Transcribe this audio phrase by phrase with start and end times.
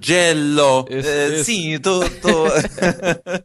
[0.00, 0.86] Mugello.
[0.88, 1.44] Esse- Eh, esse.
[1.44, 2.44] Sì, tu, tu...
[2.46, 3.44] Esse-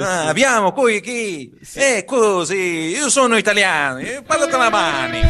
[0.00, 1.50] Ah, abbiamo qui chi?
[1.74, 2.54] Eh, così,
[2.94, 5.20] io sono italiano, eh, parlate la mani.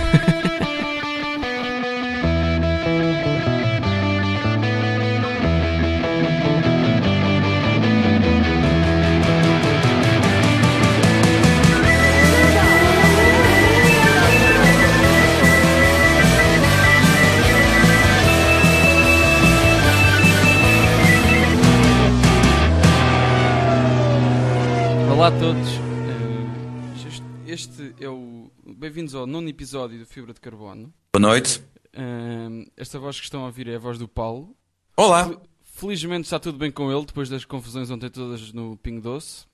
[25.19, 25.69] Olá a todos.
[25.69, 28.51] Eh, Este, é o.
[28.77, 30.93] Bem-vindos ao nono episódio do Fibra de Carbono.
[31.13, 31.61] Boa noite.
[31.93, 34.55] Eh, Esta voz que estão a ouvir é a voz do Paulo.
[34.97, 35.25] Olá.
[35.27, 39.47] Fel- Felizmente está tudo bem com ele depois das confusões ontem todas no Pingo Doce.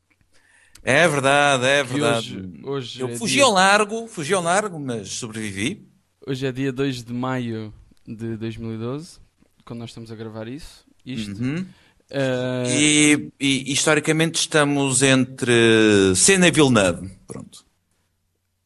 [0.83, 2.37] É verdade, é verdade.
[2.37, 5.89] hoje, hoje, Eu é fugi dia, ao largo, fugi ao largo, mas sobrevivi.
[6.27, 7.73] hoje é dia 2 de maio
[8.07, 9.19] de 2012,
[9.65, 10.85] quando nós estamos a gravar isso.
[11.07, 11.43] Isto.
[11.43, 11.65] Uhum.
[12.11, 17.11] Eh, E, e, historicamente estamos entre Senna e Villeneuve.
[17.27, 17.65] Pronto.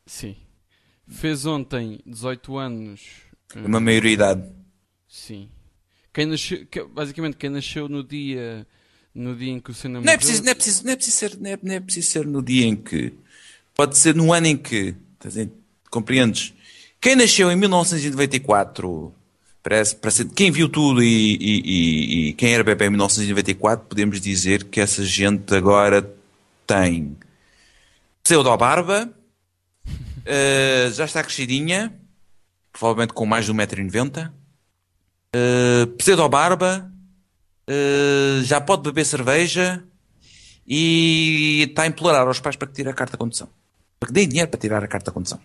[0.06, 0.36] Sim.
[1.06, 3.00] Fez ontem 18 anos.
[3.54, 4.42] eh, Uma maioridade.
[5.08, 5.48] Sim.
[6.12, 8.66] Quem nasceu, basicamente, quem nasceu no dia,
[9.14, 10.96] no dia em que o Senna Não é morreu- preciso, não é preciso, não é
[10.96, 13.14] preciso ser, não é, não é preciso ser no dia em que.
[13.74, 14.94] Pode ser no ano em que.
[15.90, 16.52] Compreendes?
[17.00, 19.14] Quem nasceu em 1994,
[19.68, 24.64] parece, parece, quem viu tudo e, e- e- quem era bebê em 1994, podemos dizer
[24.64, 26.10] que essa gente agora
[26.66, 27.14] tem
[28.22, 29.12] pseudo-barba,
[30.24, 31.94] eh, já está crescidinha,
[32.72, 34.30] provavelmente com mais de 1,90m,
[35.36, 36.90] uh, pseudo-barba,
[37.66, 39.84] eh, já pode beber cerveja
[40.66, 43.50] e está a implorar aos pais para que tire a carta de condução.
[44.00, 45.38] Para que deem dinheiro para tirar a carta de condução.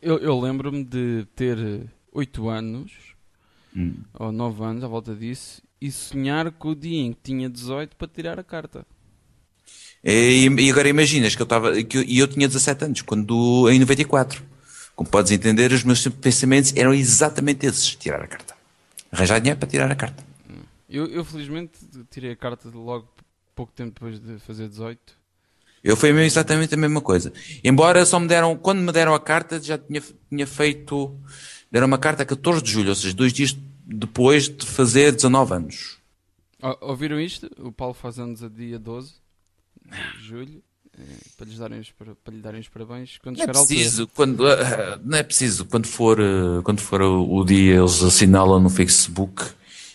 [0.00, 3.11] Eu, eu lembro-me de ter 8 anos,
[3.74, 3.94] Hum.
[4.14, 7.96] ou 9 anos, à volta disso, e sonhar com o dia em que tinha 18
[7.96, 8.86] para tirar a carta.
[10.04, 13.70] E, e agora imaginas que eu estava que eu, e eu tinha 17 anos quando
[13.70, 14.42] em 94.
[14.94, 18.54] Como podes entender, os meus pensamentos eram exatamente esses: tirar a carta,
[19.10, 20.24] arranjar dinheiro para tirar a carta.
[20.88, 21.72] Eu, eu, felizmente,
[22.10, 23.08] tirei a carta logo
[23.54, 25.00] pouco tempo depois de fazer 18.
[25.82, 27.32] Eu foi mesmo exatamente a mesma coisa.
[27.64, 31.18] Embora só me deram, quando me deram a carta, já tinha, tinha feito,
[31.72, 35.54] deram uma carta a 14 de julho, ou seja, dois dias depois de fazer 19
[35.54, 35.98] anos.
[36.80, 37.50] Ouviram isto?
[37.58, 39.14] O Paulo faz anos a dia 12
[40.18, 40.62] de julho.
[40.96, 41.02] eh,
[41.36, 43.66] Para, lhes darem os, para, lhe darem os parabéns quando Não é altura.
[43.66, 48.60] preciso, quando, ah, não é preciso, quando for, ah, quando for o, dia, eles assinalam
[48.60, 49.42] no Facebook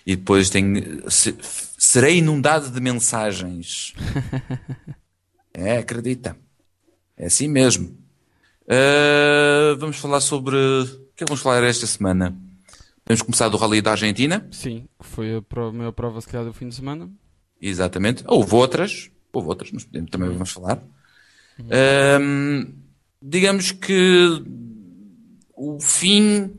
[0.05, 1.37] e depois tenho, se-
[1.77, 3.93] serei inundado de mensagens.
[5.53, 6.35] é, acredita.
[7.15, 7.97] É assim mesmo.
[8.67, 10.57] Ah, vamos falar sobre,
[11.17, 12.35] que é que vamos falar esta semana?
[13.05, 14.45] Vamos começar do Rally da Argentina.
[14.51, 17.09] Sim, que foi a prova- a maior prova se calhar do fim de semana.
[17.61, 18.23] Exatamente.
[18.27, 20.81] Houve outras, houve outras, mas também vamos falar.
[21.71, 22.67] Ahm,
[23.21, 24.43] digamos que
[25.55, 26.51] o fim,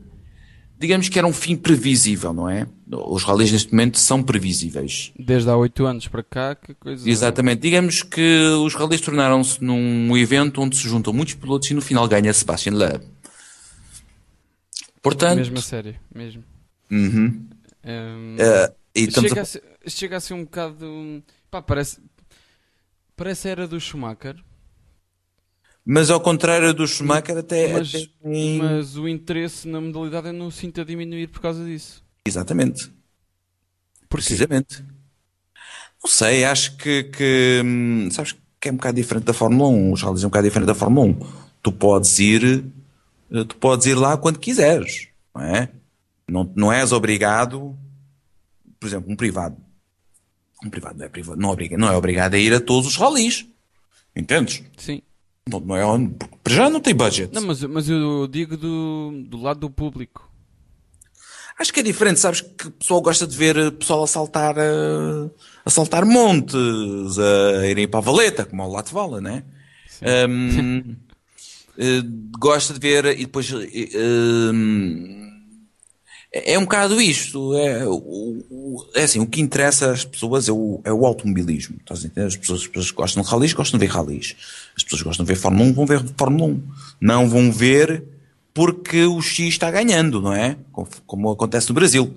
[0.77, 2.67] digamos que era um fim previsível, não é?
[2.91, 5.13] Os rallies neste momento são previsíveis.
[5.17, 7.07] Desde há 8 anos para cá, que coisa.
[7.09, 7.61] Exatamente.
[7.61, 12.07] Digamos que os rallies tornaram-se num evento onde se juntam muitos pilotos e no final
[12.07, 13.03] ganha Sebastian Loeb.
[15.01, 16.43] Portanto, Mesmo a sério, mesmo.
[16.91, 17.47] uhum.
[17.83, 21.23] Ehm, Ah, e estamos chega, a- ser, chega a ser um bocado.
[21.49, 22.01] Pá, parece.
[23.15, 24.43] Parece a era do Schumacher,
[25.85, 28.09] mas ao contrário do Schumacher, até, mas, até
[28.57, 32.03] mas o interesse na modalidade eu não sinto a diminuir por causa disso.
[32.25, 32.91] Exatamente.
[34.09, 34.09] Porquê?
[34.09, 34.83] Precisamente.
[36.03, 39.93] Não sei, acho que, que, hum, sabes que é um bocado diferente da Fórmula 1.
[39.93, 41.19] Os rallies é um bocado diferente da Fórmula 1.
[41.61, 42.63] Tu podes ir, eh,
[43.29, 45.69] tu podes ir lá quando quiseres, não é?
[46.27, 47.77] Não, não és obrigado,
[48.79, 49.57] por exemplo, um privado.
[50.63, 52.95] Um privado não é, privado, não, obriga- não é obrigado a ir a todos os
[52.97, 53.45] rallies.
[54.15, 54.61] Entendes?
[54.77, 55.01] Sim.
[55.49, 56.09] Não, não é,
[56.43, 57.33] para já não tem budget.
[57.33, 60.29] Não, mas, mas eu digo do, do lado do público.
[61.57, 64.55] Acho que é diferente, sabes que o pessoal gosta de ver o pessoal a saltar,
[64.57, 65.29] eh,
[65.65, 66.55] a saltar montes,
[67.17, 69.43] a irem para a valeta, como ao Latvala, né?
[70.29, 70.95] Hum,
[71.79, 72.03] eh,
[72.37, 75.19] gosta de ver e depois hum,
[76.29, 77.55] é um bocado isto.
[77.55, 77.83] É,
[78.95, 81.77] é assim, o que interessa às pessoas é o, é o automobilismo.
[81.79, 82.27] Estás a entender?
[82.27, 84.35] As pessoas, as pessoas gostam de ralis gostam de ver ralis.
[84.75, 86.63] As pessoas gostam de ver Fórmula 1 vão ver Fórmula 1.
[86.99, 88.03] Não vão ver
[88.53, 90.57] porque o X está ganhando, não é?
[90.73, 92.13] Como, como acontece no Brasil.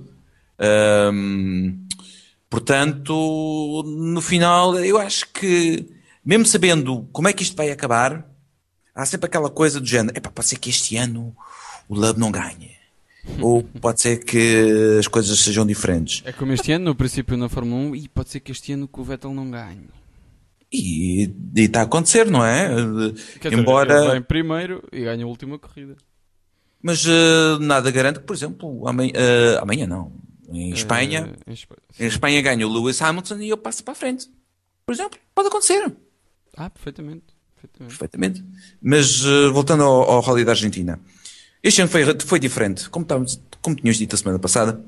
[1.12, 1.86] Hum,
[2.50, 5.86] portanto, no final, eu acho que,
[6.24, 8.31] mesmo sabendo como é que isto vai acabar,
[8.94, 11.34] há sempre aquela coisa do género: epá, pode ser que este ano
[11.88, 12.72] o Love não ganhe.
[13.40, 16.22] ou pode ser que as coisas sejam diferentes.
[16.24, 18.88] É como este ano, no princípio na Fórmula 1, e pode ser que este ano
[18.88, 19.88] que o Vettel não ganhe.
[20.72, 22.68] E está a acontecer, não é?
[23.40, 23.94] Quer Embora.
[23.94, 25.96] Dizer, ele vem primeiro e ganha a última corrida.
[26.80, 30.12] Mas uh, nada garante que, por exemplo, amanhã, uh, amanhã não.
[30.48, 33.92] Em Espanha, uh, em, Espanha, em Espanha ganha o Lewis Hamilton e eu passo para
[33.92, 34.28] a frente.
[34.84, 35.94] Por exemplo, pode acontecer.
[36.56, 37.31] Ah, perfeitamente.
[37.78, 38.42] Perfeitamente.
[38.42, 38.44] perfeitamente.
[38.82, 39.22] Mas
[39.52, 40.98] voltando ao, ao Rally da Argentina.
[41.62, 42.88] Este ano foi, foi diferente.
[42.90, 43.06] Como,
[43.60, 44.82] como tínhamos dito a semana passada,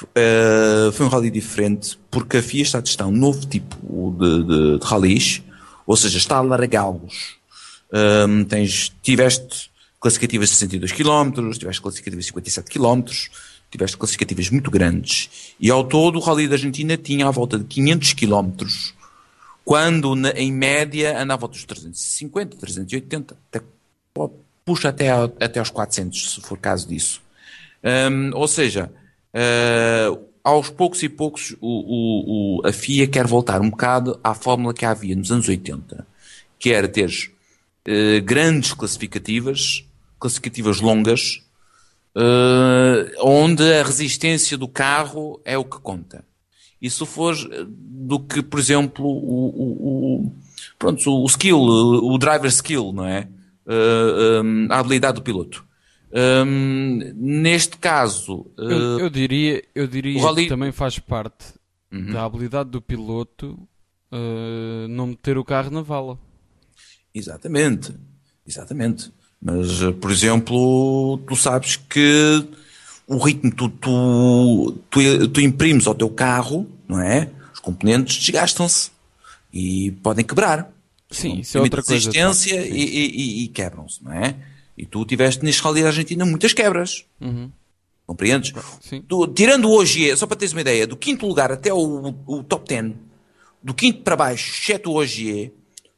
[0.00, 4.44] Uh, foi um rally diferente porque a FIA está a testar um novo tipo de,
[4.44, 5.42] de, de rallies,
[5.84, 7.36] ou seja, está a largá-los.
[8.48, 9.70] Tens, tiveste
[10.00, 13.02] classificativas de 62 km, tiveste classificativas de 57 km,
[13.70, 15.54] tiveste classificativas muito grandes.
[15.58, 18.52] E ao todo o Rally da Argentina tinha à volta de 500 km,
[19.68, 23.64] quando na, em média andava dos 350, 380, até,
[24.64, 27.20] puxa até, até aos 400, se for caso disso.
[27.84, 28.90] Um, ou seja,
[29.28, 34.34] Uh, aos poucos e poucos, o, o, o, a FIA quer voltar um bocado à
[34.34, 36.06] fórmula que havia nos anos 80,
[36.58, 39.84] que era ter uh, grandes classificativas,
[40.18, 41.42] classificativas longas,
[42.16, 46.24] uh, onde a resistência do carro é o que conta.
[46.80, 47.34] E se for
[47.66, 50.32] do que, por exemplo, o, o,
[50.78, 53.28] pronto, o skill, o driver skill, não é?
[53.66, 55.64] Um, a habilidade do piloto.
[56.10, 60.44] Um, neste caso, eu, eu, eh, diria, eu diria rally...
[60.44, 61.52] que também faz parte
[61.92, 62.12] uhum.
[62.12, 63.58] da habilidade do piloto
[64.10, 66.18] uh, não meter o carro na vala.
[67.14, 67.94] Exatamente,
[68.46, 69.12] exatamente.
[69.40, 72.46] Mas, eh, por exemplo, tu sabes que
[73.08, 77.30] o ritmo tu, tu, tu, tu imprimes ao teu carro, não é?
[77.54, 78.90] Os componentes desgastam-se
[79.52, 80.70] e podem quebrar.
[81.10, 82.10] Sim, isso é outra coisa.
[82.10, 84.36] resistência e, e, e quebram-se, não é?
[84.76, 87.06] E tu tiveste neste Rally da Argentina muitas quebras.
[87.18, 87.50] Uhum.
[88.06, 88.52] Compreendes?
[89.08, 92.68] Tu, tirando hoje, só para teres uma ideia, do quinto lugar até o, o top
[92.68, 92.92] 10,
[93.62, 95.50] do quinto para baixo, exceto o Ogier,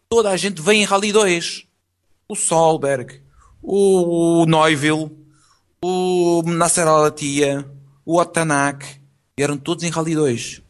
[0.09, 1.67] toda a gente vem em Rally 2.
[2.29, 3.21] O Solberg,
[3.61, 5.11] o Neuville,
[5.83, 7.67] o Nasser Alatia,
[8.05, 8.87] o Otanak,
[9.37, 10.63] eram todos em Rally 2.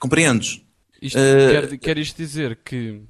[0.00, 0.62] Compreendes?
[1.00, 3.02] Isto, uh, quer, quer isto dizer que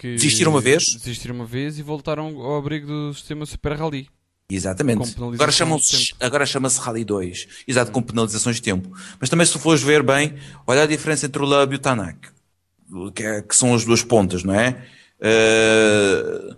[0.00, 0.94] que desistiram uma vez.
[0.94, 4.08] Desistiram uma vez e voltaram ao abrigo do sistema Super Rally.
[4.48, 5.14] Exatamente.
[5.20, 7.64] Agora chama-se agora chama Rally 2.
[7.68, 8.90] Exato, com penalizações de tempo.
[9.20, 10.34] Mas também se fores ver bem,
[10.66, 12.30] olha a diferença entre o Lub e o Tanak.
[13.14, 14.82] Que, é, que são as duas pontas, não é?
[15.20, 16.56] Uh,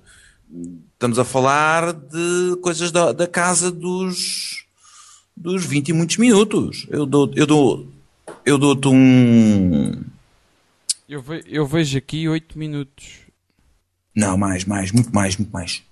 [1.03, 4.65] estamos a falar de coisas da, da casa dos,
[5.37, 6.87] dos 20 e muitos minutos.
[6.89, 7.89] Eu dou, eu dou,
[8.47, 10.01] eu dou-te um.
[11.09, 13.19] Eu, ve, eu vejo aqui 8 minutos.
[14.15, 15.83] Não, mais, mais, muito mais, muito mais.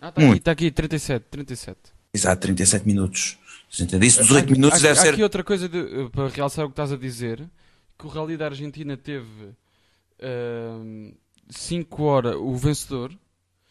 [0.00, 1.78] Ah, está aqui, está aqui, 37, 37.
[2.14, 3.38] Exato, 37 minutos.
[3.68, 5.14] Isso 18 minutos há, deve há ser.
[5.14, 7.42] aqui outra coisa de, eh, para realçar o que estás a dizer:
[7.98, 9.56] que o Rally da Argentina teve
[11.50, 13.12] 5 uh, horas, o vencedor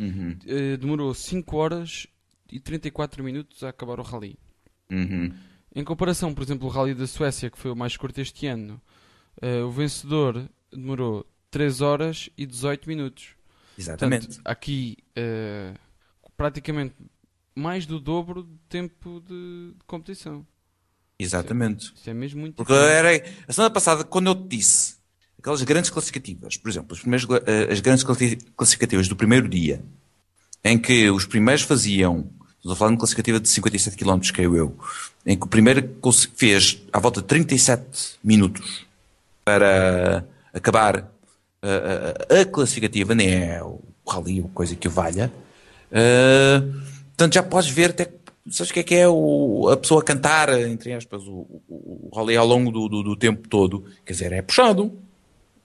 [0.01, 0.37] uhum.
[0.45, 2.07] uh, demorou 5 horas
[2.51, 4.37] e 34 minutos a acabar o Rally.
[4.91, 5.33] Uhum.
[5.73, 8.81] Em comparação, por exemplo, o Rally da Suécia, que foi o mais curto este ano,
[9.41, 13.35] uh, o vencedor demorou 3 horas e 18 minutos.
[13.77, 14.27] Exatamente.
[14.27, 15.79] Portanto, aqui uh,
[16.35, 16.95] praticamente
[17.55, 20.45] mais do dobro de tempo de, de competição.
[21.17, 21.85] Exatamente.
[21.85, 23.09] Isso é, isso é mesmo muito Porque era,
[23.47, 24.95] a semana passada, quando eu te disse
[25.37, 28.03] aquelas grandes classificativas, por exemplo, primeiros, eh, as grandes
[28.55, 29.83] classificativas do primeiro dia,
[30.63, 32.25] em que os primeiros faziam,
[32.57, 34.75] estou a falar de uma classificativa de 57 km, creio eu,
[35.25, 35.89] em que o primeiro
[36.35, 38.85] fez à volta de 37 minutos
[39.43, 41.11] para acabar
[41.61, 45.31] a, a, classificativa, nem é o rally ou coisa que o valha.
[45.91, 48.09] Uh, portanto, já podes ver até
[48.49, 52.15] sabes o que é que é o, a pessoa cantar, entre aspas, o, o, o
[52.15, 53.85] rally ao longo do, do, do, tempo todo.
[54.05, 54.97] Quer dizer, é puxado.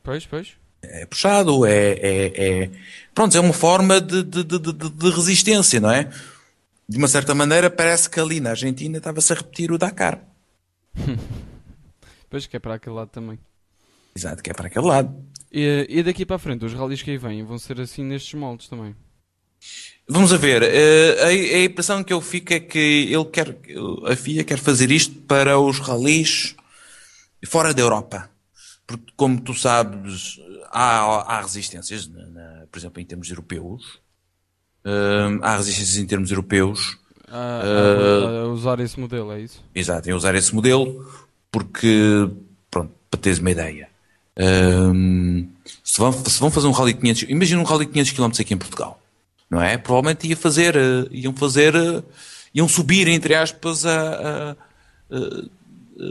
[0.03, 0.55] Pois, pois.
[0.83, 2.71] É puxado, é, é, é...
[3.15, 6.11] Pronto, é uma forma de, de, de, de, resistência, não é?
[6.89, 10.21] De uma certa maneira, parece que ali na Argentina estava-se a repetir o Dakar.
[12.31, 13.39] pois, que é para aquele lado também.
[14.15, 15.15] Exato, que é para aquele lado.
[15.53, 18.35] E, e daqui para a frente, os rallies que aí vêm vão ser assim nestes
[18.35, 18.95] moldes também?
[20.09, 20.63] Vamos a ver.
[20.63, 22.79] Uh, a, a, impressão que eu fico é que
[23.11, 23.57] ele quer,
[24.07, 26.55] a FIA quer fazer isto para os rallies
[27.47, 28.31] fora da Europa.
[28.87, 30.39] Porque, como tu sabes,
[30.71, 33.99] há, há resistências, na, na, por exemplo, em termos europeus.
[34.85, 36.97] Uh, há resistências em termos europeus.
[37.29, 39.63] A, a, a, usar esse modelo, é isso?
[39.75, 41.05] Exato, em usar esse modelo,
[41.51, 42.31] porque,
[42.71, 43.89] pronto, para teres uma ideia.
[44.39, 45.49] Um,
[45.83, 48.59] se, vão, se vão fazer um rally 500, imagina um rally 500 km aqui em
[48.59, 49.01] Portugal,
[49.51, 49.79] não é?
[49.79, 52.05] Provavelmente ia fazer, uh, iam fazer, uh,
[52.55, 54.51] iam subir, entre aspas, a, a,
[55.11, 55.45] a,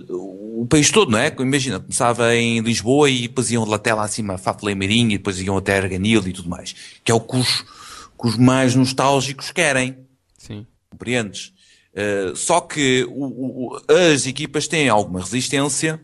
[0.10, 1.34] o país todo, não é?
[1.40, 5.58] Imagina, começava em Lisboa e depois iam até lá acima, Fato Leimarinho, e depois iam
[5.58, 6.76] até Arganil e tudo mais.
[7.04, 9.98] Que é o que os, que os mais nostálgicos querem.
[10.38, 10.66] Sim.
[10.90, 11.54] Compreendes?
[11.94, 16.02] Uh, só que o, o, as equipas têm alguma resistência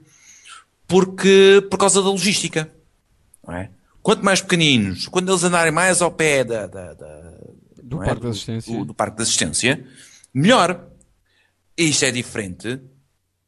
[0.88, 2.71] porque, por causa da logística.
[3.45, 3.71] Não é?
[4.01, 7.33] Quanto mais pequeninos, quando eles andarem mais ao pé da, da, da
[7.81, 8.05] do, é?
[8.05, 8.77] parque da assistência.
[8.77, 9.85] Do, do, parque de assistência,
[10.33, 10.88] melhor.
[11.77, 12.79] Isto é diferente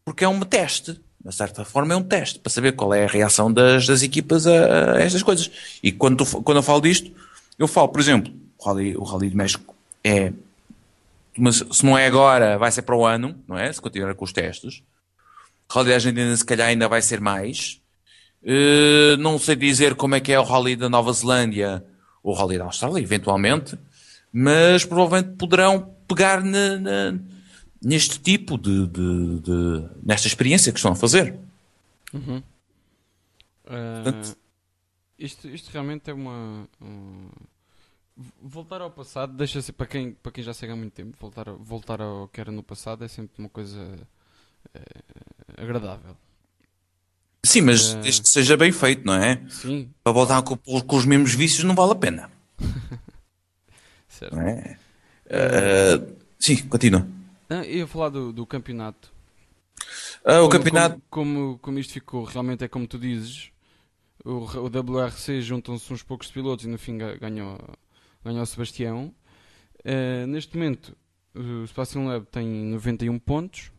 [0.06, 1.00] porque é um teste.
[1.24, 4.46] De certa forma é um teste para saber qual é a reação das, das equipas
[4.46, 5.50] a, a, estas coisas.
[5.82, 7.12] E quando, tu, quando eu falo disto,
[7.58, 10.34] eu falo, por exemplo, o Rally, o Rally de México é.
[11.38, 13.72] Mas se não é agora, vai ser para o ano, não é?
[13.72, 14.84] Se continuar com os testes.
[15.70, 17.80] O Rally da Argentina, se calhar, ainda vai ser mais.
[18.44, 21.84] Uh, não sei dizer como é que é o Rally da Nova Zelândia
[22.22, 23.78] ou o Rally da Austrália, eventualmente,
[24.32, 27.20] mas provavelmente poderão pegar na, na
[27.84, 31.38] neste tipo de, de, de, nesta experiência que estão a fazer.
[32.14, 32.38] Uhum.
[33.66, 34.38] Uh, Portanto,
[35.20, 36.68] isto, isto realmente é uma.
[36.82, 37.30] Um...
[38.42, 42.00] Voltar ao passado deixa-se para quem, para quem já segue há muito tempo, voltar, voltar
[42.00, 43.98] ao que era no passado é sempre uma coisa
[44.74, 44.82] é,
[45.58, 46.16] agradável.
[47.44, 47.98] Sim, mas uh...
[48.02, 49.42] desde que seja bem feito, não é?
[49.50, 49.90] Sim.
[50.04, 52.32] Para voltar com, com os mesmos vícios não vale a pena.
[54.08, 54.36] certo.
[54.38, 54.78] Não é?
[55.26, 57.08] Uh, sim, continua.
[57.50, 59.14] Ah, ia falar do, do campeonato.
[60.24, 61.02] Ah, o como, campeonato.
[61.10, 63.52] Como, como, como, isto ficou, realmente é como tu dizes.
[64.24, 67.58] O, o WRC juntam-se uns poucos pilotos e no fim ganhou,
[68.24, 69.14] ganhou o Sebastião.
[69.80, 70.96] Uh, neste momento,
[71.36, 73.72] o Sebastian Lab tem 91 pontos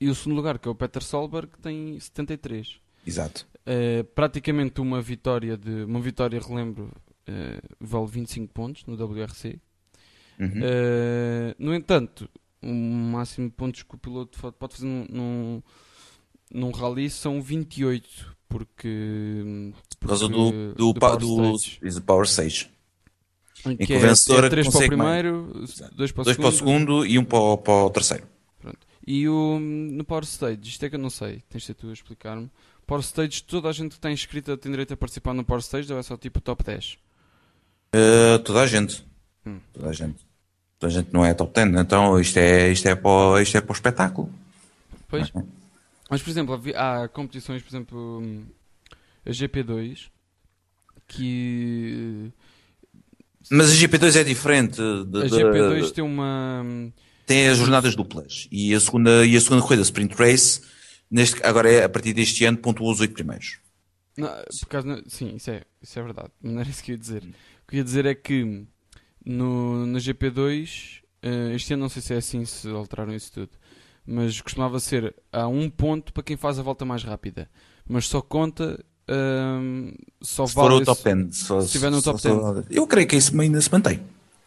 [0.00, 2.80] e o segundo lugar, que é o Peter Solberg, tem 73.
[3.06, 3.46] Exato.
[3.62, 6.92] Uh, praticamente uma vitória de uma vitória, relembro,
[7.28, 9.58] uh, vale 25 pontos no WRC.
[10.38, 10.48] Uhum.
[10.48, 12.28] Uh, no entanto,
[12.66, 15.62] o máximo de pontos que o piloto pode fazer num, num,
[16.52, 19.72] num rally são 28, porque.
[20.00, 22.70] Por causa do, do, do, Power, do, do Power Stage.
[23.64, 26.52] Em que, que é, o vencedor é 3 para o primeiro, 2 para, para, o
[26.52, 28.26] segundo e 1 um para, o, para o terceiro.
[28.60, 28.78] Pronto.
[29.06, 31.88] E o, no Power Stage, isto é que eu não sei, tens de ser tu
[31.88, 32.50] a explicar-me.
[32.86, 35.92] Power Stage, toda a gente que está inscrita tem direito a participar no Power Stage
[35.92, 36.94] ou é só tipo top 10?
[36.94, 36.96] Uh,
[37.92, 39.04] eh, toda a gente.
[39.44, 39.58] Hum.
[39.72, 40.25] Toda a gente
[40.82, 43.72] a gente não é top 10, então isto é, isto é, para, isto é para
[43.72, 44.30] o espetáculo.
[45.08, 45.30] Pois.
[45.34, 45.42] É.
[46.10, 48.22] Mas, por exemplo, há competições, por exemplo,
[49.24, 50.08] a GP2,
[51.08, 52.30] que.
[53.50, 54.76] Mas a GP2 é diferente.
[54.76, 56.64] De, a GP2 tem uma.
[57.24, 58.46] Tem as jornadas duplas.
[58.52, 60.60] E a segunda, e a segunda corrida, Sprint Race,
[61.10, 63.58] neste, agora é a partir deste ano, pontuou os 8 primeiros.
[64.16, 64.28] Não,
[64.60, 66.30] por causa, sim, isso é, isso é verdade.
[66.40, 67.22] Não era isso que eu ia dizer.
[67.22, 68.64] O que eu ia dizer é que
[69.26, 73.32] no, na GP2, uh, eh, este ano não sei se é assim, se alteraram isso
[73.32, 73.50] tudo,
[74.06, 77.50] mas costumava ser a um ponto para quem faz a volta mais rápida,
[77.88, 78.82] mas só conta.
[79.08, 82.66] Uh, só se vale for o top 10, se, se estiver no top 10.
[82.70, 84.00] Eu creio que isso ainda se mantém.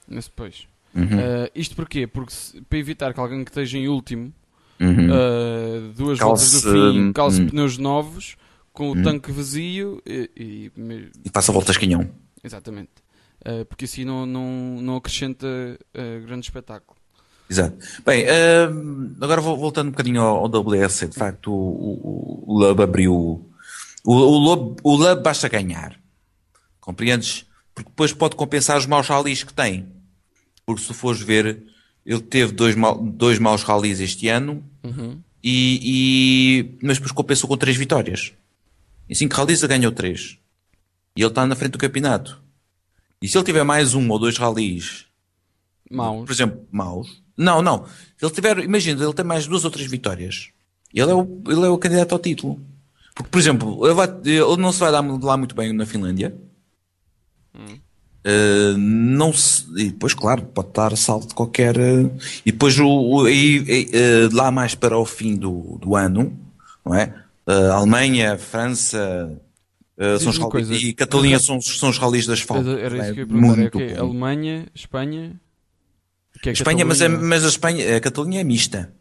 [0.08, 0.68] Nesse, pois.
[0.96, 1.04] Uhum.
[1.04, 2.08] Uh, isto porquê?
[2.08, 4.34] Porque se, para evitar que alguém que esteja em último,
[4.80, 5.08] uhum.
[5.10, 7.48] uh, duas calce, voltas do fim, calce uhum.
[7.48, 8.36] pneus novos,
[8.74, 9.04] com o uhum.
[9.04, 10.72] tanque vazio e, e,
[11.26, 12.10] e passa voltas canhão.
[12.44, 12.90] Exatamente.
[13.42, 17.00] Uh, porque assim não, não, não acrescenta uh, grande espetáculo.
[17.50, 17.78] Exato.
[18.06, 22.82] Bem, uh, agora voltando um bocadinho ao, ao WS, de facto o, o, o Lub
[22.82, 23.14] abriu.
[23.14, 26.00] O, o, Lub, o Lub basta ganhar.
[26.80, 27.46] Compreendes?
[27.74, 29.88] Porque depois pode compensar os maus rallies que tem.
[30.66, 31.64] Porque se fores ver,
[32.06, 35.20] ele teve dois, mal, dois maus rallies este ano, uhum.
[35.44, 38.34] e, e, mas depois compensou com três vitórias.
[39.10, 40.38] Em cinco rallies ele ganhou três.
[41.16, 42.42] E ele está na frente do campeonato.
[43.22, 45.06] E se ele tiver mais um ou dois rallies,
[45.90, 46.26] maus.
[46.26, 47.86] por exemplo, maus, não, não.
[48.18, 50.50] Se ele tiver, imagina, ele tem mais duas ou três vitórias,
[50.94, 52.60] ele é o, ele é o candidato ao título.
[53.14, 56.34] Porque, por exemplo, ele, vai, ele não se vai dar lá muito bem na Finlândia.
[57.54, 57.80] Hum.
[58.26, 61.78] Uh, não se, e depois, claro, pode dar salto de qualquer.
[61.78, 62.12] Uh,
[62.46, 63.28] e depois, o, o uh,
[64.34, 66.38] lá mais para o fim do, do ano,
[66.86, 67.14] não é?
[67.74, 69.36] Alemanha, França,
[70.00, 70.74] Uh, são os coisa.
[70.74, 72.70] E Catalunha são, são os ralis de asfalto.
[72.70, 73.62] Era isso que eu ia perguntar.
[73.62, 73.98] É okay.
[73.98, 75.36] Alemanha, Espanha.
[76.42, 78.94] Que é Espanha, mas, é, mas a, Espanha, a Catalunha é mista.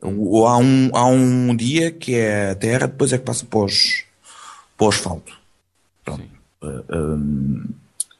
[0.00, 4.04] Há um, há um dia que é a terra, depois é que passa para, os,
[4.78, 5.38] para o asfalto.
[6.02, 6.24] Pronto.
[6.62, 7.64] Uh, um,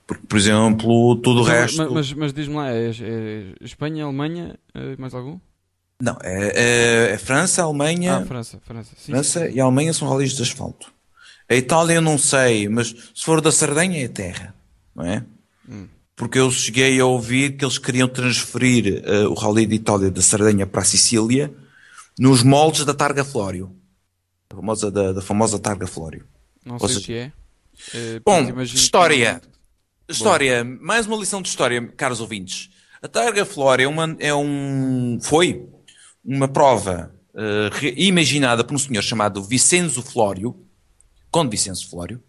[0.06, 1.78] porque, por exemplo, tudo o resto.
[1.78, 5.38] Mas, mas, mas diz-me lá, é, é, Espanha, Alemanha, é mais algum?
[5.98, 8.16] Não, é, é, é França, Alemanha.
[8.16, 8.90] Ah, França, França.
[8.98, 9.54] Sim, França sim.
[9.54, 10.92] e Alemanha são ralis de asfalto.
[11.50, 14.54] A Itália eu não sei, mas se for da Sardenha é terra,
[14.95, 15.25] não é?
[15.69, 15.88] Hum.
[16.16, 20.23] porque eu cheguei a ouvir que eles queriam transferir uh, o Rally de Itália da
[20.23, 21.52] Sardenha para a Sicília
[22.19, 23.75] nos moldes da Targa Flório.
[24.50, 26.25] A famosa, da, da famosa Targa Flório.
[26.64, 27.33] Não sei seja, se é.
[27.95, 29.40] Uh, bom, história.
[30.07, 30.12] Que...
[30.12, 30.64] História.
[30.64, 30.78] Bom.
[30.83, 32.71] Mais uma lição de história, caros ouvintes.
[33.02, 35.66] A Targa Flório é, uma, é um, foi
[36.25, 40.54] uma prova uh, imaginada por um senhor chamado Vicenzo Flório,
[41.30, 42.22] Conde Vicenzo Flório,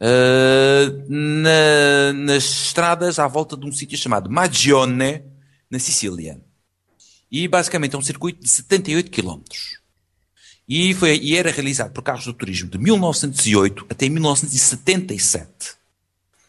[0.00, 5.22] uh, na, nas estradas à volta de um sítio chamado Magione,
[5.70, 6.40] na Sicília.
[7.30, 9.42] E basicamente é um circuito de 78 km.
[10.68, 15.76] E, foi, e era realizado por carros do turismo de 1908 até 1977.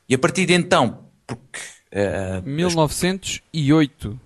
[0.08, 1.60] E a partir de então, porque.
[1.92, 4.20] Uh, 1908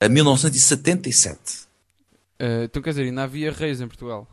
[0.00, 1.66] a 1977.
[2.38, 4.28] Uh, então quer dizer, ainda havia reis em Portugal?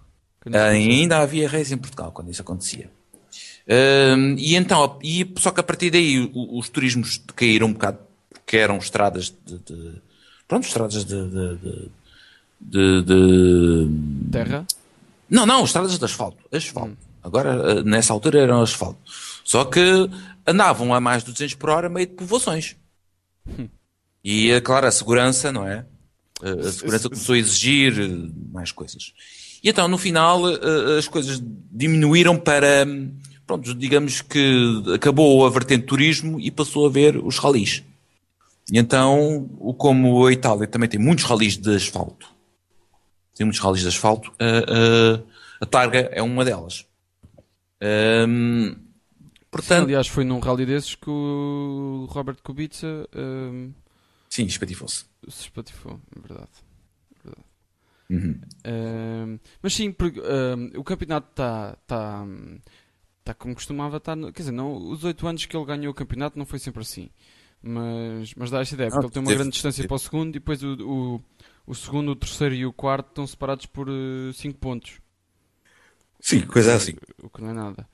[0.51, 2.89] Ainda havia reis em Portugal quando isso acontecia.
[3.65, 7.99] Uh, e então, e, só que a partir daí os, os turismos caíram um bocado,
[8.29, 9.57] porque eram estradas de.
[9.59, 10.01] de
[10.47, 11.89] pronto, estradas de, de,
[12.59, 14.65] de, de, Terra?
[15.29, 16.37] Não, não, estradas de asfalto.
[16.51, 16.91] Asfalto.
[16.91, 17.13] Hum.
[17.23, 18.99] Agora, eh, nessa altura, eram asfalto.
[19.45, 20.09] Só que
[20.45, 22.75] andavam a mais de 200 por hora meio de povoações.
[23.47, 23.69] Hum.
[24.21, 25.85] E, é claro, a segurança, não é?
[26.41, 27.93] A segurança começou a exigir
[28.51, 29.13] mais coisas.
[29.63, 31.41] E então, no final, eh, as coisas
[31.71, 32.85] diminuíram para
[33.45, 37.83] pronto, digamos que acabou a vertente turismo e passou a ver os ralis.
[38.71, 42.27] E então, como a Itália também tem muitos ralis de asfalto,
[43.35, 46.85] tem muitos ralis de asfalto, a, a, a Targa é uma delas.
[47.81, 48.75] Um,
[49.51, 53.73] portanto, Sim, aliás, foi num rally desses que o Robert Kubica um,
[54.29, 55.05] Sim, espatifou-se.
[55.27, 56.49] Se espatifou, é verdade.
[58.09, 58.39] Uhum.
[58.65, 60.21] Um, mas sim, porque,
[60.75, 62.25] o campeonato está tá,
[63.19, 64.15] está como costumava estar.
[64.15, 67.09] Quer dizer, não, os oito anos que ele ganhou o campeonato não foi sempre assim.
[67.61, 70.33] Mas, mas dá esta ideia, porque ele tem uma grande distância para o segundo e
[70.33, 71.21] depois o, o,
[71.65, 73.87] o segundo, o terceiro e o quarto estão separados por
[74.33, 74.99] 5 uh, pontos.
[76.19, 76.93] Sim, coisa assim.
[77.21, 77.87] O que não é nada.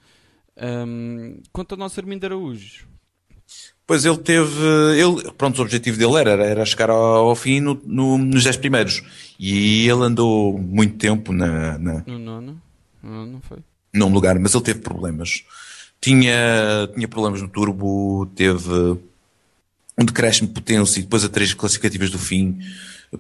[0.87, 2.87] Um, quanto ao nosso Armindo Araújo.
[3.89, 4.63] Pois ele teve.
[4.97, 8.57] Ele, pronto, o objetivo dele era, era chegar ao, ao fim no, no, nos 10
[8.57, 9.03] primeiros.
[9.37, 11.77] E ele andou muito tempo na.
[11.77, 12.03] na...
[12.05, 12.61] No nono?
[13.03, 13.57] Não, não foi
[13.93, 15.43] não lugar, mas ele teve problemas.
[15.99, 18.97] Tinha, tinha problemas no turbo, teve
[19.97, 22.59] um decréscimo de potência e depois a três classificativas do fim,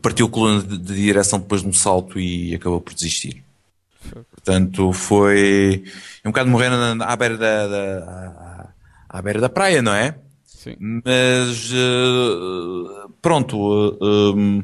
[0.01, 3.43] partiu a coluna de, de direção depois de um salto e acabou por desistir.
[4.31, 5.83] Portanto, foi
[6.23, 8.73] um bocado morrer à beira da, da
[9.09, 10.15] à, à, beira da praia, não é?
[10.59, 10.75] Sim.
[10.77, 14.61] Mas uh, pronto, uh, um,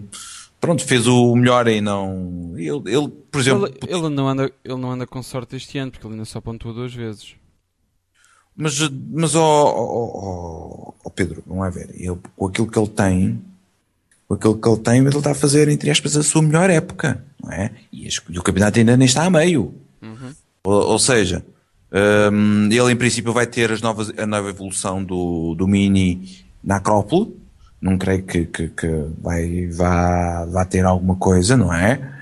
[0.60, 2.52] pronto, fez o melhor e não.
[2.58, 3.66] Ele, ele por exemplo.
[3.68, 6.42] Ele, ele, não anda, ele não anda com sorte este ano, porque ele ainda só
[6.42, 7.36] pontuou duas vezes.
[8.58, 8.78] Mas,
[9.10, 11.90] mas ó oh, oh, oh, Pedro, não é ver.
[11.94, 13.42] Ele, com aquilo que ele tem,
[14.28, 17.24] com aquilo que ele tem, ele está a fazer, entre aspas, a sua melhor época,
[17.42, 17.72] não é?
[17.90, 19.74] E, e o campeonato ainda nem está a meio.
[20.02, 20.36] Uhum.
[20.62, 21.42] Ou, ou, seja,
[22.32, 26.78] um, ele em princípio vai ter as novas, a nova evolução do, do Mini na
[26.78, 27.46] Acrópole
[27.86, 28.88] não creio que, que, que
[29.22, 32.14] vai, vá, vá ter alguma coisa, não é?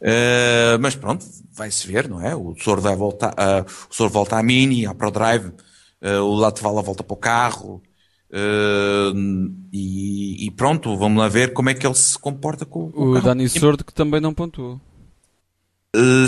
[0.00, 2.34] Uh, mas pronto, vai-se ver, não é?
[2.34, 5.52] O Sor vai voltar, uh, o Sor volta à Mini, à ProDrive,
[6.02, 7.82] uh, o Latvala volta para o carro,
[9.72, 13.10] e, e, pronto, vamos lá ver como é que ele se comporta com, com o,
[13.12, 14.78] o Dani Sordo que também não pontuou.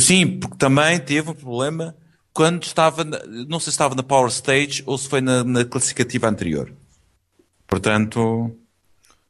[0.01, 1.95] sim, porque também teve um problema
[2.39, 6.29] quando estava, não sei se estava na Power Stage ou se foi na, na classificativa
[6.29, 6.73] anterior.
[7.67, 8.55] Portanto,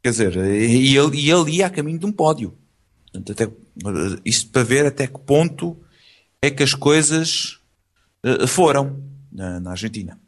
[0.02, 2.54] Quer dizer, e ele, e ele ia a caminho de um pódio.
[3.12, 3.50] Portanto, até,
[4.24, 5.76] isto para ver até que ponto
[6.40, 7.58] é que as coisas
[8.24, 10.18] uh, foram na, na Argentina.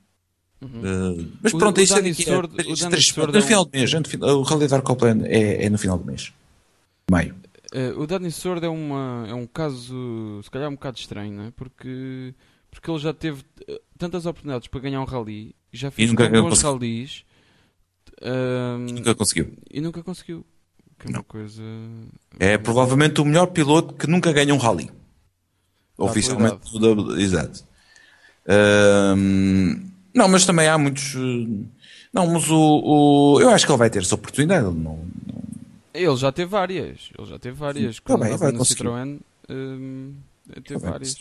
[0.60, 1.20] Uhum.
[1.20, 3.92] Uh, mas pronto, o, isso é daqui Sordo, a, no é final do mês.
[3.94, 6.32] O Rally da Copland é, é no final do mês.
[7.10, 7.36] Maio.
[7.72, 11.44] Uh, o Dani Sordo é, uma, é um caso, se calhar um bocado estranho, não
[11.44, 11.50] é?
[11.52, 12.34] Porque,
[12.70, 13.44] porque ele já teve
[13.98, 17.24] tantas oportunidades para ganhar um rally, já fez bons rallies
[18.92, 19.52] nunca conseguiu.
[19.70, 20.44] E nunca conseguiu.
[20.98, 21.62] Que é uma coisa.
[22.38, 24.90] É provavelmente o melhor piloto que nunca ganha um rally.
[25.96, 26.60] Oficialmente.
[27.18, 27.64] Exato.
[30.14, 31.14] não, mas também há muitos.
[32.12, 34.64] Não, mas o, o, Eu acho que ele vai ter essa oportunidade.
[34.64, 35.04] Não, não...
[35.94, 37.10] Ele já teve várias.
[37.16, 37.96] Ele já teve várias.
[37.96, 40.14] Sim, Quando tá vai no Citroën, hum,
[40.64, 41.16] teve tá várias.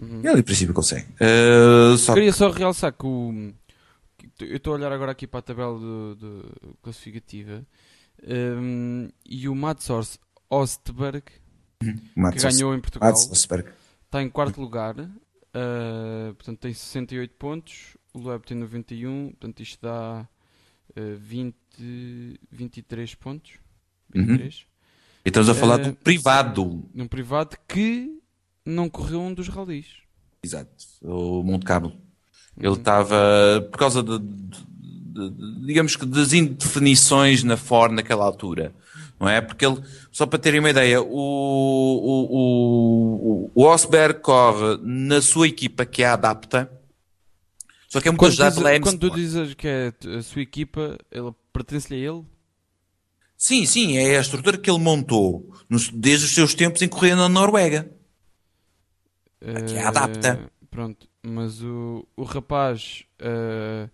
[0.00, 0.20] Uhum.
[0.24, 1.06] Ele, em princípio, consegue.
[1.20, 2.36] Uh, só Queria que...
[2.36, 3.52] só realçar que o
[4.40, 7.66] eu estou a olhar agora aqui para a tabela de, de classificativa
[8.22, 9.88] um, e o Mats
[10.50, 11.24] Ostberg,
[11.82, 12.30] uhum.
[12.30, 18.44] que ganhou em Portugal, está em quarto lugar, uh, portanto tem 68 pontos, o Loeb
[18.44, 20.28] tem 91, portanto isto dá
[20.96, 21.56] uh, 20,
[22.50, 23.52] 23 pontos.
[24.14, 24.26] Uhum.
[24.26, 24.66] 23.
[25.24, 26.84] E estamos a falar Eh, do privado.
[26.92, 28.20] Num privado que
[28.64, 29.86] não correu um dos ralis.
[30.42, 30.70] Exato.
[31.02, 31.92] O Monte Carlo.
[32.56, 32.74] Ele Uhum.
[32.74, 33.16] estava,
[33.70, 38.74] por causa de, de- de- digamos que das indefinições na Ford naquela altura.
[39.18, 39.40] Não é?
[39.40, 45.46] Porque ele, só para terem uma ideia, o, o, o, o Osberg corre na sua
[45.46, 46.70] equipa que é a Adapta,
[47.88, 50.42] só que é muito Quando, ajudado diz- pela quando tu dizes que é a sua
[50.42, 52.24] equipa, ela pertence-lhe a ele?
[53.36, 57.14] Sim, sim, é a estrutura que ele montou nos- desde os seus tempos em correr
[57.14, 57.90] na Noruega.
[59.56, 60.50] Aqui é Eh, adapta.
[60.70, 63.88] Pronto, mas o, o rapaz eh,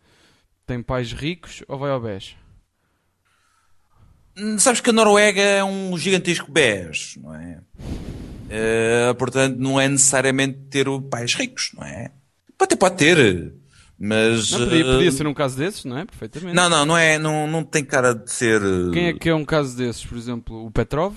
[0.66, 2.36] tem pais ricos ou vai ao BES?
[4.36, 7.60] Hum, Sabes que a Noruega é um gigantesco BES, não é?
[8.50, 12.12] Eh, portanto, não é necessariamente ter pais ricos, não é?
[12.60, 13.52] Até pode ter,
[13.98, 14.50] mas...
[14.52, 16.04] Não, podia, eh, podia ser um caso desses, não é?
[16.04, 16.54] Perfeitamente.
[16.54, 18.60] Não, não, não é, não, não tem cara de ser...
[18.62, 20.04] eh, Quem é que é um caso desses?
[20.04, 21.14] Por exemplo, o Petrov?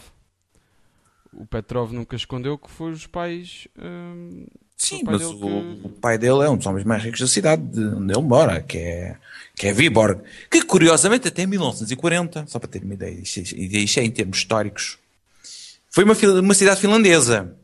[1.34, 3.68] O Petrov nunca escondeu que foi os pais.
[3.82, 7.04] hum, Sim, o pai mas o, que- o pai dele é um dos homens mais
[7.04, 9.16] ricos da cidade de onde ele mora, que é,
[9.56, 10.22] que é Viborg.
[10.50, 14.12] Que curiosamente até em 1940, só para ter uma ideia, isto, isto- isto é em
[14.12, 14.98] termos históricos,
[15.90, 17.56] foi uma, uma cidade finlandesa.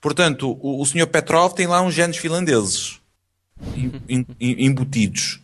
[0.00, 1.06] Portanto, o, o Sr.
[1.06, 3.00] Petrov tem lá uns genes finlandeses
[3.74, 5.40] em- em- em- embutidos.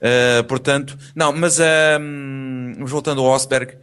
[0.00, 3.76] Uh, portanto, não, mas um, mas voltando ao Osberg,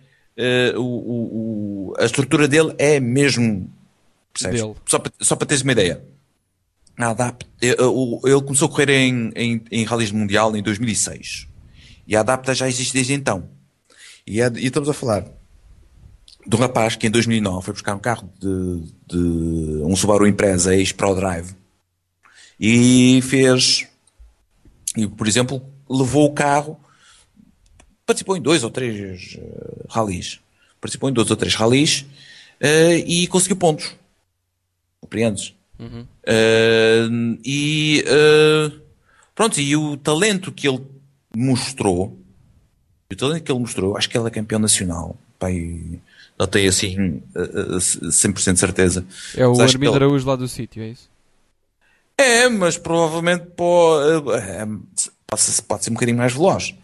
[0.75, 3.69] uh, o, o- a estrutura dele é mesmo?
[4.51, 4.75] Dele.
[4.85, 6.03] Só, para, só para teres uma ideia.
[6.97, 11.47] Adapt, eh, o- ele começou a correr em, em, em rallies mundial em 2006
[12.07, 13.49] e a Adapta já existe desde então.
[14.27, 15.25] E, é- e estamos a falar
[16.45, 20.75] de um rapaz que em 2009 foi buscar um carro de, de um Subaru Impreza
[20.75, 21.55] ex-Pro Drive
[22.59, 23.87] e fez,
[24.95, 26.79] e, por exemplo, levou o carro,
[28.11, 30.39] participou em dois ou três uh, rallies,
[30.79, 32.05] participou em dois ou três rallies
[32.59, 33.95] eh, e conseguiu pontos.
[34.99, 35.55] Compreendes?
[35.79, 36.01] Uhum.
[36.01, 38.79] Uh, e uh,
[39.33, 40.81] pronto, e o talento que ele
[41.35, 42.17] mostrou,
[43.11, 45.17] o talento que ele mostrou, acho que ele é campeão nacional.
[45.39, 45.99] Pai,
[46.37, 49.05] não tenho assim uh, uh, 100% de certeza.
[49.35, 51.09] É o Armindo ele- Araújo lá do sítio, é isso?
[52.17, 54.67] É, mas provavelmente pode, é,
[55.25, 56.75] pode, ser, pode ser um bocadinho mais veloz.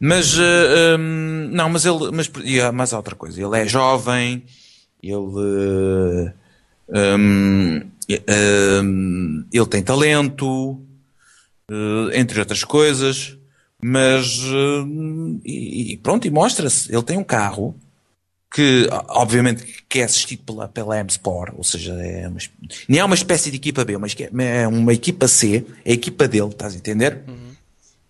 [0.00, 3.42] Mas uh, um, não, mas ele, mas, e mais outra coisa.
[3.42, 4.44] Ele é jovem,
[5.02, 6.32] ele, uh,
[6.88, 7.80] um,
[8.84, 10.80] um, ele tem talento,
[11.70, 13.36] uh, entre outras coisas,
[13.82, 16.92] mas uh, e, e pronto, e mostra-se.
[16.92, 17.74] Ele tem um carro
[18.50, 22.38] que, obviamente, que é assistido pela, pela M-Sport, ou seja, é uma,
[22.88, 25.94] nem é uma espécie de equipa B, mas é, é uma equipa C, é a
[25.94, 27.24] equipa dele, estás a entender?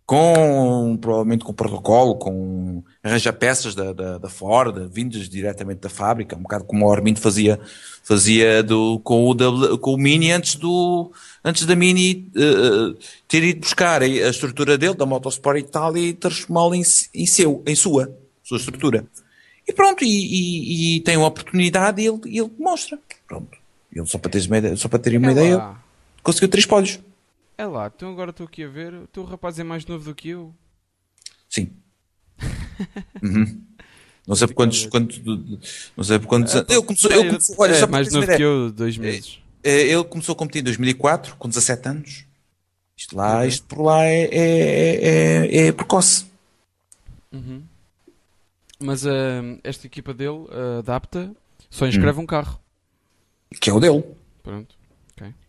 [0.09, 6.40] Com, provavelmente com protocolo, com arranja-peças da, da, da Ford, vindas diretamente da fábrica, um
[6.40, 7.61] bocado como o Armindo fazia,
[8.03, 11.12] fazia do, com, o W- com o Mini antes do,
[11.44, 16.14] antes da Mini eh, ter ido buscar a, estrutura dele, da Motorsport e tal, e
[16.14, 16.83] transformá-la em,
[17.14, 18.11] em seu, em sua,
[18.42, 19.05] sua estrutura.
[19.68, 22.99] E pronto, e, e- e tem uma oportunidade e ele, ele mostra.
[23.27, 23.59] Pronto.
[23.94, 25.71] Ele, só para teres uma ideia, só para terem uma é ideia,
[26.23, 26.99] conseguiu três pódios.
[27.59, 28.94] É lá, então agora estou aqui a ver.
[28.94, 30.55] O teu rapaz é mais novo do que eu.
[31.51, 31.71] Sim.
[33.21, 33.61] Uhum.
[34.25, 36.71] Não sei por quantos, quantos, não sei por quantos anos.
[36.71, 39.40] Ele começou, ele começou, olha, é só para mais novo que eu, dois meses.
[39.64, 42.25] eh, ele começou a competir em 2004, com 17 anos.
[42.97, 46.27] Isto lá, isto por lá é, é, é, é precoce.
[47.33, 47.62] Uhum.
[48.79, 51.35] Mas ah, esta equipa dele, a Adapta,
[51.68, 52.61] só inscreve um carro.
[53.61, 54.05] Que é o dele.
[54.44, 54.77] Pronto.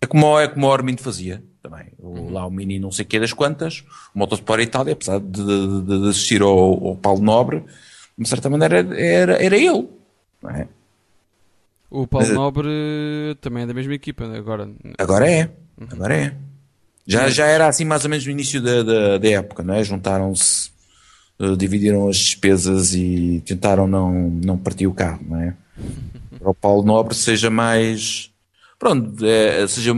[0.02, 1.88] É como, é como o Armindo fazia também.
[1.98, 2.30] O, Uhum.
[2.32, 5.82] Lá o Mini não sei o que das quantas, o Motorsport Itália, apesar de, de-
[5.84, 7.63] de- de assistir ao, ao Paulo Nobre,
[8.17, 9.88] de certa maneira era, era ele.
[10.41, 10.67] Não é?
[11.89, 12.69] O Paulo Mas- Nobre
[13.41, 14.69] também é da mesma equipa agora.
[14.98, 15.50] Agora é.
[15.80, 15.88] Uhum.
[15.91, 16.36] Agora é.
[17.08, 19.84] Já, já era assim mais ou menos no início da, da, da época, não é?
[19.84, 20.69] Juntaram-se,
[21.39, 25.56] eh, dividiram as despesas e tentaram não, não partir o carro, não é?
[26.39, 28.30] Para o Paulo Nobre seja mais.
[28.78, 29.91] Pronto, é, seja.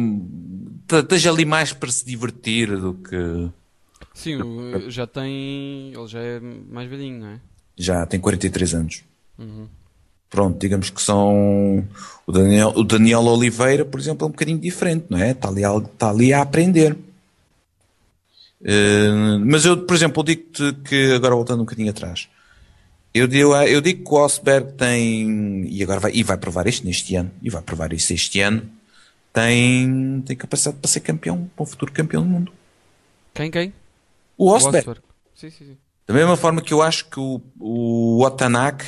[1.00, 3.50] Esteja ali mais para se divertir do que.
[4.14, 5.92] Sim, o- já tem.
[5.94, 7.40] Ele já é mais velhinho, não é?
[7.78, 9.04] Já tem 43 anos.
[9.40, 9.68] Uhum.
[10.30, 11.86] Pronto, digamos que são.
[12.26, 15.32] O Daniel, o Daniel Oliveira, por exemplo, é um bocadinho diferente, não é?
[15.32, 16.96] Está ali, a- está ali a aprender.
[18.64, 22.28] Eh, mas eu, por exemplo, digo-te que, agora voltando um bocadinho atrás,
[23.14, 26.86] eu digo, eu digo que o Osberg tem, e agora vai, e vai provar isto
[26.86, 28.62] neste ano, e vai provar isso este ano,
[29.34, 32.54] tem, tem capacidade para ser campeão, para um futuro campeão do mundo.
[33.34, 33.74] Quem, quem?
[34.38, 34.78] O Osberg.
[34.80, 35.02] Osberg.
[35.36, 35.78] Sim, sim, sim.
[36.06, 38.86] Da mesma forma que eu acho que o, o Otanak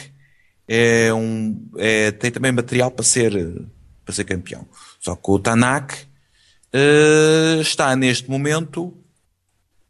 [0.67, 3.32] é um, é, tem também material para ser,
[4.03, 4.67] para ser campeão.
[4.99, 5.95] Só que o Tanak
[6.73, 8.97] uh, está neste momento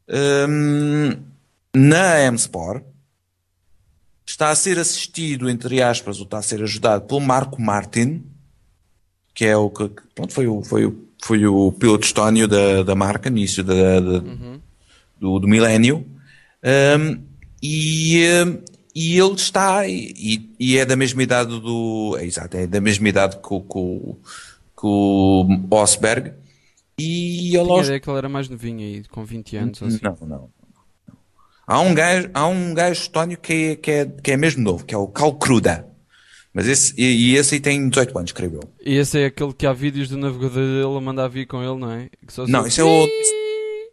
[0.07, 1.23] um,
[1.75, 2.83] na M-Sport.
[4.25, 8.23] Está a ser assistido, entre aspas, ou está a ser ajudado pelo Marco Martin,
[9.33, 12.95] que é o que pronto, foi, o, foi, o, foi o piloto estónio da, da
[12.95, 14.59] marca, início da, da uhum.
[15.19, 16.05] do, do milénio.
[16.63, 17.21] Um,
[17.61, 18.21] e,
[18.95, 22.15] e ele está, e, e, é da mesma idade do.
[22.19, 24.15] É, exato, é da mesma idade que, que,
[24.77, 26.33] que o Osberg.
[26.97, 27.65] E ele.
[27.65, 29.83] Tinha ideia que ele era mais novinho aí, com 20 anos.
[29.83, 29.99] Assim.
[30.01, 30.49] Não, não.
[31.65, 34.85] Há um gajo, há um gajo estónio que é, que, é, que é mesmo novo,
[34.85, 35.87] que é o Cal Cruda.
[36.53, 38.73] Mas esse, e, e, esse aí tem 18 anos, creio eu.
[38.85, 41.79] E esse é aquele que há vídeos do navegador dele a mandar vir com ele,
[41.79, 42.09] não é?
[42.47, 43.07] não, esse é o.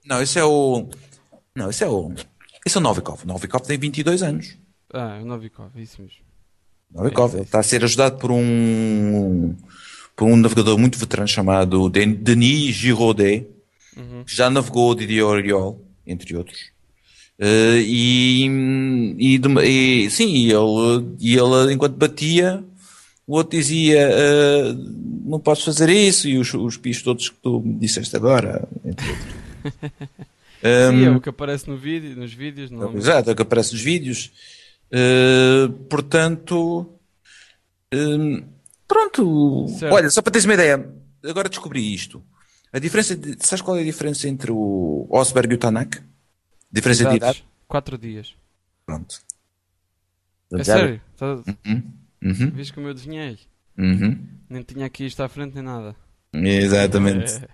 [0.05, 0.89] Não, esse é o.
[1.55, 2.13] Não, esse é o.
[2.67, 3.23] Esse é o Novikov.
[3.25, 4.59] O Novikov tem 22 anos.
[4.93, 6.19] Ah, é o Novikov, isso mesmo.
[6.93, 9.57] Novikov, é, ele está a ser ajudado por um.
[10.15, 13.49] por um navegador muito veterano chamado Denis Giraudet,
[13.97, 14.23] uhum.
[14.25, 16.70] que já navegou Didier Oriol, entre outros.
[17.41, 18.47] Uh, e,
[19.19, 22.63] e, e, sim, ele, e ele enquanto batia,
[23.27, 24.75] o outro dizia uh,
[25.25, 29.09] não podes fazer isso, e os, os pisos todos que tu me disseste agora, entre
[29.09, 29.35] outros.
[30.63, 32.97] um, sim, é o que aparece no vídeo, nos vídeos, não é?
[32.97, 34.31] Exato, é o que aparece nos vídeos.
[34.93, 36.87] Uh, portanto,
[37.95, 38.43] um,
[38.87, 39.67] pronto.
[39.79, 39.95] Certo.
[39.95, 40.87] Olha, só para teres uma ideia,
[41.25, 42.23] agora descobri isto.
[42.71, 46.10] A diferença, de, sabes qual é a diferença entre o Osberg e o Tanak?
[46.73, 47.45] Diferença de idade?
[47.67, 48.35] 4 dias.
[48.87, 49.21] Pronto.
[50.53, 51.01] É sério?
[51.17, 51.35] Tá...
[51.67, 51.93] Uhum.
[52.23, 52.51] Uhum.
[52.51, 53.39] Viste como eu adivinhei?
[53.79, 54.27] Uhum.
[54.49, 55.97] Nem tinha aqui isto à frente nem nada.
[56.33, 57.33] Exatamente.
[57.45, 57.49] É.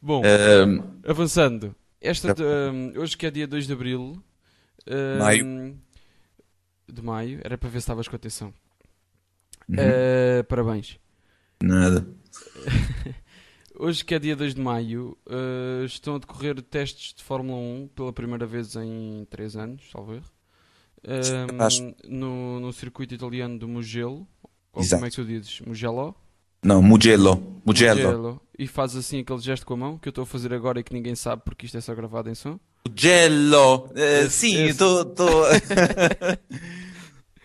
[0.00, 1.10] Bom, um...
[1.10, 1.74] avançando.
[2.00, 4.22] Esta de, um, hoje que é dia 2 de Abril.
[4.86, 5.78] Um, maio.
[6.92, 7.40] De maio.
[7.42, 8.52] Era para ver se estavas com atenção.
[9.68, 9.76] Uhum.
[9.76, 10.98] Uh, parabéns.
[11.62, 12.06] Nada.
[13.78, 17.88] Hoje, que é dia 2 de maio, uh, estão a decorrer testes de Fórmula 1
[17.94, 20.24] pela primeira vez em 3 anos, salvo erro.
[21.06, 24.26] Um, no, no circuito italiano do Mugello.
[24.76, 24.96] Exato.
[24.96, 25.60] como é que tu dizes?
[25.60, 26.14] Mugello?
[26.62, 27.60] Não, Mugello.
[27.64, 28.02] Mugello.
[28.02, 28.40] Mugello.
[28.58, 30.82] E faz assim aquele gesto com a mão que eu estou a fazer agora e
[30.82, 32.58] que ninguém sabe porque isto é só gravado em som.
[32.88, 33.90] Mugello.
[33.90, 35.14] Uh, sim, estou.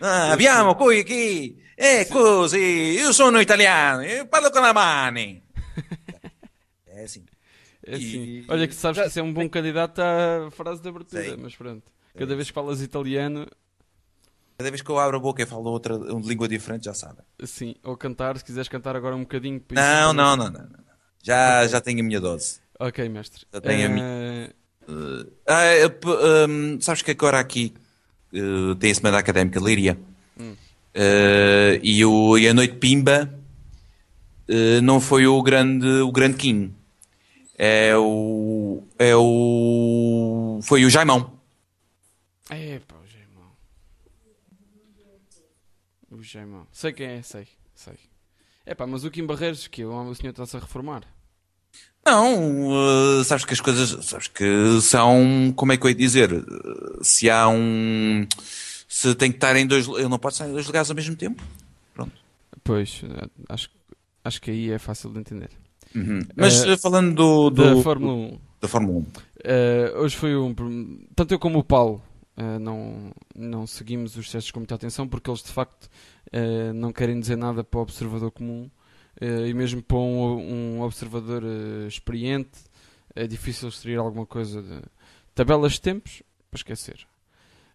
[0.04, 1.62] Ah, abbiamo qui aqui.
[1.76, 5.41] É così, io sono italiano, io parlo con la mani.
[7.84, 8.04] É assim.
[8.04, 8.22] É assim.
[8.22, 8.44] E...
[8.48, 11.36] Olha que sabes que isso é um bom candidato à frase de abertura, Sei.
[11.36, 11.82] mas pronto.
[12.16, 13.46] Cada é vez que falas italiano.
[14.58, 17.18] Cada vez que eu abro a boca e falo outra de língua diferente, já sabe.
[17.44, 19.60] Sim, ou cantar, se quiseres cantar agora um bocadinho.
[19.72, 20.68] Não, não, não, não, não,
[21.22, 21.68] Já, okay.
[21.68, 22.60] já tenho a minha dose.
[22.78, 23.44] Ok, mestre.
[23.52, 23.86] Já tenho uh...
[23.86, 24.54] a minha.
[24.88, 25.22] Uh,
[26.08, 27.72] uh, um, sabes que agora aqui
[28.34, 29.96] uh, tem a semana académica Líria
[30.38, 30.54] hum.
[31.82, 33.32] e, o, e a noite Pimba
[34.82, 36.74] não foi o grande, o grande King
[37.64, 38.82] é o.
[38.98, 40.58] É o.
[40.64, 41.38] Foi o Jaimão.
[42.50, 43.52] Epa, o Jaimão.
[46.10, 46.66] O Jaimão.
[46.72, 47.46] Sei quem é, sei.
[47.72, 47.94] Sei.
[48.66, 51.04] Epá, mas o Kim Barreiros, que o senhor está-se a reformar.
[52.04, 56.30] Não, uh, sabes que as coisas, sabes que são, como é que eu ia dizer,
[57.00, 58.26] se há um,
[58.88, 61.14] se tem que estar em dois, ele não pode estar em dois lugares ao mesmo
[61.14, 61.40] tempo,
[61.94, 62.12] pronto.
[62.64, 63.02] Pois,
[63.48, 63.70] acho,
[64.24, 65.50] acho que aí é fácil de entender.
[65.94, 66.22] Uhum.
[66.36, 68.38] Mas uh, falando do, do, da Fórmula 1.
[68.60, 69.00] Da Fórmula 1.
[69.00, 69.06] Uh,
[69.44, 70.54] eh, hoje foi um.
[71.14, 72.02] Tanto eu como o Paulo
[72.36, 75.88] uh, não, não seguimos os testes com muita atenção porque eles de facto
[76.74, 78.70] não querem dizer nada para o observador comum
[79.20, 81.42] e mesmo para um, um observador
[81.86, 82.58] experiente
[83.14, 84.80] é difícil extrair alguma coisa de
[85.34, 87.06] tabelas de tempos para esquecer.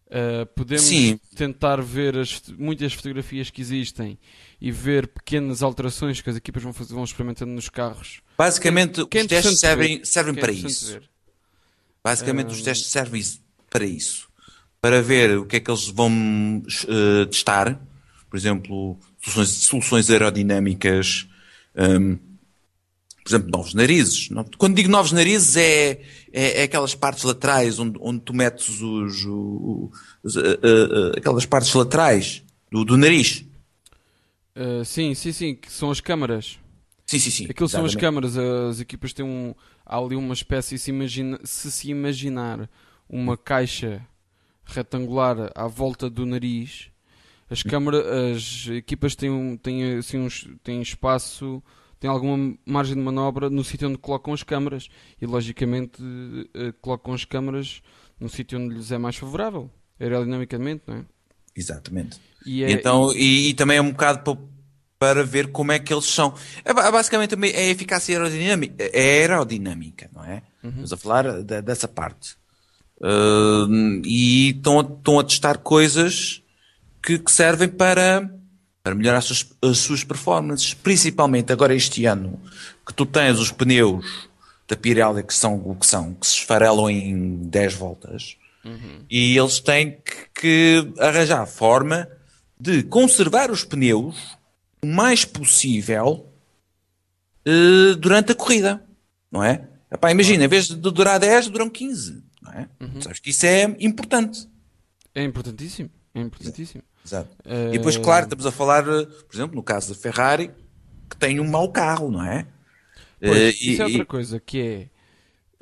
[0.07, 1.19] Uh, podemos Sim.
[1.35, 4.17] tentar ver as, muitas fotografias que existem
[4.59, 8.21] e ver pequenas alterações que as equipas vão, fazer, vão experimentando nos carros.
[8.37, 10.93] Basicamente, que, que é os testes servem, servem é para isso.
[10.93, 11.09] Ver.
[12.01, 13.21] Basicamente, uh, os testes servem
[13.69, 14.29] para isso.
[14.81, 17.77] Para ver o que é que eles vão uh, testar.
[18.29, 21.27] Por exemplo, soluções, soluções aerodinâmicas.
[21.75, 22.17] Um,
[23.27, 24.29] por exemplo, novos narizes.
[24.57, 28.81] Quando digo novos narizes é, é, é aquelas partes laterais onde, onde tu metes os,
[28.81, 29.25] os,
[30.23, 33.43] os uh, uh, aquelas partes laterais do, do nariz.
[34.55, 36.57] Uh, sim, sim, sim, que são as câmaras.
[37.05, 37.47] Sim, sim, sim.
[37.49, 39.53] Aquilo são as câmaras, as equipas têm um.
[39.85, 42.69] Há ali uma espécie, se, imagina, se se imaginar
[43.09, 44.01] uma caixa
[44.63, 46.87] retangular à volta do nariz,
[47.49, 51.61] as câmaras, as equipas têm, têm, assim, uns, têm espaço
[51.99, 54.87] tem alguma margem de manobra no sítio onde colocam as câmaras
[55.21, 57.81] e logicamente uh, colocam as câmaras
[58.19, 59.69] no sítio onde lhes é mais favorável.
[59.99, 61.05] aerodinamicamente, não é?
[61.55, 62.19] Exatamente.
[62.45, 64.37] E, é, então, e, e também é um bocado para,
[64.99, 66.33] para ver como é que eles são.
[66.63, 70.43] É, ba- basicamente também é a eficácia aerodinâmica, é aerodinâmica não é?
[70.63, 72.35] Estamos a falar da- dessa parte.
[72.99, 76.41] Uh, e estão a, estão a testar coisas
[77.03, 78.27] que, que servem para,
[78.87, 80.73] para melhorar as suas, as suas performances.
[80.73, 82.39] Principalmente agora este ano,
[82.85, 84.29] que tu tens os pneus
[84.65, 88.37] da Pirelli que são o que são, que se esfarelam em 10 voltas.
[89.09, 92.07] E eles têm que, que arranjar forma
[92.59, 94.37] de conservar os pneus
[94.81, 96.29] o mais possível
[97.45, 98.83] eh, durante a corrida,
[99.29, 99.67] não é?
[99.91, 102.69] Epá, imagina, em vez de durar 10, duram 15, não é?
[103.01, 104.47] Sabes que isso é importante.
[105.13, 105.89] é importantíssimo.
[106.17, 106.83] É importantíssimo.
[107.05, 107.29] Exato.
[107.45, 110.51] Eh, E depois, claro, estamos a falar, eh, por exemplo, no caso da Ferrari,
[111.09, 112.47] que tem um mau carro, não é?
[113.19, 114.61] Pois, Eh, isso e- é outra e- coisa, que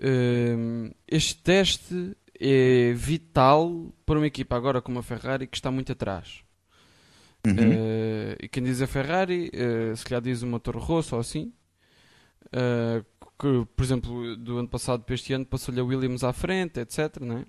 [0.01, 5.71] é hum, este teste é vital para uma equipa agora como a Ferrari que está
[5.71, 6.43] muito atrás.
[7.45, 7.55] Uhum.
[7.57, 11.53] Eh, e quem diz a Ferrari, eh, se calhar diz uma Toro Rosso ou assim,
[12.51, 13.03] eh,
[13.39, 17.19] que, por exemplo, do ano passado para este ano passou-lhe a Williams à frente, etc.
[17.21, 17.45] Não é?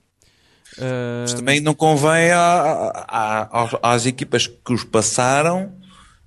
[1.23, 5.75] Mas também não convém a- a- aos- às equipas que os passaram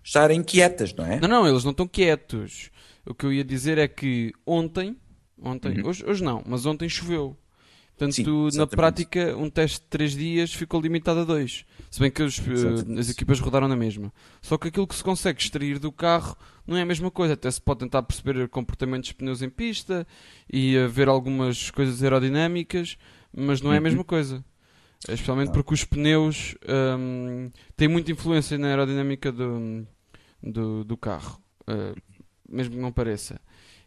[0.03, 1.19] estarem quietas, não é?
[1.19, 2.69] Não, não, eles não estão quietos.
[3.05, 4.95] O que eu ia dizer é que ontem,
[5.41, 5.87] ontem, Uhum.
[5.89, 7.37] hoje, hoje não, mas ontem choveu.
[7.97, 8.13] Portanto,
[8.51, 11.65] Sim, na prática, um teste de 3 dias ficou limitado a 2.
[11.91, 14.13] Se bem que os, eh, as equipas rodaram na mesma.
[14.41, 17.33] Só que aquilo que se consegue extrair do carro não é a mesma coisa.
[17.33, 20.07] Até se pode tentar perceber comportamentos de pneus em pista
[20.49, 22.95] e ver algumas coisas aerodinâmicas,
[23.35, 23.83] mas não é a Uhum.
[23.83, 24.43] mesma coisa.
[25.07, 26.55] Especialmente porque os pneus
[26.99, 29.87] hum, têm muita influência na aerodinâmica do,
[30.43, 31.95] do, do carro, eh,
[32.49, 33.39] mesmo que não pareça.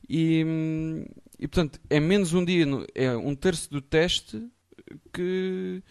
[0.08, 1.04] E, hum,
[1.38, 4.42] e portanto, é menos um dia, é um terço do teste
[5.12, 5.82] que,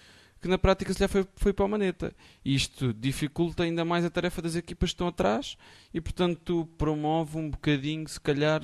[0.42, 2.16] que na prática se já foi, foi para a maneta.
[2.44, 5.56] E isto dificulta ainda mais a tarefa das equipas que estão atrás
[5.94, 8.62] e, portanto, promove um bocadinho, se calhar,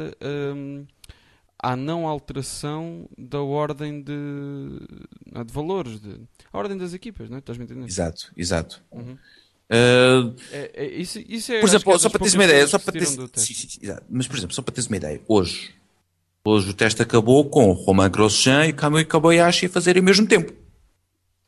[0.56, 0.86] hum,
[1.62, 4.14] a não alteração da ordem de,
[5.46, 6.20] de valores, de,
[6.52, 7.40] a ordem das equipas, não é?
[7.40, 7.86] Estás-me a entender?
[7.88, 8.82] Exato, exato.
[8.92, 9.18] Uhum.
[9.70, 12.80] Uh, É, é- isso, isso é, por exemplo, é só para teres uma ideia, só
[12.80, 15.72] para teres, do sim, sim, sim, mas por exemplo, só para teres uma ideia, hoje,
[16.46, 20.54] hoje o teste acabou com Romain Grosjean e Kamui Kobayashi a fazerem ao mesmo tempo.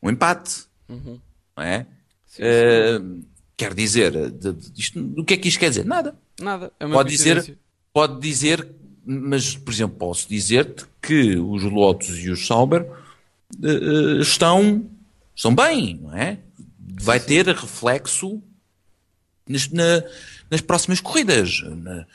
[0.03, 1.19] Um empate, Uhum.
[1.55, 1.85] não é?
[2.25, 3.23] Sim, Uh,
[3.55, 5.85] quer dizer, de- de- isto, o que é que isto quer dizer?
[5.85, 6.17] Nada.
[6.41, 7.57] Nada, é Pode dizer,
[7.93, 8.67] pode dizer,
[9.05, 12.85] mas por exemplo, posso dizer-te que os Lotus e os Sauber
[13.63, 14.85] eh, eh, estão,
[15.35, 16.39] estão bem, não é?
[17.01, 18.41] Vai ter reflexo
[19.47, 20.03] nas, na-
[20.51, 21.61] nas próximas corridas.
[21.65, 22.05] Na-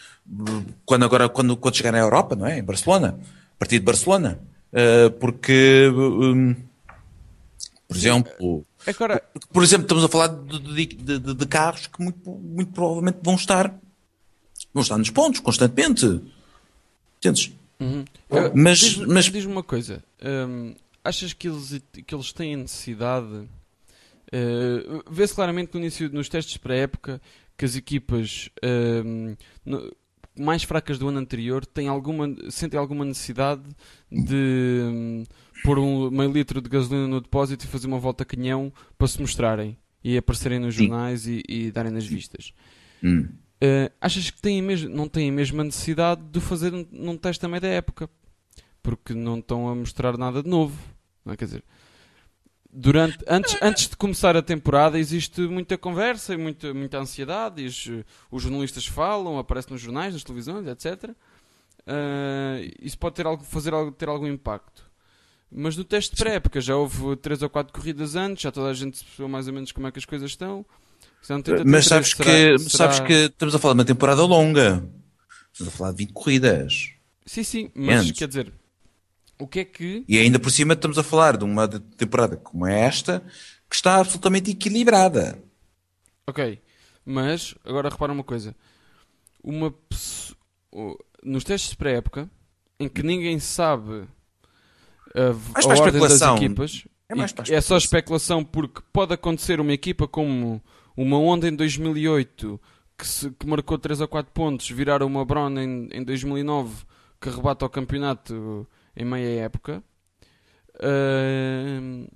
[0.84, 2.58] quando agora, quando, quando chegar na Europa, não é?
[2.58, 3.18] Em Barcelona,
[3.54, 4.38] a partir de Barcelona,
[4.76, 6.56] Eh, porque, hum,
[7.86, 12.02] por exemplo, Agora, por exemplo, estamos a falar de, de- de- de- de carros que
[12.02, 13.72] muito, muito provavelmente vão estar,
[14.74, 16.20] vão estar nos pontos constantemente.
[17.80, 18.04] Uhum.
[18.54, 20.02] Mas- diz-me mas- uma coisa:
[20.48, 23.26] hum, achas que eles, que eles têm necessidade?
[23.26, 27.20] uh, Vê-se claramente no início, nos testes pré-época,
[27.56, 28.48] que as equipas
[29.64, 29.92] no-
[30.38, 33.62] mais fracas do ano anterior têm alguma, sentem alguma necessidade
[34.10, 35.24] de hum,
[35.62, 39.06] pôr um meio litro de gasolina no depósito e fazer uma volta a canhão para
[39.06, 42.52] se mostrarem e aparecerem nos jornais e, e darem nas vistas.
[43.02, 43.28] Hum.
[43.62, 47.40] Uh, achas que têm mesmo, não têm a mesma necessidade de fazer num, num teste
[47.40, 48.08] também da época?
[48.82, 50.76] Porque não estão a mostrar nada de novo.
[51.24, 51.36] Não é?
[51.36, 51.64] Quer dizer,
[52.70, 57.64] durante, antes, antes de começar a temporada existe muita conversa e muita, muita ansiedade.
[57.64, 57.88] Os,
[58.30, 61.10] os jornalistas falam, aparecem nos jornais, nas televisões, etc.
[61.86, 64.84] Uh, isso pode ter algo, fazer algo, ter algum impacto.
[65.50, 69.04] Mas no teste pré-época já houve 3 ou 4 corridas antes, já toda a gente
[69.04, 70.66] percebeu mais ou menos como é que as coisas estão.
[71.66, 74.86] Mas sabes, será- que, será- sabes que estamos a falar de uma temporada longa.
[75.52, 76.90] Estamos a falar de 20 corridas.
[77.26, 78.12] Sim, sim, mas Menos.
[78.18, 78.52] quer dizer,
[79.38, 80.04] o que é que.
[80.08, 83.20] E ainda por cima estamos a falar de uma temporada como esta
[83.68, 85.38] que está absolutamente equilibrada.
[86.26, 86.60] Ok,
[87.04, 88.54] mas agora repara uma coisa:
[89.42, 90.36] uma pesso-
[90.72, 92.28] o- nos testes de pré-época,
[92.78, 94.04] em que ninguém sabe
[95.14, 98.82] a, v- Mais a para a ordem das equipas, É mais é só especulação porque
[98.92, 100.60] pode acontecer uma equipa como
[100.96, 102.60] uma Honda em 2008
[102.96, 106.84] que, se- que marcou 3 ou 4 pontos, virar uma Brown em, em 2009
[107.20, 108.66] que rebate ao campeonato
[108.96, 109.82] em meia época.
[110.80, 112.06] Ahm,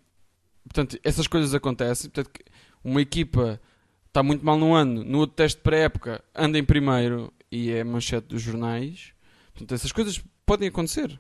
[0.64, 2.11] portanto, essas coisas acontecem.
[2.11, 2.41] Portanto,
[2.85, 3.61] uma equipa
[4.07, 8.29] está muito mal no ano, no outro teste pré-época anda em primeiro e é manchete
[8.29, 9.12] dos jornais.
[9.53, 11.18] Portanto, essas coisas podem acontecer.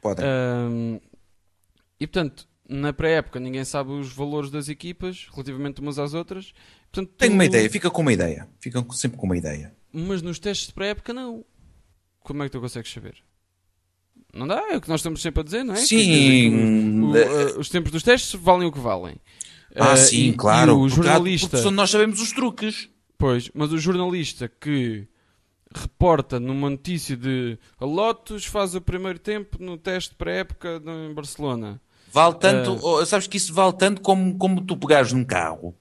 [0.00, 0.24] Podem.
[0.24, 0.98] Ahm,
[2.00, 6.52] e portanto, na pré-época ninguém sabe os valores das equipas relativamente umas às outras.
[6.90, 8.48] Portanto, Tenho tu- uma ideia, fica com uma ideia.
[8.60, 9.74] Fica sempre com uma ideia.
[9.92, 11.44] Mas nos testes de pré-época não.
[12.20, 13.14] Como é que tu consegues saber?
[14.34, 15.78] Não dá, é o que nós estamos sempre a dizer, não é?
[15.80, 19.16] Que, Sim, quer dizer, o- eh, eh, os tempos dos testes valem o que valem.
[19.74, 20.72] Ah, Eh, sim, e- claro.
[20.72, 22.88] E o jornalista, porque nós sabemos os truques.
[23.18, 25.06] pois, mas o jornalista que
[25.74, 31.14] reporta numa notícia de a Lotus faz o primeiro tempo no teste de pré-época em
[31.14, 31.80] Barcelona.
[32.12, 35.74] Vale tanto, oh, sabes que isso vale tanto como, como tu pegares num carro.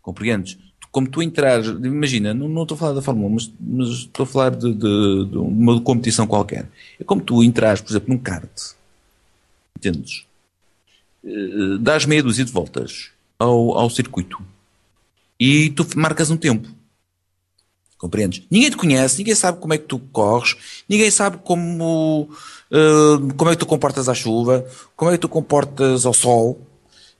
[0.00, 0.56] Compreendes?
[0.90, 4.24] Como tu entrares, imagina, não, não estou a falar da Fórmula 1, mas, mas estou
[4.24, 6.66] a falar de, de- de uma competição qualquer.
[6.98, 8.48] É como tu entrares, por exemplo, num kart.
[9.76, 10.24] Entendes?
[11.24, 14.38] Eh, dás meia dúzia de voltas ao, ao circuito
[15.38, 16.68] e tu marcas um tempo.
[17.98, 18.42] Compreendes?
[18.50, 20.54] Ninguém te conhece, ninguém sabe como é que tu corres,
[20.88, 22.28] ninguém sabe como,
[22.70, 26.64] eh, como é que tu comportas à chuva, como é que tu comportas ao sol.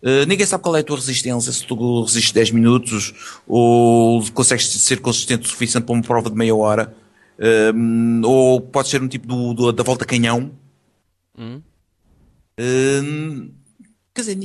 [0.01, 3.13] Eh, ninguém sabe qual é a tua resistência, se tu resistes 10 minutos
[3.47, 6.95] ou consegues ser consistente o suficiente para uma prova de meia hora.
[7.41, 7.73] Eh,
[8.25, 10.53] ou pode ser um tipo do, do- da volta canhão.
[11.37, 11.61] Hum?
[14.15, 14.39] Quer dizer,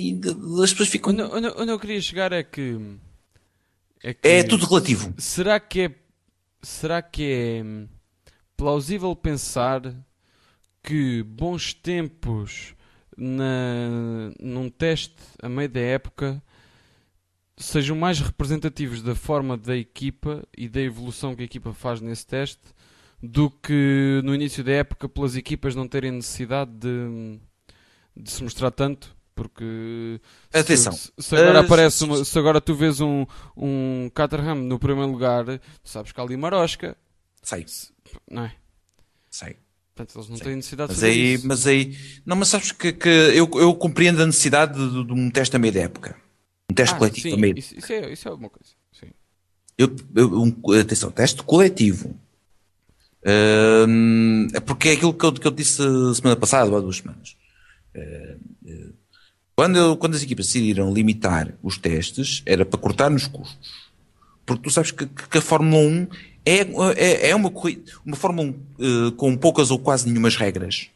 [0.64, 1.12] as pessoas ficam.
[1.14, 2.78] Onde, onde- onde eu queria chegar é que.
[4.04, 5.14] É, que- É tudo relativo.
[5.18, 5.92] Será que é.
[6.64, 7.88] Será que é hum,
[8.55, 9.82] plausível pensar
[10.82, 12.74] que bons tempos
[13.18, 16.41] na, num teste a meio da época
[17.57, 22.26] sejam mais representativos da forma da equipa e da evolução que a equipa faz nesse
[22.26, 22.74] teste
[23.22, 27.39] do que no início da época pelas equipas não terem necessidade de,
[28.16, 29.16] de se mostrar tanto?
[29.36, 30.20] Porque
[30.54, 30.94] Atenção.
[30.94, 33.26] se, se agora Ah, aparece se- uma- se agora tu vês um,
[33.58, 35.46] um Caterham no primeiro lugar,
[35.84, 36.96] sabes que há ali marosca,
[37.42, 37.66] Sei,
[38.30, 38.56] não é?
[39.30, 39.58] sei.
[39.96, 40.44] Portanto, eles não Sim.
[40.44, 41.48] têm necessidade de Mas fazer aí, isso.
[41.48, 45.30] mas aí, não, mas sabes que, que eu, eu compreendo a necessidade de, de um
[45.30, 46.16] teste a meio da época.
[46.70, 47.58] Um teste Ah, coletivo sim, a meio.
[47.58, 48.72] isso, isso é, isso é alguma coisa.
[48.92, 49.12] Sim.
[49.78, 52.16] Eu, eu- um- atenção, teste coletivo.
[54.56, 55.78] É porque é aquilo que eu, que eu disse
[56.16, 57.36] semana passada, ou há duas semanas.
[57.94, 58.90] Eh, eh,
[59.56, 63.72] Quando, eu- quando as equipas decidiram limitar os testes, era para cortar nos custos.
[64.45, 66.08] Porque tu sabes que, que- a Fórmula 1
[66.45, 66.60] é,
[66.97, 67.51] é, é uma,
[68.06, 70.88] uma Fórmula 1 eh, com poucas ou quase nenhumas regras.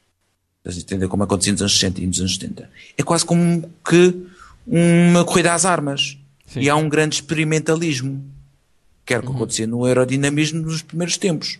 [0.59, 2.69] Estás a entender como acontecia nos anos 60 e nos anos 70.
[2.97, 4.25] É quase como que
[4.65, 6.17] uma corrida às armas.
[6.47, 6.61] Sim.
[6.61, 8.25] E há um grande experimentalismo.
[9.05, 11.59] Que era o que acontecia no aerodinamismo nos primeiros tempos.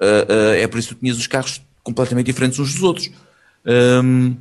[0.00, 3.10] Ah, ah, é por isso que tu tinhas os carros completamente diferentes uns dos outros.
[3.66, 4.36] Ahm,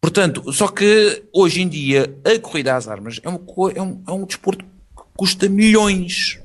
[0.00, 3.40] portanto, só que hoje em dia a corrida às armas é, uma
[3.74, 6.38] é um, é um desporto que custa milhões.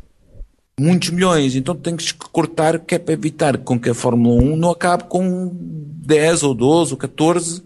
[0.80, 1.56] Muitos milhões.
[1.56, 5.06] Então tens que cortar que é para evitar com que a Fórmula 1 não acabe
[5.06, 7.64] com 10 ou 12 ou 14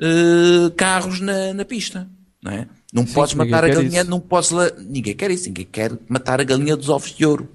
[0.00, 2.08] eh, carros na, na pista.
[2.42, 2.66] Não é?
[2.92, 4.10] Não Sim, podes matar a galinha, isso.
[4.10, 4.50] não podes
[4.86, 7.48] ninguém quer isso, ninguém quer matar a galinha dos ovos de ouro,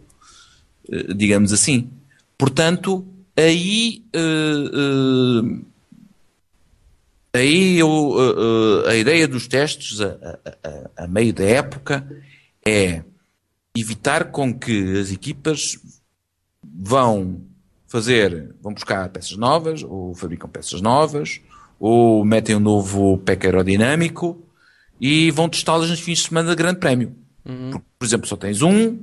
[0.92, 1.90] Eh, digamos assim.
[2.38, 3.06] Portanto,
[3.38, 5.60] aí eh,
[7.34, 12.08] aí eu, eh, eh, a ideia dos testes a, a- a- meio da época
[12.66, 13.04] é
[13.78, 15.78] evitar com que as equipas
[16.64, 17.42] vão
[17.88, 21.40] fazer, vão buscar peças novas, ou fabricam peças novas,
[21.80, 24.38] ou metem um novo pack aerodinâmico
[25.00, 27.16] e vão testá-las nos fins de semana de grande prémio.
[27.72, 28.98] Por, por exemplo, só tens um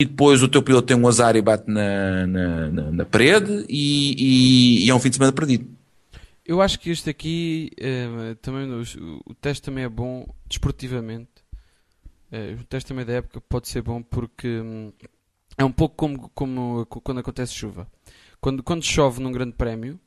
[0.00, 3.64] e depois o teu piloto tem um azar e bate na, na, na- na parede
[3.68, 4.14] e,
[4.82, 5.66] e- e é um fim de semana perdido.
[6.44, 8.82] Eu acho que este aqui eh, também o,
[9.26, 11.30] o teste também é bom desportivamente.
[12.30, 14.92] Eh, o teste também da época pode ser bom porque hum,
[15.56, 17.86] é um pouco como, como co- quando acontece chuva.
[18.40, 20.00] Quando, quando chove num grande prémio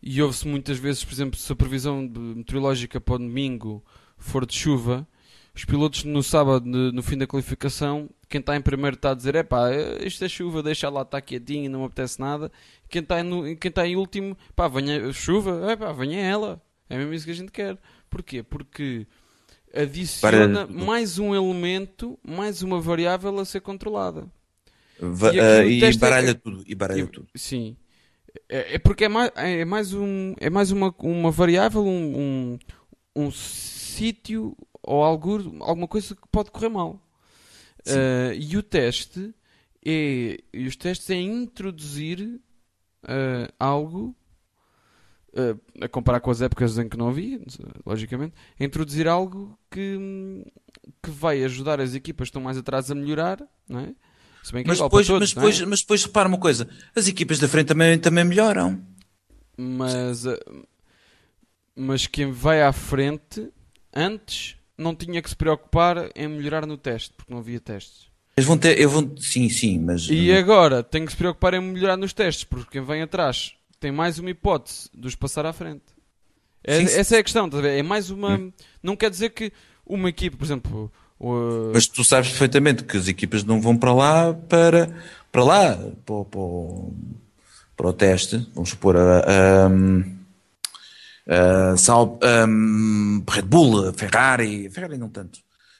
[0.00, 3.84] e ouve-se muitas vezes, por exemplo, se a previsão meteorológica para o domingo
[4.16, 5.06] for de chuva,
[5.54, 9.34] os pilotos no sábado, no, fim da qualificação, quem está em primeiro está a dizer:
[9.34, 12.50] é pá, isto é chuva, deixa lá estar quietinho, não me apetece nada.
[12.88, 16.62] Quem está em, quem está em último, pá, venha chuva, é pá, venha ela.
[16.88, 17.78] É mesmo isso que a gente quer.
[18.08, 18.42] Porquê?
[18.42, 19.06] Porque
[19.74, 24.26] adiciona Para- mais um elemento, mais uma variável a ser controlada.
[24.98, 26.62] Va- E ah, E, teste é- baralha tudo.
[26.66, 27.26] E baralha E- tudo.
[27.34, 27.76] Sim.
[28.48, 32.58] É, é porque é mais, é mais, um, é mais uma, uma variável, um,
[33.16, 37.00] um, um sítio ou alguma coisa que pode correr mal.
[37.86, 39.34] Ah, e o teste
[39.84, 40.38] é.
[40.52, 42.40] E os testes é introduzir
[43.04, 44.14] ah, algo.
[45.36, 47.40] ah, a comparar com as épocas em que não havia,
[47.84, 50.44] logicamente, é introduzir algo que,
[51.02, 53.94] que vai ajudar as equipas que estão mais atrás a melhorar, não é?
[54.54, 55.34] É Mas depois, todos, mas, é?
[55.34, 58.84] depois, mas depois repara uma coisa: as equipas da frente também, também melhoram.
[59.56, 60.24] Mas,
[61.76, 63.52] mas quem vai à frente,
[63.94, 68.10] antes, não tinha que se preocupar em melhorar no teste, porque não havia testes.
[68.36, 71.60] Eles vão ter, eu vou, sim, sim, mas E agora tem que se preocupar em
[71.60, 75.52] melhorar nos testes, porque quem vem atrás tem mais uma hipótese de os passar à
[75.52, 75.82] frente.
[76.64, 76.98] É- Sim, sim.
[77.00, 77.78] essa é a questão, estás a ver?
[77.78, 78.40] é mais uma.
[78.82, 79.52] Não quer dizer que
[79.84, 83.92] uma equipe, por exemplo, o- Mas tu sabes perfeitamente que as equipas não vão para
[83.92, 84.88] lá para,
[85.30, 86.96] para lá, para, o- para,
[87.76, 88.48] para o teste.
[88.54, 89.18] Vamos supor a,
[89.66, 89.68] a,
[91.28, 95.38] a Sal- a Red Bull, Ferrari, Ferrari não tanto,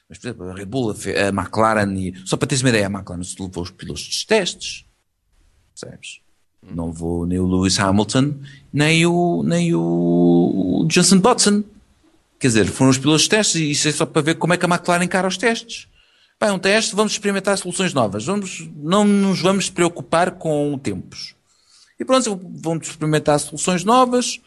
[0.09, 2.89] mas por exemplo a Red Bull, a, McLaren, e, só para teres uma ideia, a
[2.89, 4.85] McLaren se levou os pilotos dos testes,
[5.79, 6.19] percebes?
[6.71, 8.35] Não levou nem o Lewis Hamilton,
[8.71, 11.63] nem o, nem o Johnson Button.
[12.39, 14.57] Quer dizer, foram os pilotos de testes e isso é só para ver como é
[14.57, 15.87] que a McLaren encara os testes.
[16.39, 18.25] É um teste, vamos experimentar soluções novas.
[18.25, 21.35] Vamos, não nos vamos preocupar com tempos.
[21.97, 24.41] E pronto, vamos experimentar soluções novas.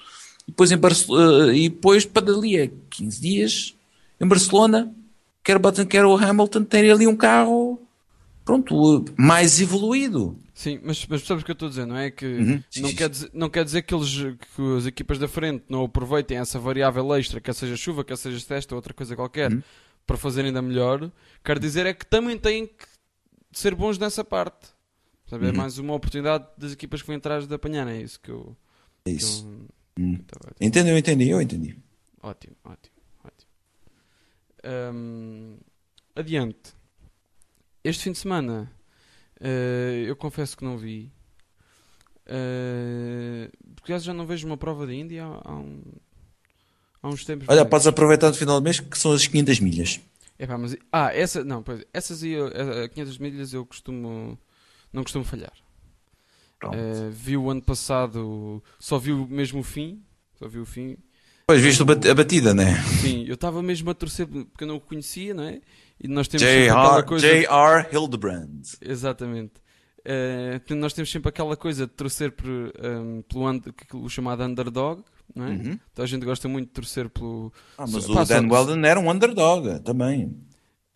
[0.46, 3.74] E depois, em Barcelona, e depois para dali a 15 dias,
[4.20, 4.94] em Barcelona,
[5.42, 7.80] quer o Button, quer o Hamilton, terem ali um carro,
[8.44, 10.38] pronto, mais evoluído.
[10.54, 12.10] Sim, mas, mas percebes o que eu estou a dizer, não é?
[12.10, 14.08] Que Uhum, não, quer dizer, não quer dizer que, eles,
[14.54, 18.42] que as equipas da frente não aproveitem essa variável extra, quer seja chuva, quer seja
[18.46, 19.62] teste ou outra coisa qualquer, Uhum.
[20.06, 21.10] para fazerem ainda melhor.
[21.44, 22.86] Quer dizer é que também têm que
[23.52, 24.68] ser bons nessa parte.
[25.28, 25.46] Sabe?
[25.46, 25.56] É Uhum.
[25.56, 28.56] mais uma oportunidade das equipas que vêm atrás de apanhar, é isso que eu.
[29.04, 29.42] É isso.
[29.42, 30.24] que eu dizer.
[30.60, 30.92] Entendeu?
[30.94, 31.76] Eu entendi, eu entendi.
[32.22, 32.94] Ótimo, ótimo,
[33.24, 33.50] ótimo.
[34.94, 35.58] Hum,
[36.14, 36.74] adiante.
[37.84, 38.70] Este fim de semana,
[39.40, 41.10] eh, eu confesso que não vi.
[42.26, 45.82] Eh, porque já não vejo uma prova da Índia há, há um-
[47.02, 47.48] há uns tempos.
[47.48, 50.00] Olha, podes aproveitar no final do mês que são as 500 milhas.
[50.38, 54.38] Epá, mas, ah, essa, não, pois, essas eu- a 500 milhas eu costumo,
[54.92, 55.52] não costumo falhar.
[56.58, 56.76] Pronto.
[56.76, 60.02] Eh, vi o ano passado, só vi o mesmo o fim,
[60.38, 60.96] só vi o fim,
[61.48, 62.74] Pois viste a batida, né?
[63.00, 65.60] Sim, eu estava mesmo a torcer porque eu não o conhecia, não é?
[66.00, 67.02] E nós temos aquela J.R.
[67.06, 67.26] coisa.
[67.28, 67.86] J.R.
[67.92, 68.62] Hildebrand.
[68.80, 69.52] Exatamente.
[70.04, 74.08] Eh, portanto, nós temos sempre aquela coisa de torcer por, ehm, pelo und- que- o
[74.08, 75.02] chamado underdog,
[75.34, 75.50] não é?
[75.50, 75.78] Uhum.
[75.92, 77.52] Então a gente gosta muito de torcer pelo.
[77.78, 80.36] Ah, mas o pá, Dan só- Weldon era um underdog também.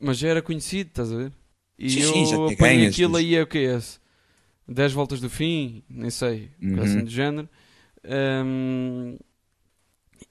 [0.00, 1.32] Mas já era conhecido, estás a ver?
[1.78, 4.00] E Sim, eu sim, já apanhei ganho aquilo aí, é o que é esse?
[4.70, 6.80] 10 voltas do fim, nem sei, Uhum.
[6.82, 7.48] assim do género.
[8.04, 9.16] Ehm,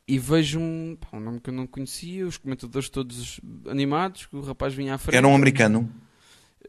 [0.07, 4.41] e vejo um, um nome que eu não conhecia, os comentadores todos animados, que o
[4.41, 5.17] rapaz vinha à frente.
[5.17, 5.89] Era um americano.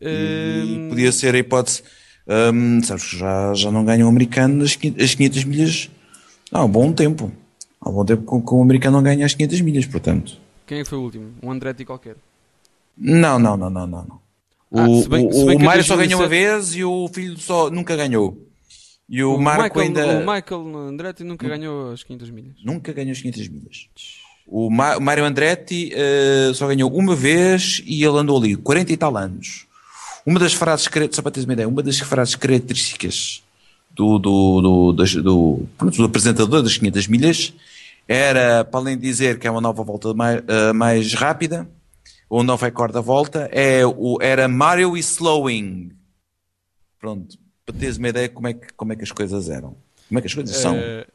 [0.00, 1.82] Ehm, podia ser a hipótese.
[2.52, 5.90] hum, sabes que já, já não ganha um americano as 500 as 500 milhas
[6.52, 7.32] há um bom tempo.
[7.80, 10.36] Há um bom tempo que, um americano não ganha as 500 milhas, portanto.
[10.66, 11.34] Quem é foi o último?
[11.42, 12.16] Um Andretti qualquer.
[12.96, 14.04] Não, não, não, não, não.
[14.04, 14.30] não.
[14.72, 16.84] Ah, o se bem- o, se bem o Mário só 2007 ganhou uma vez e
[16.84, 18.46] o filho só nunca ganhou.
[19.08, 22.52] E o, Marco Michael, ainda o Michael Andretti nunca ganhou as 500 milhas.
[22.64, 23.88] nunca ganhou as 500 milhas.
[24.46, 28.96] O o Mário Andretti eh, só ganhou uma vez e ele andou ali 40 e
[28.96, 29.66] tal anos.
[30.24, 33.42] Uma das frases, só para teres uma ideia, uma das frases características
[33.94, 37.52] do, do, do, das- do, pronto, do apresentador das 500 milhas
[38.06, 41.68] era, para além de dizer que é uma nova volta mais, eh, mais rápida,
[42.31, 45.91] um novo recorde da volta, é o, era Mario e Slowing.
[46.99, 49.76] Pronto, para teres uma ideia como é, que, como é que as coisas eram.
[50.09, 50.76] Como é que as coisas são.
[50.76, 51.07] Eh,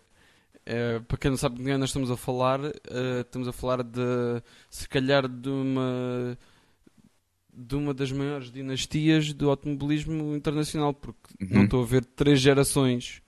[0.65, 3.83] eh, para quem não sabe de quem nós estamos a falar, eh, estamos a falar
[3.83, 6.37] de se calhar de uma
[7.57, 13.21] de uma das maiores dinastias do automobilismo internacional, porque não estou a ver três gerações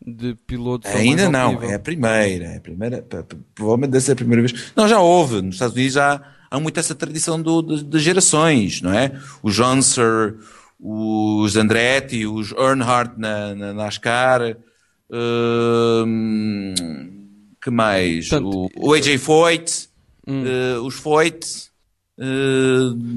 [0.00, 1.70] de pilotos Ainda não, nível.
[1.70, 3.04] é a primeira, é a primeira,
[3.52, 4.72] provavelmente deve ser a primeira vez.
[4.76, 6.22] Não, já houve, nos Estados Unidos já
[6.54, 9.18] há muito essa tradição do, de, de gerações, não é?
[9.42, 10.34] Os Johnson,
[10.78, 14.56] os Andretti, os Earnhardt na, na NASCAR,
[16.06, 16.74] hum,
[17.60, 18.28] que mais?
[18.28, 19.88] Portanto, o, o AJ Foyt,
[20.26, 20.44] Hum.
[20.46, 21.44] eh, os Foyt,
[22.16, 22.24] eh,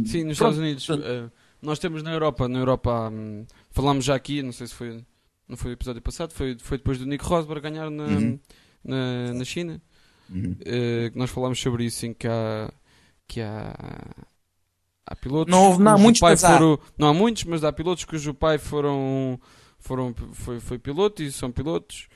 [0.07, 0.85] Sim, nos pronto, Estados Unidos.
[0.87, 1.29] portanto, eh,
[1.61, 5.03] nós temos na Europa, na Europa hum, falámos já aqui, não sei se foi,
[5.47, 8.39] não foi o episódio passado, foi, foi depois do Nick Rosberg ganhar na, Uhum.
[8.83, 9.79] na, na China,
[10.33, 10.55] uhum.
[10.55, 12.71] que nós falámos sobre isso, em que há,
[13.27, 13.73] que há,
[15.05, 15.51] há pilotos.
[15.51, 16.53] Não houve- não muitos, pai mas há.
[16.57, 19.39] foram- não há muitos, mas há pilotos cujo pai foram,
[19.79, 22.07] foram, foi, foi piloto e são pilotos.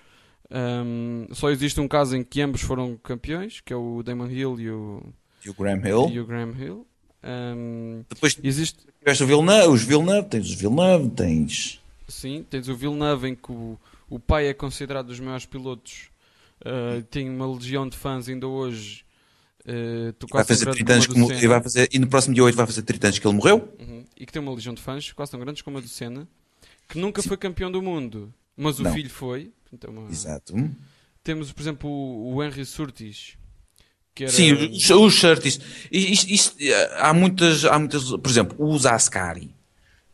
[0.52, 4.60] Hum, só existe um caso em que ambos foram campeões, que é o Damon Hill
[4.60, 5.14] e o,
[5.46, 6.10] E o Graham Hill.
[6.12, 6.88] e o Graham Hill.
[7.24, 11.80] Hum, Depois existe, tiveste o Villeneuve, os Villeneuve, tens os Villeneuve, tens...
[12.08, 13.78] Sim, tens o Villeneuve em que o,
[14.10, 16.10] o pai é considerado dos maiores pilotos,
[16.62, 19.06] uh, tem uma legião de fãs ainda hoje.
[19.68, 22.44] Uh, tu Vai fazer grande 30 anos como e, vai fazer, e no próximo dia
[22.44, 23.70] 8 vai fazer 30 anos que ele morreu.
[23.80, 24.06] Uhum.
[24.18, 26.28] E que tem uma legião de fãs quase tão grandes como a do Senna,
[26.88, 28.94] que nunca foi campeão do mundo, mas o Não.
[28.94, 29.52] filho foi.
[29.82, 30.54] É uma- Exato.
[31.24, 33.38] Temos, por exemplo, o, o Henry Surtis.
[34.16, 34.34] Que era...
[34.34, 35.60] Sim, os, os Surtis.
[35.92, 36.56] Isto, isto,
[36.98, 38.04] há, muitas, há muitas.
[38.10, 39.54] Por exemplo, o Zascari.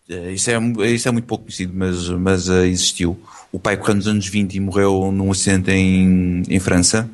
[0.10, 0.58] Eh, isso é,
[0.91, 3.20] isso é muito pouco conhecido, mas, mas existiu.
[3.52, 7.10] O pai correu nos anos 20 e morreu num acidente em, em França.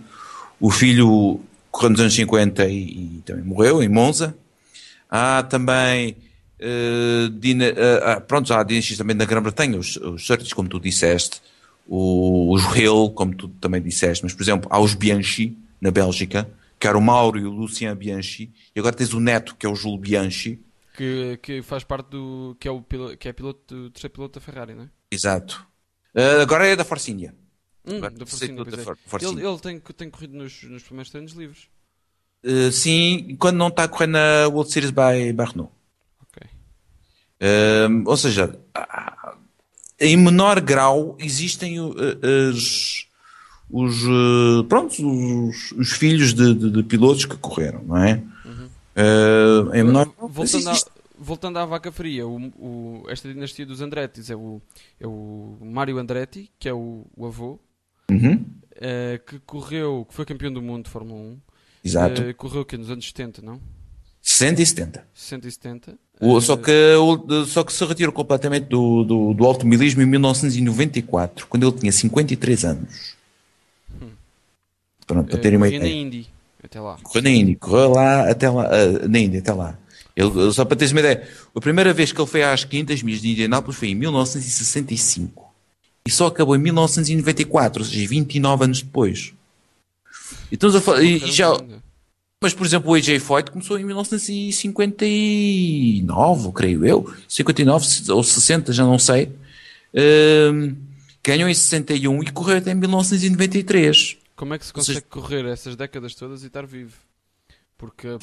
[0.60, 1.40] O filho
[1.72, 4.36] correu nos anos 50 e, e também morreu, em Monza.
[5.10, 6.16] Há também.
[6.60, 11.42] Uh, dina, uh, pronto, há dinastias também na Grã-Bretanha, os, os como tu disseste,
[11.88, 16.48] o, os Hill, como tu também disseste, mas por exemplo, há os Bianchi, na Bélgica,
[16.80, 19.70] que era o Mauro e o Lucien Bianchi, e agora tens o neto, que é
[19.70, 20.60] o Júlio Bianchi,
[20.94, 22.56] que, que faz parte do.
[22.60, 24.90] que é, o piloto, que é piloto, terceiro piloto da Ferrari, não é?
[25.10, 25.66] Exato.
[26.16, 27.34] Uh, agora é da Force India.
[27.86, 31.68] Hum, da For Force ele, ele tem, tem corrido nos, nos primeiros treinos livres.
[32.44, 35.72] Uh, sim, quando não está a correr na World Series by Barno.
[36.22, 36.48] Ok.
[37.42, 38.60] Uh, ou seja,
[40.00, 43.08] em menor grau existem os,
[43.70, 43.96] os,
[44.68, 44.94] pronto,
[45.48, 48.24] os, os filhos de, de, de, pilotos que correram, não é?
[48.94, 50.12] Uh, em menor...
[50.20, 50.76] voltando, a,
[51.18, 54.62] voltando à vaca fria, o, o, esta dinastia dos Andrettis é o,
[55.00, 57.60] é o Mário Andretti, que é o, o avô,
[58.14, 58.34] uhum.
[58.34, 61.38] uh, que correu, que foi campeão do mundo de Fórmula 1.
[61.84, 62.22] Exato.
[62.22, 63.60] Uh, correu que nos anos 70, não?
[64.22, 65.08] 60 e 70.
[65.14, 65.98] 60 e 70.
[66.20, 66.72] O, só, que,
[67.48, 72.66] só que se retirou completamente do, do, do automobilismo em 1994, quando ele tinha 53
[72.66, 73.16] anos.
[74.00, 74.10] Hum.
[75.08, 75.82] Pronto, para terem uma ideia.
[75.82, 76.28] na Indy.
[76.64, 76.98] Até lá.
[77.02, 79.76] Correu na Indy, correu lá até lá, uh, na Indy, até lá.
[80.16, 83.22] Ele, só para teres uma ideia, a primeira vez que ele foi às 500 milhas
[83.22, 85.51] de Indianápolis foi em 1965.
[86.06, 89.34] E só acabou em 1994, ou seja, 29 anos depois.
[90.52, 91.52] E, estamos a falar, e, e já,
[92.44, 97.14] mas, por exemplo, o AJ Foyt começou em 1959, creio eu.
[97.28, 99.26] 59 ou 60, já não sei.
[99.94, 100.76] Uh,
[101.24, 104.18] ganhou em 61 e correu até 1993.
[104.36, 106.96] Como é que se consegue seja, correr essas décadas todas e estar vivo?
[107.78, 108.18] Porque,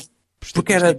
[0.53, 0.97] porque era...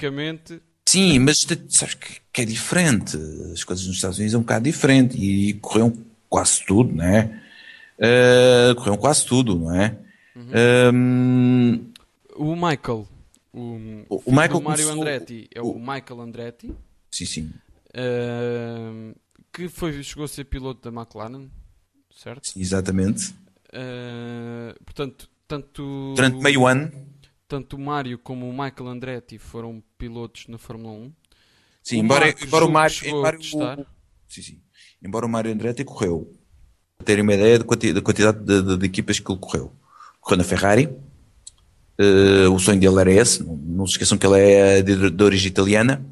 [0.87, 3.17] Sim, mas sabes que, que, é diferente.
[3.51, 5.91] As coisas nos Estados Unidos é um bocado diferente e, correram
[6.29, 7.41] quase tudo, não é?
[7.97, 9.97] Uh, correram quase tudo, não é?
[10.35, 10.93] Uhum.
[10.93, 11.91] Um...
[12.35, 13.07] O Michael,
[13.51, 16.73] o, o, o Michael Mario Andretti é o, o, Michael Andretti.
[17.11, 17.53] Sim, sim.
[17.89, 19.13] Uh,
[19.51, 21.49] que foi, chegou a ser piloto da McLaren,
[22.15, 22.47] certo?
[22.47, 23.33] Sim, exatamente.
[23.73, 26.13] Uh, portanto, tanto.
[26.15, 26.91] Durante meio ano.
[27.47, 31.13] Tanto o Mário como o Michael Andretti foram pilotos na Fórmula 1.
[31.81, 32.95] Sim, embora, embora o Mário.
[33.03, 33.85] Embora o,
[34.27, 34.61] sim, sim.
[35.03, 36.31] Embora o Mário Andretti correu.
[36.97, 39.71] Para terem uma ideia da quantidade de, de, de, equipas que ele correu.
[40.19, 40.89] Correu na Ferrari.
[41.99, 43.43] Uh, o sonho dele era esse.
[43.43, 46.05] Não, não, se esqueçam que ele é de, de origem italiana.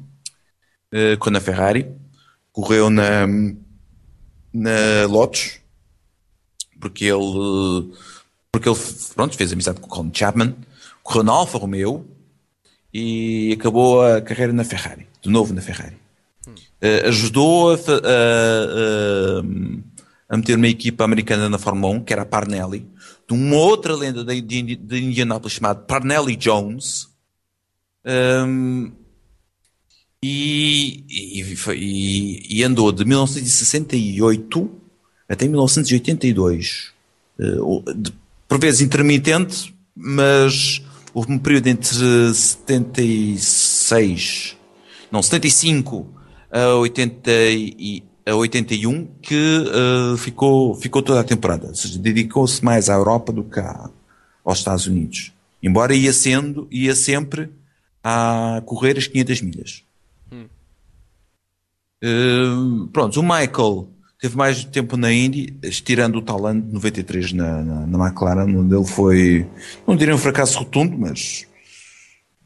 [0.92, 1.86] Uh, correu na Ferrari.
[2.52, 3.26] Correu na,
[4.52, 5.60] na Lotus
[6.80, 7.92] porque ele,
[8.50, 8.78] porque ele
[9.14, 10.54] pronto, fez amizade com o Colin Chapman,
[11.02, 12.06] correu na Alfa Romeo
[12.92, 15.96] e acabou a carreira na Ferrari, de novo na Ferrari.
[16.80, 19.42] Uh, ajudou a, a,
[20.28, 22.86] a, meter uma equipa americana na Fórmula 1, que era a Parnelli,
[23.28, 27.08] de uma outra lenda de, de, de Indianapolis chamada Parnelli Jones.
[28.04, 28.92] Um,
[30.22, 31.42] e, e,
[31.74, 34.70] e, e, andou de 1968
[35.28, 36.92] até 1982.
[37.38, 38.12] Uh, de,
[38.48, 44.56] por vezes intermitente, mas houve um período entre 76,
[45.10, 46.17] não, 75
[46.50, 51.68] a, 80 e, a 81 que uh, ficou, ficou toda a temporada.
[51.68, 53.90] Ou seja, dedicou-se mais à Europa do que à,
[54.44, 55.32] aos Estados Unidos.
[55.62, 57.50] Embora ia sendo, ia sempre
[58.02, 59.84] a correr as 500 milhas.
[60.32, 60.46] Hum.
[62.04, 63.88] Uh, pronto, o Michael
[64.20, 68.74] teve mais tempo na Indy, estirando o talento de 93 na, na, na McLaren, onde
[68.74, 69.46] ele foi,
[69.86, 71.46] não diria um fracasso rotundo, mas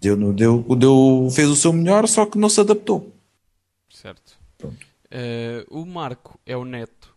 [0.00, 3.12] deu, deu, deu, fez o seu melhor, só que não se adaptou.
[3.92, 4.38] Certo.
[4.64, 4.72] Uh,
[5.70, 7.14] o Marco é o neto.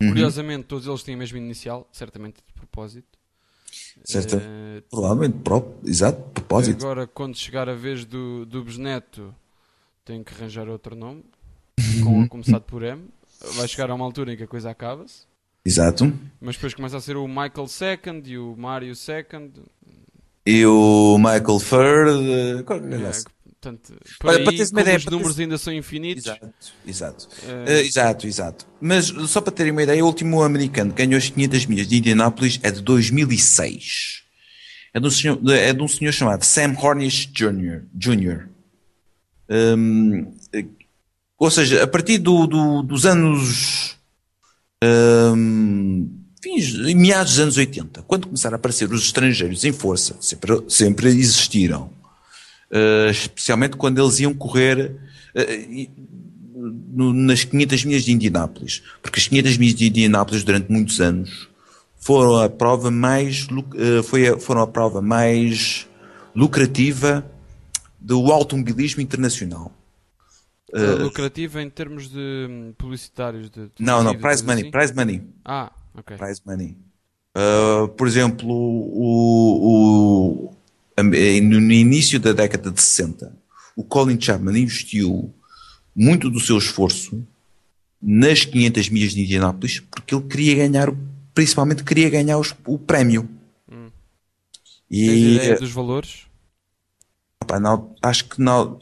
[0.00, 0.08] Uhum.
[0.08, 3.18] Curiosamente, todos eles têm a mesma inicial, certamente de propósito.
[4.04, 4.36] Certo.
[4.36, 5.38] Uh, Provavelmente,
[5.84, 6.84] exato, de propósito.
[6.84, 9.34] Agora, quando chegar a vez do, do bisneto,
[10.04, 11.24] tem que arranjar outro nome,
[12.02, 13.08] com, começado por M
[13.54, 15.22] vai chegar a uma altura em que a coisa acaba-se.
[15.64, 16.12] Exato.
[16.40, 19.52] Mas depois começa a ser o Michael Second e o Mario Second.
[20.46, 22.30] E o Michael Third.
[22.30, 23.35] É,
[23.66, 26.26] portanto, Olha, aí, para teres uma ideia, os números ainda são infinitos.
[26.26, 26.52] Exato,
[26.86, 27.28] exato.
[27.42, 27.68] Uh...
[27.68, 28.66] Uh, exato, exato.
[28.80, 31.96] Mas só para terem uma ideia, o último americano que ganhou as 500 milhas de
[31.96, 34.22] Indianapolis é de 2006.
[34.94, 37.82] É de um senhor, é de um senhor chamado Sam Hornish Jr.
[37.92, 38.48] Jr.
[39.48, 40.32] Um,
[41.38, 43.96] ou seja, a partir do, do, dos anos
[44.82, 46.08] um,
[46.42, 51.08] fins, meados dos anos 80, quando começaram a aparecer os estrangeiros em força, sempre, sempre
[51.08, 51.90] existiram,
[52.70, 54.96] uh, especialmente quando eles iam correr
[55.34, 55.90] uh,
[56.54, 61.48] no, nas 500 milhas de Indianápolis, porque as 500 milhas de Indianápolis durante muitos anos
[61.96, 65.86] foram a prova mais, uh, foi a, foram a prova mais
[66.34, 67.28] lucrativa
[68.00, 69.72] do automobilismo internacional.
[70.72, 73.50] Uh, lucrativa em termos de hum, publicitários?
[73.50, 74.70] De, de não, não, prize money, assim?
[74.70, 75.22] prize money.
[75.44, 76.16] Ah, ok.
[76.16, 76.76] Prize money.
[77.36, 80.55] Uh, por exemplo, o, o,
[81.02, 83.32] no início da década de 60,
[83.76, 85.32] o Colin Chapman investiu
[85.94, 87.26] muito do seu esforço
[88.00, 90.92] nas 500 milhas de Indianápolis porque ele queria ganhar,
[91.34, 93.28] principalmente queria ganhar os, o prémio.
[93.70, 93.88] Hum.
[94.90, 96.26] E, Tens ideia dos valores?
[97.42, 98.78] Opa, não, acho que não.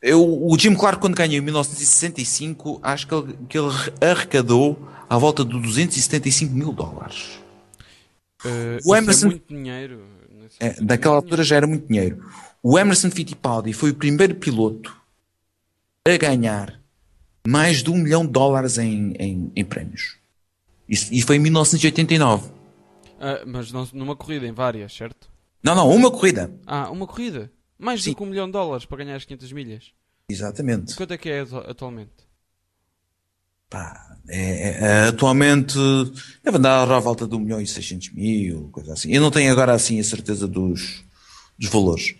[0.00, 3.68] Eu, o Jim Clark, quando ganhou em 1965, acho que ele, que ele
[4.00, 7.40] arrecadou à volta de 275 mil dólares.
[8.44, 10.17] Uh, o é Emerson, é muito dinheiro.
[10.60, 12.24] É, daquela altura já era muito dinheiro.
[12.62, 14.96] O Emerson Fittipaldi foi o primeiro piloto
[16.06, 16.80] a ganhar
[17.46, 20.16] mais de um milhão de dólares em, em, em prémios.
[20.88, 22.46] Isso, e foi em 1989.
[22.46, 22.52] Uh,
[23.20, 25.30] ah, mas não, numa corrida, em várias, certo?
[25.62, 26.50] Não, não, uma corrida.
[26.66, 27.50] Ah, uma corrida?
[27.78, 28.14] Mais Sim.
[28.14, 29.92] que um milhão de dólares para ganhar as 500 milhas.
[30.30, 30.94] Exatamente.
[30.94, 32.27] Quanto é que é atualmente?
[33.70, 35.78] Pá, é, é, é atualmente
[36.44, 39.12] deve andar à volta de 1 milhão e 600 mil, coisa assim.
[39.12, 41.04] Eu não tenho agora assim a certeza dos,
[41.58, 42.14] dos valores.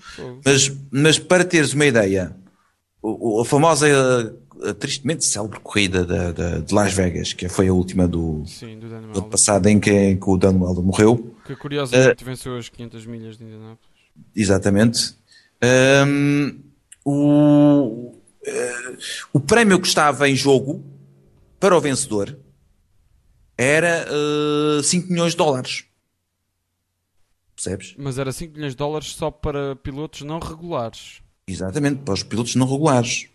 [0.45, 2.35] Mas, mas para teres uma ideia,
[3.05, 3.87] a, a famosa,
[4.63, 8.79] a, tristemente célebre corrida de, de, de, Las Vegas, que foi a última do, Sim,
[8.79, 11.35] do, do passado em que, em que o Dan Welder morreu.
[11.47, 13.99] Que curiosamente uh, venceu as 500 milhas de Indianápolis.
[14.35, 15.15] Exatamente.
[16.07, 16.61] Um,
[17.05, 18.99] o, uh,
[19.33, 20.98] o prémio que estava em jogo
[21.59, 22.39] para o vencedor
[23.57, 24.07] era
[24.79, 25.85] uh, 5 milhões de dólares.
[27.55, 27.95] Percebes?
[27.99, 31.21] Mas era 5 milhões de dólares só para pilotos não regulares.
[31.47, 33.29] Exatamente, para os pilotos não regulares.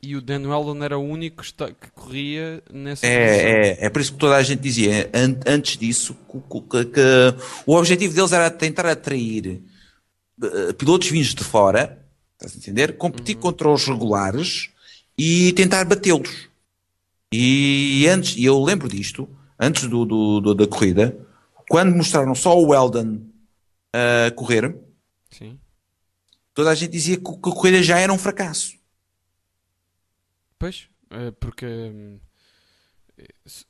[0.00, 3.90] E o Dan Weldon era o único que, está, que corria nessa é, é, é
[3.90, 5.10] por isso que toda a gente dizia,
[5.44, 7.00] antes disso, que, que, que
[7.66, 9.62] o objetivo deles era tentar atrair
[10.40, 11.98] uh, pilotos vindos de fora,
[12.34, 12.96] estás a entender?
[12.96, 13.42] Competir uhum.
[13.42, 14.70] contra os regulares
[15.18, 16.48] e tentar batê-los.
[17.32, 21.18] E antes, e eu lembro disto, antes do, do, do, da corrida,
[21.68, 23.26] quando mostraram só o Weldon
[23.92, 24.76] a correr,
[25.30, 25.58] Sim.
[26.54, 28.76] toda a gente dizia que, que a corrida já era um fracasso.
[30.58, 32.18] Pois, é porque hum,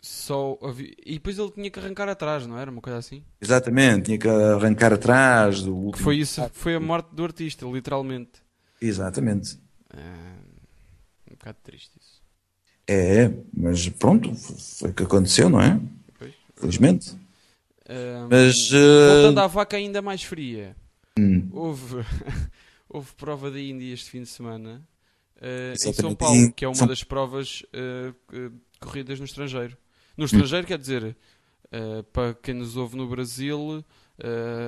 [0.01, 0.93] só havia...
[1.05, 3.25] e depois ele tinha que arrancar atrás, não era uma coisa assim?
[3.41, 6.05] Exatamente, tinha que arrancar atrás do último.
[6.05, 8.43] Foi isso, foi a morte do artista, literalmente.
[8.81, 9.59] Exatamente.
[9.93, 10.01] É,
[11.31, 12.06] um bocado triste isso.
[12.89, 15.81] É, mas pronto, foi o que aconteceu, não é?
[16.19, 16.33] Pois.
[16.55, 17.17] Felizmente.
[17.89, 19.23] Um, mas uh...
[19.23, 20.77] voltando à vaca ainda mais fria,
[21.19, 21.49] hum.
[21.53, 22.05] houve,
[22.89, 24.87] houve prova da Índia este fim de semana
[25.37, 26.87] uh, em São Paulo, que é uma São...
[26.87, 29.77] das provas uh, corridas no estrangeiro.
[30.17, 30.27] No hum.
[30.27, 30.69] estrangeiro, hum.
[30.69, 31.17] quer dizer,
[32.13, 33.85] para quem nos ouve no Brasil,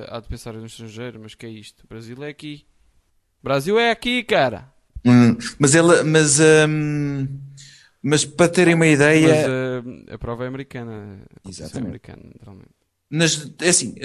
[0.09, 1.83] há de pensar no estrangeiro, mas que é isto?
[1.85, 2.65] O Brasil é aqui.
[3.41, 4.71] Brasil é aqui, cara.
[5.05, 7.27] Hum, mas ela, mas, hum,
[8.01, 9.27] mas para terem uma ideia.
[9.27, 11.19] Mas, uh, a prova é americana.
[11.47, 11.77] Exatamente.
[11.77, 12.69] É americana, naturalmente.
[13.11, 13.95] Nas, é assim,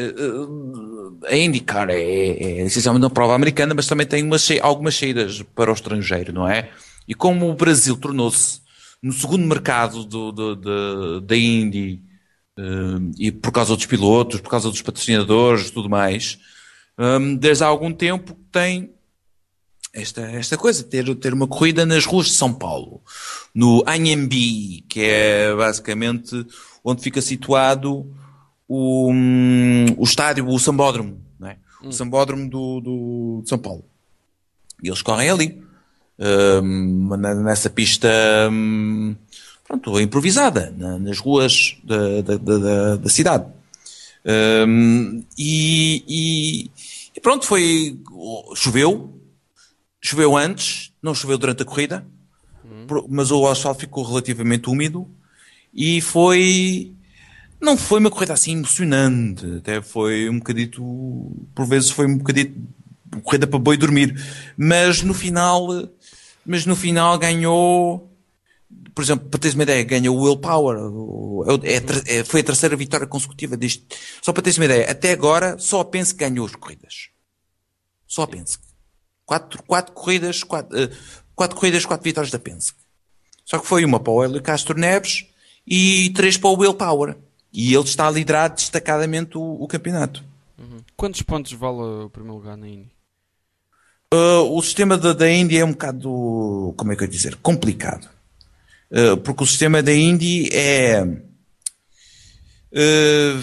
[1.26, 5.42] a IndyCar é, é, é essencialmente uma prova americana, mas também tem umas, algumas saídas
[5.54, 6.70] para o estrangeiro, não é?
[7.06, 8.60] E como o Brasil tornou-se
[9.02, 12.02] no segundo mercado do, do, do, da Indy,
[13.18, 16.38] e por causa dos pilotos, por causa dos patrocinadores tudo mais,
[16.98, 18.93] um, desde há algum tempo tem
[19.94, 23.00] esta, esta coisa, ter, ter uma corrida nas ruas de São Paulo,
[23.54, 26.44] no Anhembi, que é basicamente
[26.82, 28.04] onde fica situado
[28.68, 31.56] o, um, o estádio, o Sambódromo, não é?
[31.82, 31.88] Hum.
[31.88, 33.84] o Sambódromo do, do, de São Paulo.
[34.82, 35.62] E eles correm ali,
[36.18, 38.08] um, nessa pista
[38.50, 39.14] um,
[39.64, 43.46] pronto, improvisada, na, nas ruas da, da, da, da cidade.
[45.38, 46.70] E, e,
[47.14, 47.98] e, pronto, foi.
[48.54, 49.13] Choveu,
[50.04, 52.06] Choveu antes, não choveu durante a corrida,
[52.62, 53.06] uhum.
[53.08, 55.10] mas o asfalto ficou relativamente úmido
[55.72, 56.92] e foi.
[57.58, 60.82] Não foi uma corrida assim emocionante, até foi um bocadito.
[61.54, 62.54] Por vezes foi um bocadito.
[63.22, 64.14] corrida para boi dormir.
[64.58, 65.68] Mas no final.
[66.44, 68.10] Mas no final ganhou.
[68.94, 70.76] Por exemplo, para teres uma ideia, ganhou o Willpower.
[71.62, 73.86] É, é, foi a terceira vitória consecutiva deste.
[74.20, 77.08] Só para teres uma ideia, até agora só a Penske ganhou as corridas.
[78.06, 78.63] Só a Penske.
[79.26, 80.90] Quatro, quatro corridas, quatro, uh,
[81.34, 82.78] quatro corridas, quatro vitórias da Penske.
[83.44, 85.26] Só que foi uma para o Hélio Castro Neves
[85.66, 87.16] e três para o Will Power.
[87.52, 90.24] E ele está a liderar destacadamente o, o campeonato.
[90.96, 92.92] Quantos pontos vale o primeiro lugar na Indy?
[94.12, 97.36] Uh, o sistema da, da Indy é um bocado, como é que eu ia dizer,
[97.36, 98.08] complicado.
[98.90, 101.02] Uh, porque o sistema da Indy é,
[102.72, 103.42] uh,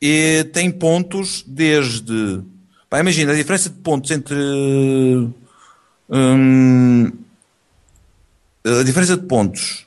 [0.00, 2.42] e tem pontos desde,
[2.90, 4.36] pá, imagina a diferença de pontos entre
[6.10, 7.12] hum,
[8.64, 9.86] a diferença de pontos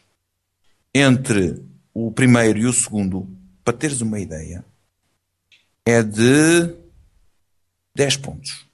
[0.95, 1.61] entre
[1.93, 3.27] o primeiro e o segundo,
[3.63, 4.65] para teres uma ideia,
[5.85, 6.73] é de
[7.95, 8.65] 10 pontos.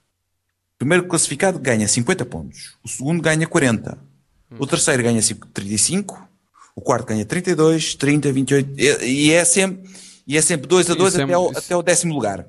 [0.74, 2.76] O primeiro classificado ganha 50 pontos.
[2.82, 3.98] O segundo ganha 40.
[4.58, 5.20] O terceiro ganha
[5.52, 6.28] 35.
[6.74, 8.80] O quarto ganha 32, 30, 28.
[8.80, 9.90] E e é sempre,
[10.26, 11.58] e é sempre 2 a 2 Isso é até, ao, isso.
[11.58, 12.46] até o décimo lugar.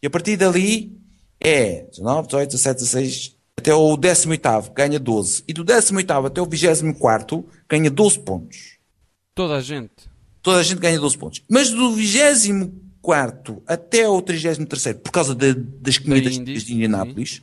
[0.00, 0.96] E a partir dali
[1.44, 5.44] é 19, 18, 17, 16, até o décimo oitavo ganha 12.
[5.46, 8.78] E do décimo oitavo até o vigésimo quarto ganha 12 pontos.
[9.34, 9.90] Toda a gente.
[10.42, 11.42] Toda a gente ganha 12 pontos.
[11.48, 17.42] Mas do 24 até ao 33, por causa de- das corridas Indy, de Indianápolis,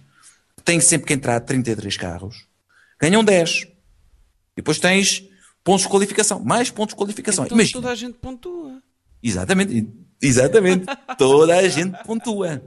[0.63, 2.45] tem sempre que entrar 33 carros,
[2.99, 3.63] ganham 10.
[3.63, 3.67] E
[4.57, 5.23] depois tens
[5.63, 7.45] pontos de qualificação, mais pontos de qualificação.
[7.45, 7.81] Então Imagina.
[7.81, 8.81] toda a gente pontua.
[9.23, 9.87] Exatamente,
[10.21, 10.85] exatamente.
[11.17, 12.61] toda a gente pontua.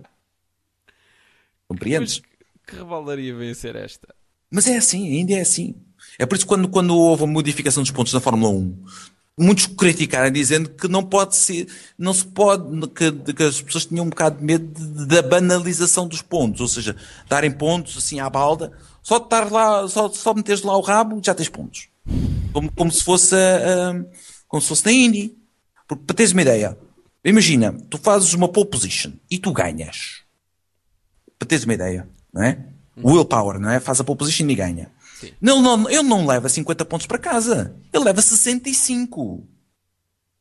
[1.74, 2.20] Compreendes?
[2.20, 4.14] Mas que rebaldaria vem ser esta?
[4.50, 5.74] Mas é assim, ainda é assim.
[6.18, 8.84] É por isso que quando, quando houve a modificação dos pontos na Fórmula 1,
[9.38, 11.66] muitos criticaram dizendo que não pode ser,
[11.98, 16.06] não se pode, que, que as pessoas tinham um bocado de medo de- da banalização
[16.06, 16.94] dos pontos, ou seja,
[17.28, 18.72] darem pontos assim à balda,
[19.02, 21.88] só de estar lá, só, só meteres lá o rabo, já tens pontos.
[22.52, 24.04] Como, como se fosse, ah,
[24.46, 25.34] como se fosse na Indy.
[25.88, 26.78] Porque, para teres uma ideia,
[27.24, 30.22] imagina, tu fazes uma pole position e tu ganhas.
[31.44, 32.58] Para teres uma ideia, não é?
[32.96, 33.80] Willpower, não é?
[33.80, 34.90] Faz a pole position e ganha.
[35.20, 35.26] Sim.
[35.42, 37.74] Ele não, ele não leva 50 pontos para casa.
[37.92, 39.46] Ele leva 65.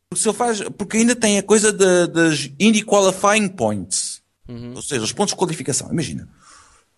[0.10, 4.22] Porque, se ele faz, porque ainda tem a coisa da- das Indy Qualifying Points.
[4.76, 5.92] Ou seja, os pontos de qualificação.
[5.92, 6.28] Imagina.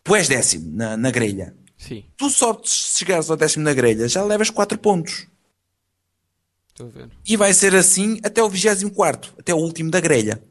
[0.04, 1.56] Tu és décimo na, na grelha.
[1.78, 5.28] Sim, Tu só se chegares ao décimo na grelha já levas 4 pontos.
[6.70, 7.10] estou a ver.
[7.26, 10.42] E vai ser assim até o 24, até o último da grelha.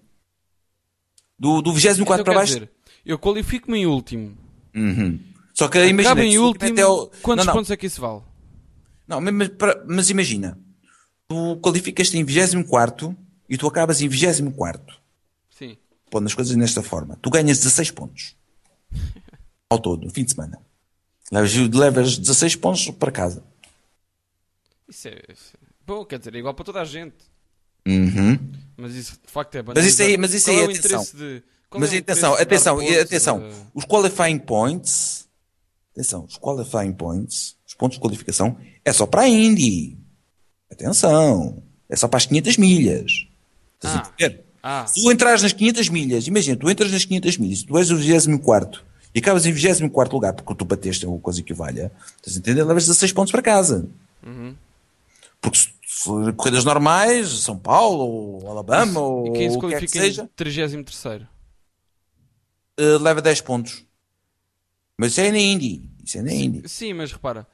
[1.38, 2.55] Do, do 24 Então, para baixo.
[2.55, 2.70] dizer,
[3.05, 4.36] eu qualifico-me em último.
[4.74, 5.20] Uhum.
[5.52, 6.02] Só que imagina.
[6.12, 6.72] Acaba em último último.
[6.72, 7.59] até o- Quantos não, não.
[7.59, 8.22] pontos é que isso vale?
[9.07, 9.50] Não, mas,
[9.86, 10.59] mas, imagina,
[11.28, 13.16] tu qualificas-te em 24
[13.48, 14.96] e tu acabas em 24.
[15.50, 15.76] Sim.
[16.11, 17.16] Pondo as coisas nesta forma.
[17.20, 18.36] Tu ganhas 16 pontos.
[19.70, 20.59] Ao todo, no fim de semana.
[21.30, 23.42] Levas, levas 16 pontos para casa.
[24.88, 25.20] Isso é.
[25.32, 27.16] isso é- Bom, quer dizer, é igual para toda a gente.
[27.86, 28.38] Uhum.
[28.76, 31.05] Mas isso de facto é Mas isso aí- mas isso aí, é atenção.
[31.14, 31.42] de.
[31.81, 33.37] Mas é atenção, atenção, pontos atenção.
[33.45, 35.29] a- Os qualifying points,
[35.93, 39.97] atenção, os qualifying points, os pontos de qualificação, é só para a Indy.
[40.70, 41.62] Atenção.
[41.89, 43.27] É só para as 500 milhas.
[43.77, 44.12] Estás a Ah.
[44.18, 44.45] entender?
[44.62, 47.91] Ah, Se tu entras nas 500 milhas, imagina, tu entras nas 500 milhas, tu és
[47.91, 48.83] o 24
[49.14, 52.39] e acabas em 24 lugar porque tu bateste uma coisa que o valha, estás a
[52.39, 52.64] entender?
[52.64, 53.87] Levas 16 pontos para casa.
[54.27, 54.55] Uhum.
[55.41, 58.05] Porque se se corridas normais, São Paulo,
[58.43, 60.72] ou Alabama, ou e quem se o que é que qualifica seja, em 33
[62.79, 63.85] eh, leva 10 pontos.
[64.99, 65.83] Mas isso é na Indy.
[66.05, 66.68] Isso é na Indy.
[66.68, 67.47] Sim, mas repara,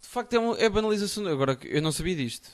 [0.00, 1.26] de facto é, uma, é banalização.
[1.26, 2.48] Agora, eu não sabia disto.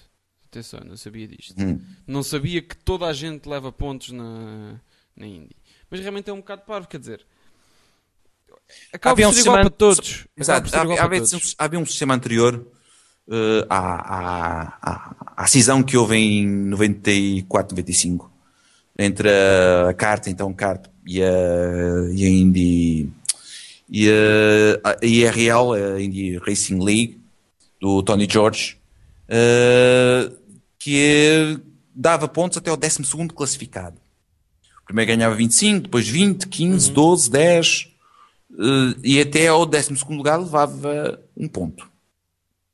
[0.47, 1.55] Atenção, eu não sabia disto.
[1.61, 1.81] Hum.
[2.07, 4.81] Não sabia que toda a gente leva pontos na,
[5.17, 5.57] na Indy.
[5.91, 7.27] Mas realmente é um bocado parvo, quer dizer.
[8.93, 10.27] Acaba Havia um ser igual sistema- para todos.
[10.37, 10.77] Exato.
[10.77, 11.55] Havia, havia, todos.
[11.59, 12.67] havia um sistema anterior
[13.31, 18.31] eh, à, à, à, à cisão que houve em 94, 95
[18.99, 19.29] entre
[19.89, 21.27] a kart, então kart e a,
[22.13, 23.09] e a Indy
[23.91, 27.21] e a, a IRL, a Indy Racing League
[27.81, 28.79] do Tony George
[29.29, 30.31] eh,
[30.79, 31.59] que
[31.95, 33.03] dava pontos até o 12
[33.35, 33.97] classificado.
[34.83, 37.89] O primeiro ganhava 25, depois 20, 15, 12, 10
[38.53, 41.89] eh, e até ao 12 lugar levava um ponto.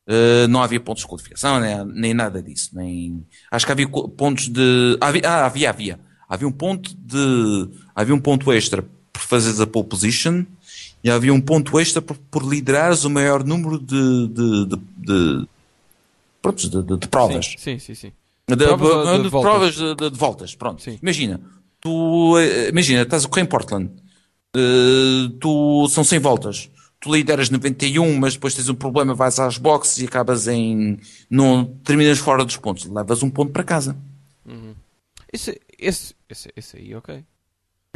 [0.07, 2.71] Eh, não havia pontos de qualificação, nem, nem nada disso.
[2.73, 3.25] Nem...
[3.51, 4.99] Acho que havia pontos de.
[5.01, 6.01] Havia, ah, havia, havia.
[6.31, 7.69] Havia um ponto de.
[7.93, 10.45] Havia um ponto extra por fazeres a pole position
[11.03, 14.29] e havia um ponto extra por, por liderares o maior número de.
[14.29, 15.49] de, de, de,
[16.41, 17.47] pronto, de, de- provas.
[17.59, 17.95] Sim, sim, sim.
[17.95, 18.13] sim.
[18.49, 20.83] De, Provas de provas de, voltas, pronto.
[20.83, 20.99] Sim.
[21.03, 21.41] Imagina,
[21.81, 23.91] tu, eh, imagina, estás a correr em Portland,
[24.57, 26.71] eh, tu, são 100 voltas,
[27.01, 31.65] tu lideras 91, mas depois tens um problema, vais às boxes e acabas em, não,
[31.85, 33.97] terminas fora dos pontos, levas um ponto para casa.
[35.33, 37.25] Esse, esse, esse, esse aí, ok.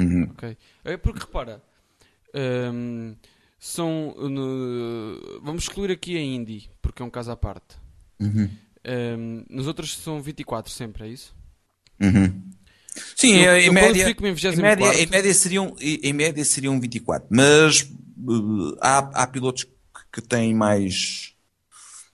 [0.01, 0.25] Uhum.
[0.31, 0.57] ok.
[0.85, 1.63] É porque repara,
[2.73, 3.15] hum,
[3.59, 4.15] são.
[4.19, 7.77] no- vamos excluir aqui a Indy, porque é um caso à parte.
[8.21, 8.51] Uhum.
[8.87, 11.35] Hum, nos outros são 24 sempre, é isso?
[12.01, 12.43] Uhum.
[13.17, 14.61] Sim, Eu- em, eu média, em em, 24º.
[14.61, 17.29] média, em, média seriam, em média seriam 24.
[17.31, 19.71] Mas uh, há, há pilotos que,
[20.13, 21.35] que têm mais.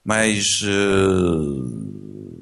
[0.04, 2.39] mais uh,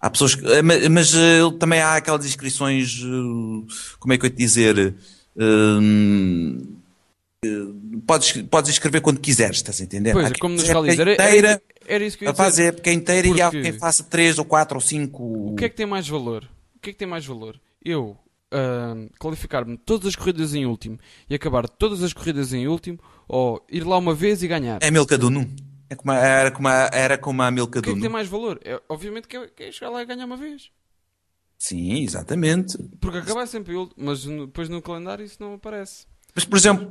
[0.00, 0.46] há pessoas que.
[0.46, 3.00] eh, ma- Mas uh, também há aquelas inscrições.
[3.02, 3.66] uh,
[3.98, 4.94] como é que eu ia te dizer?
[5.36, 6.76] Um,
[7.44, 10.12] uh, podes, podes inscrever quando quiseres, estás a entender?
[10.12, 12.62] Pois, é como nos inteira, era, era isso que eu ia dizer.
[12.62, 15.22] a época inteira e há Porque- quem faça 3 ou 4 ou 5.
[15.52, 16.44] O que é que tem mais valor?
[16.76, 17.60] O que é que tem mais valor?
[17.84, 18.16] Eu
[18.52, 23.64] ahm, qualificar-me todas as corridas em último e acabar todas as corridas em último ou
[23.70, 24.78] ir lá uma vez e ganhar?
[24.80, 25.48] É Milcaduno.
[25.90, 28.28] É como a- era, como a, era como a O que é que tem mais
[28.28, 28.60] valor?
[28.64, 30.70] É, obviamente que é, que é chegar lá e ganhar uma vez.
[31.58, 32.78] Sim, exatamente.
[33.00, 36.06] Porque acabar sempre mas depois no calendário isso não aparece.
[36.34, 36.90] Mas, por exemplo,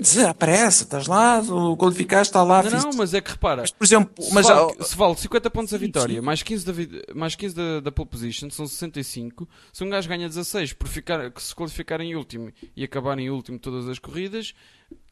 [0.00, 2.62] desaparece, estás lá, o qualificaste, está lá.
[2.62, 5.16] Não, não, mas é que repara, Mas, por exemplo, se, mas, vale, ah, se vale
[5.16, 6.20] 50 pontos a vitória, sim.
[6.20, 9.48] mais 15, da, mais 15 da, da pole position, são 65.
[9.72, 13.58] Se um gajo ganha 16 por ficar, se qualificar em último e acabar em último
[13.58, 14.54] todas as corridas,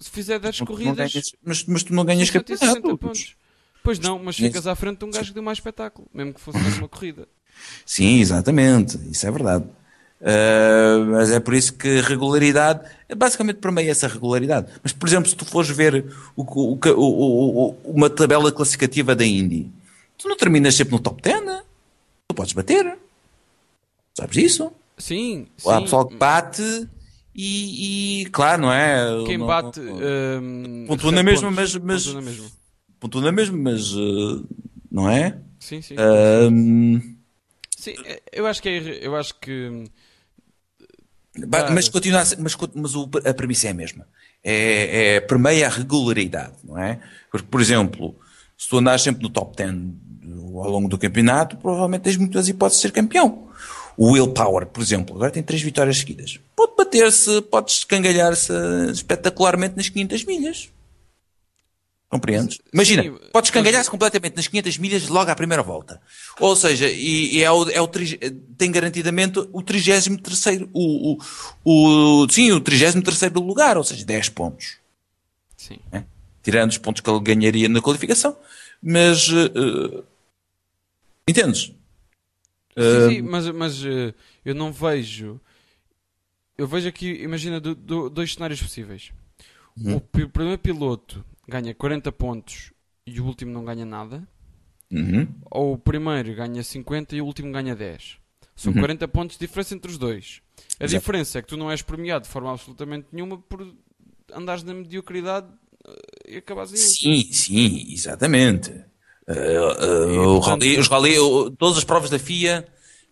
[0.00, 2.98] se fizer 10 tu não corridas, ganhas- mas, mas tu não ganhas 50 60 campeonato.
[2.98, 3.36] pontos.
[3.82, 6.40] Pois não, mas ficas à frente de um gajo que deu mais espetáculo, mesmo que
[6.40, 7.28] fosse mais uma corrida.
[7.84, 9.64] Sim, exatamente, isso é verdade.
[10.22, 12.80] Ah, mas é por isso que regularidade,
[13.16, 14.72] basicamente para mim é essa regularidade.
[14.82, 19.70] Mas, por exemplo, se tu fores ver o, o- o- uma tabela classificativa da Indy,
[20.16, 21.62] tu não terminas sempre no top 10, né?
[22.28, 22.96] tu podes bater.
[24.14, 24.72] Sabes isso?
[24.98, 25.82] Sim, Há sim.
[25.82, 26.88] pessoal que bate
[27.34, 28.96] e, e, claro, não é?
[29.26, 29.78] Quem Não- bate.
[29.80, 29.96] não-
[30.42, 32.46] hum, Pontua na mesma, mas- mas- Pontua na mesma.
[32.98, 34.42] pontua na mesma, mas uh,
[34.90, 35.36] não é?
[35.60, 35.94] Sim, sim.
[35.98, 37.16] Um,
[37.76, 39.84] Sim, é- eu acho que é, eu acho que hum,
[41.48, 41.74] Claro.
[41.74, 44.06] mas continua a ser- mas, mas o- a premissa é a mesma.
[44.42, 46.98] É, é permeia a regularidade, não é?
[47.30, 48.14] Porque, por exemplo,
[48.56, 52.48] se tu andares sempre no top 10 do- ao longo do campeonato, provavelmente tens muitas
[52.48, 53.46] hipóteses de ser campeão.
[53.96, 56.38] O Willpower, por exemplo, agora tem três vitórias seguidas.
[56.54, 58.52] Pode bater-se, pode escangalhar-se
[58.92, 60.68] espetacularmente nas 500 milhas.
[62.08, 62.58] Compreendes?
[62.72, 66.00] Imagina, Sim, pode escangalhar-se completamente nas 500 milhas logo à primeira volta.
[66.38, 67.88] Ou seja, e, e é o, é o
[68.56, 70.06] tem garantidamente o 33
[70.72, 71.18] o,
[71.64, 74.76] o, o, sim, o 33 lugar, ou seja, 10 pontos.
[75.56, 75.78] sim.
[76.42, 78.36] Tirando os pontos que ele ganharia na qualificação.
[78.80, 79.50] Mas, eh,
[79.98, 80.02] eh,
[81.26, 81.72] entendes?
[82.78, 85.40] Sim, sim, mas, mas eh, eu não vejo.
[86.56, 89.10] Eu vejo aqui, imagina, do- do- dois cenários possíveis.
[89.76, 89.96] Uhum.
[89.96, 92.72] O primeiro piloto ganha 40 pontos
[93.06, 94.26] e o último não ganha nada.
[94.90, 95.26] Uhum.
[95.50, 98.18] Ou o primeiro ganha 50 e o último ganha 10.
[98.54, 98.78] São Uhum.
[98.80, 100.40] 40 pontos de diferença entre os dois.
[100.80, 101.00] A Exato.
[101.00, 103.66] diferença é que tu não és premiado de forma absolutamente nenhuma por
[104.32, 105.46] andares na mediocridade
[105.86, 106.76] eh, e acabares em.
[106.76, 108.70] Sim, sim, exatamente.
[108.70, 111.16] Eh, eh, E, portanto, rally- os rally-
[111.58, 112.66] todas as provas da FIA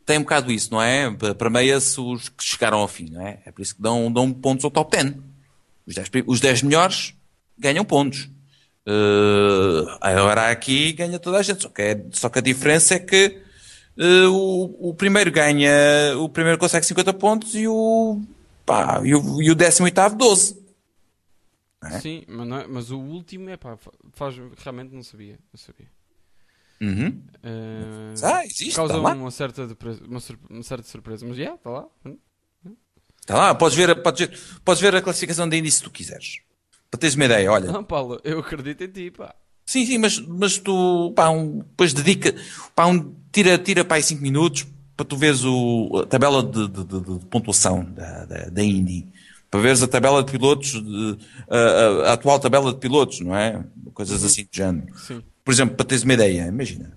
[0.07, 1.11] têm um bocado isso, não é?
[1.35, 3.43] Para meia-se os que chegaram ao fim, não é?
[3.45, 5.15] É por isso que dão, dão pontos ao top 10.
[5.87, 7.15] Os 10, pri- os 10 melhores
[7.59, 8.29] ganham pontos.
[8.87, 12.99] Eh, agora aqui ganha toda a gente, só que, é- só que a diferença é
[12.99, 13.41] que
[13.97, 15.71] eh, o, o primeiro ganha,
[16.19, 18.21] o primeiro consegue 50 pontos e o,
[18.67, 20.63] pá, e o, e o 18 12.
[21.85, 22.01] é?
[22.01, 25.39] Sim, mas, não é- mas o último é pá, fa- faz, realmente não sabia.
[25.53, 25.87] Não sabia.
[26.81, 27.23] Uhum.
[27.43, 29.13] Eh, Ah, existe, causa tá lá.
[29.15, 31.87] uma certa, depre- uma, uma certa surpresa, mas já, está lá.
[33.21, 36.41] Está lá, podes ver, podes, ver, podes ver a classificação de índice se tu quiseres.
[36.95, 37.73] Para teres uma ideia, olha.
[37.73, 39.35] Não, Paulo, eu acredito em ti, pá.
[39.67, 42.33] Sim, sim, mas, mas tu, pá, um, depois dedica,
[42.73, 44.65] pá, um, tira, tira para aí 5 minutos
[44.97, 49.09] para tu veres o, a tabela de, de- de- de pontuação da, da, da Indy.
[49.51, 50.81] Para veres a tabela de pilotos,
[51.51, 53.65] a, a- a atual tabela de pilotos, não é?
[53.93, 54.87] Coisas assim do género.
[54.97, 55.21] Sim.
[55.45, 56.97] Por exemplo, para teres uma ideia, imagina,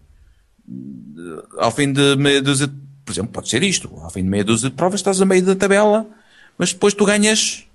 [1.58, 2.70] ao fim de meia dúzia,
[3.04, 5.44] por exemplo, pode ser isto, ao fim de meia dúzia de provas estás a meio
[5.44, 6.06] da tabela,
[6.56, 7.66] mas depois tu ganhas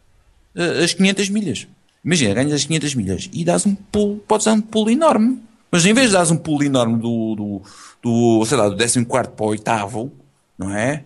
[0.54, 1.66] eh, as 500 milhas.
[2.04, 5.40] Imagina, ganhas as 500 milhas e dás um pulo, podes dar um pulo enorme.
[5.70, 7.62] Mas em vez de dar um pulo enorme do, do,
[8.02, 10.12] do sei lá, do 14 para o oitavo,
[10.58, 11.04] não é?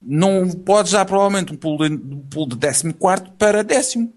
[0.00, 2.94] Não podes dar provavelmente um pulo de, um pulo de 14
[3.38, 4.12] para décimo.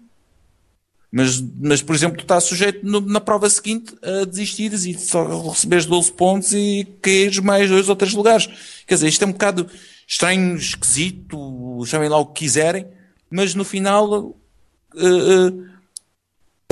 [1.12, 5.48] Mas, mas, por exemplo, tu estás sujeito no- na prova seguinte a desistires e só
[5.50, 8.46] receberes 12 pontos e caíres mais dois ou três lugares.
[8.86, 9.66] Quer dizer, isto é um bocado
[10.06, 12.86] estranho, esquisito, chamem lá o que quiserem,
[13.28, 14.36] mas no final
[14.96, 15.69] eh, eh,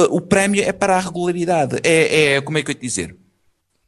[0.04, 1.80] o prémio é para a regularidade.
[1.82, 3.16] É, é como é que eu ia te dizer?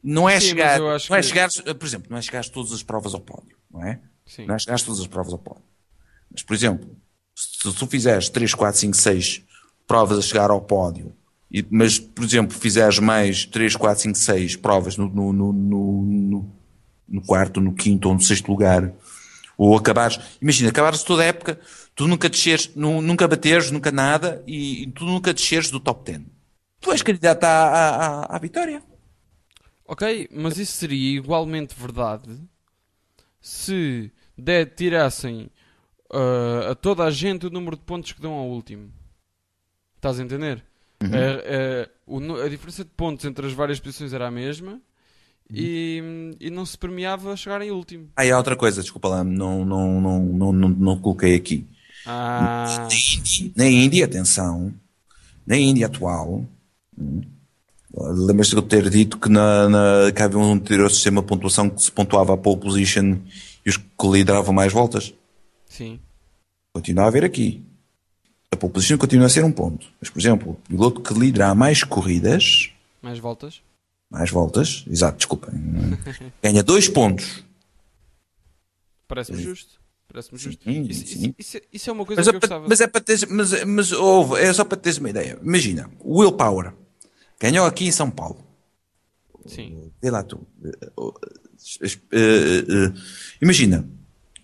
[0.03, 1.49] Não é Sim, chegar, não é que- chegar,
[1.79, 4.01] por exemplo, não é chegar todas as provas ao pódio, não é?
[4.27, 4.47] Sim.
[4.47, 5.63] Não é chegar todas as provas ao pódio.
[6.33, 6.89] Mas, por exemplo,
[7.35, 9.43] se tu fizeres 3, 4, 5, 6
[9.87, 11.13] provas a chegar ao pódio,
[11.53, 16.53] e- mas, por exemplo, fizeres mais 3, 4, 5, 6 provas no, no, no, no-
[17.09, 18.93] no quarto, no quinto ou no sexto lugar,
[19.63, 21.61] Ou acabares, imagina, acabares toda a época,
[22.01, 26.03] tu nunca desceres, nu- nunca bateres, nunca nada, e, e tu nunca desceres do top
[26.11, 26.23] 10.
[26.81, 27.91] Tu és candidato à, à,
[28.23, 28.83] à, à vitória.
[29.87, 32.41] Ok, mas isso seria igualmente verdade
[33.39, 35.51] se de, tirassem
[36.11, 38.91] ah, a toda a gente o número de pontos que dão ao último.
[39.97, 40.65] Estás a entender?
[41.03, 44.81] É- é, o nu- a diferença de pontos entre as várias posições era a mesma
[45.53, 46.03] e,
[46.41, 48.09] e não se premiava chegar em último.
[48.17, 51.67] Ah, e há outra coisa, desculpa lá, não, não, não, não, não, não coloquei aqui.
[52.07, 52.89] Ah,
[53.57, 54.73] Na Índia, atenção,
[55.47, 56.45] na Índia atual,
[57.95, 61.69] lembras-te de eu ter dito que, na, na, que havia um anterior sistema de pontuação
[61.69, 63.19] que se pontuava a pole position
[63.65, 65.13] e os que lideravam mais voltas?
[65.67, 65.99] sim.
[66.73, 67.65] Continua a haver aqui.
[68.53, 69.89] A pole position continua a ser um ponto.
[70.01, 72.71] Mas, por exemplo, o piloto que liderar mais corridas,
[73.03, 73.61] Mais voltas?
[74.09, 75.53] mais voltas, exato, desculpem,
[76.43, 77.45] ganha dois pontos.
[79.09, 79.80] Parece-me justo.
[80.13, 80.65] Parece-me justo.
[80.65, 81.15] Sim, Isso, sim.
[81.15, 82.69] isso- isso é- isso é uma coisa Mas é, que eu para, gostava.
[82.69, 85.39] mas é para teres, mas, mas ouve, é só para teres uma ideia.
[85.43, 86.73] Imagina, o Will Power
[87.39, 88.45] ganhou aqui em São Paulo.
[89.47, 89.91] Sim.
[90.03, 90.47] Vê lá tu.
[93.41, 93.89] Imagina,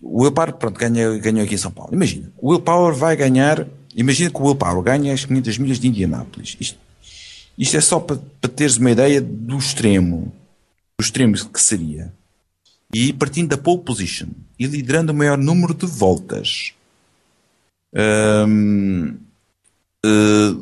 [0.01, 1.93] o Will Power, pronto, ganhou, ganhou aqui em São Paulo.
[1.93, 3.67] Imagina, o Will Power vai ganhar.
[3.95, 6.55] Imagina que o Will Power ganha as 500 milhas de Indianápolis.
[6.59, 6.79] Isto,
[7.57, 10.31] isto é só para, para teres uma ideia do extremo.
[10.99, 12.13] Do extremo que seria.
[12.93, 14.27] E partindo da pole position
[14.59, 16.73] e liderando o maior número de voltas.
[17.93, 19.17] Hum,
[20.05, 20.55] eh,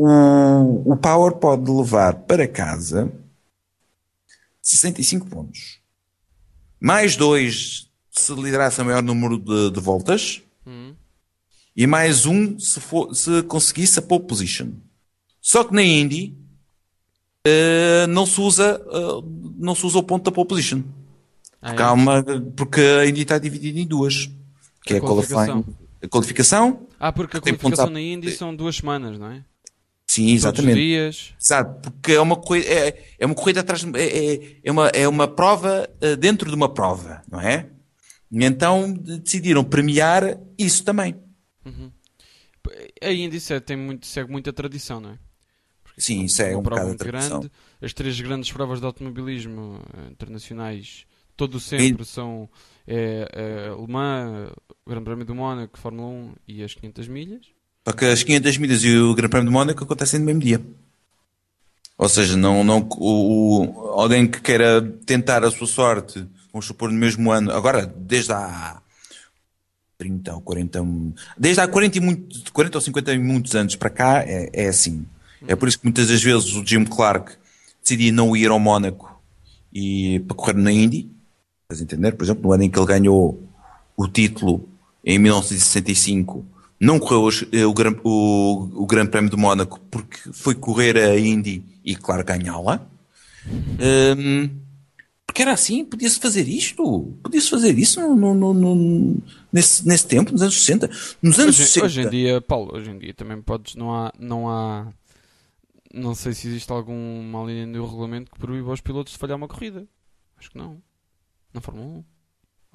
[0.00, 3.12] o, o Power pode levar para casa
[4.62, 5.78] 65 pontos.
[6.80, 10.42] Mais dois se liderasse o maior número de, de voltas.
[10.66, 10.94] Hum.
[11.74, 14.72] E mais um se, for, se conseguisse a pole position.
[15.40, 16.36] Só que na Indy
[17.44, 19.22] eh, não, se usa, eh,
[19.56, 20.82] não se usa o ponto da pole position.
[21.60, 21.84] Ah, Porque, é?
[21.84, 22.22] há uma,
[22.56, 24.30] porque a Indy está dividida em duas.
[24.84, 25.64] Que A é a qualificação.
[26.02, 26.86] A qualificação.
[27.00, 29.44] Ah, porque a qualificação a- na Indy são duas semanas, não é?
[30.06, 30.74] Sim, Todos os exatamente.
[30.76, 31.34] dias.
[31.40, 35.06] Exato, porque é uma corrida, é, é uma corrida atrás, é, é, é uma, é
[35.08, 37.68] uma prova eh, dentro de uma prova, não é?
[38.32, 41.14] Então de- decidiram premiar isso também.
[43.02, 45.18] A Indy se- tem muito, segue muita tradição, não é?
[45.82, 47.52] Porque Sim, isso é uma um prova bocado a muito grande.
[47.80, 51.04] As três grandes provas de automobilismo eh, internacionais,
[51.38, 52.48] todo sempre, são
[52.86, 54.50] é, é, Le Mans,
[54.86, 57.46] Grande Prémio do Mónaco, Fórmula 1 e as 500 milhas.
[57.86, 60.60] Só que as 500 milhas e o Grande Prémio de Mónaco acontecem no mesmo dia.
[61.96, 66.90] Ou seja, não, não, o, o- alguém que queira tentar a sua sorte, vamos supor,
[66.90, 68.80] no mesmo ano, agora, desde há
[69.96, 70.84] 30 ou 40,
[71.36, 74.68] desde há 40, e muito, 40 ou 50 e muitos anos para cá, é, é
[74.68, 75.06] assim.
[75.46, 77.36] É por isso que muitas das vezes o Jim Clark
[77.82, 79.20] decidia não ir ao Mónaco
[79.72, 81.10] e para correr na Indy.
[81.70, 82.12] Estás a entender?
[82.16, 83.46] Por exemplo, no ano em que ele ganhou
[83.94, 84.66] o título
[85.04, 86.42] em 1965,
[86.80, 90.96] não correu os- eh, o, Gran- o, o Grande Prémio de Mónaco porque foi correr
[90.96, 92.88] a Indy e, claro, ganhá-la.
[93.46, 94.48] Hum,
[95.26, 100.32] porque era assim, podia-se fazer isto, podia-se fazer isso no, no- no- nesse, nesse tempo,
[100.32, 100.88] nos anos 60.
[101.22, 101.84] Nos anos Hoje, 60.
[101.86, 104.90] hoje em dia, Paulo, hoje em dia também podes, não há, não há,
[105.92, 109.46] não sei se existe alguma linha no regulamento que proíba aos pilotos de falhar uma
[109.48, 109.86] corrida.
[110.38, 110.80] Acho que não.
[111.58, 112.04] Na Fórmula 1.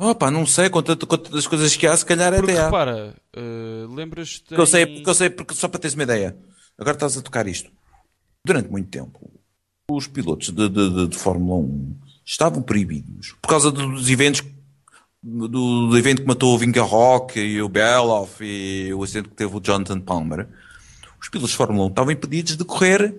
[0.09, 2.65] Opa, não sei, com tantas coisas que há, se calhar Porque até há.
[2.65, 4.43] repara, eh, lembras-te.
[4.49, 6.35] Porque eu sei, em- porque eu sei, porque só para teres uma ideia.
[6.77, 7.71] Agora estás a tocar isto.
[8.45, 9.31] Durante muito tempo,
[9.89, 11.95] os pilotos de, de, de- de Fórmula 1
[12.25, 14.41] estavam proibidos por causa dos eventos
[15.21, 15.47] do,
[15.87, 19.55] do evento que matou o Vinca Rock e o Beloff e o acidente que teve
[19.55, 20.47] o Jonathan Palmer.
[21.21, 23.15] Os pilotos de Fórmula 1 estavam impedidos de correr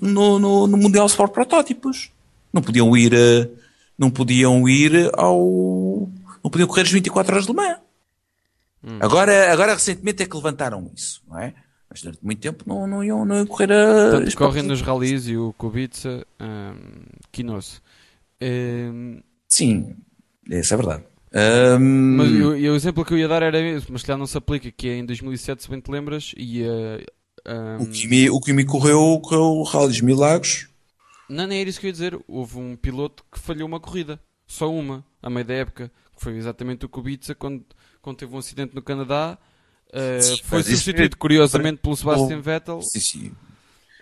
[0.00, 2.10] no, no, no Mundial Sport Protótipos.
[2.52, 3.50] Não podiam ir, eh,
[3.98, 6.08] não podiam ir ao,
[6.42, 7.78] não podiam correr as 24 horas de Le Mans.
[9.00, 11.54] Agora, agora recentemente é que levantaram isso, não é?
[11.88, 14.10] Mas durante muito tempo não, não, iam, não iam correr a.
[14.12, 16.74] Tanto correm nos rallies e o Kubica, um,
[17.30, 17.80] Quinoso.
[18.40, 19.94] Ehm, Sim,
[20.48, 21.04] isso é verdade.
[21.34, 24.18] Ahm, mas eu- e o exemplo que eu ia dar era mesmo, mas se calhar
[24.18, 27.04] não se aplica, que é em 2007, se bem te lembras, e eh,
[27.78, 30.68] o, um, Kimi, o Kimi correu, correu o Rally dos Milagres.
[31.28, 32.18] Não, nem era isso que eu ia dizer.
[32.28, 34.20] Houve um piloto que falhou uma corrida.
[34.46, 35.90] Só uma, a meio da época.
[36.16, 37.64] Que foi exatamente o Kubica quando,
[38.00, 39.38] quando teve um acidente no Canadá.
[39.88, 42.80] Uh, foi isso substituído, é- curiosamente, pelo Sebastian Vettel.
[42.82, 43.26] Sim, sim.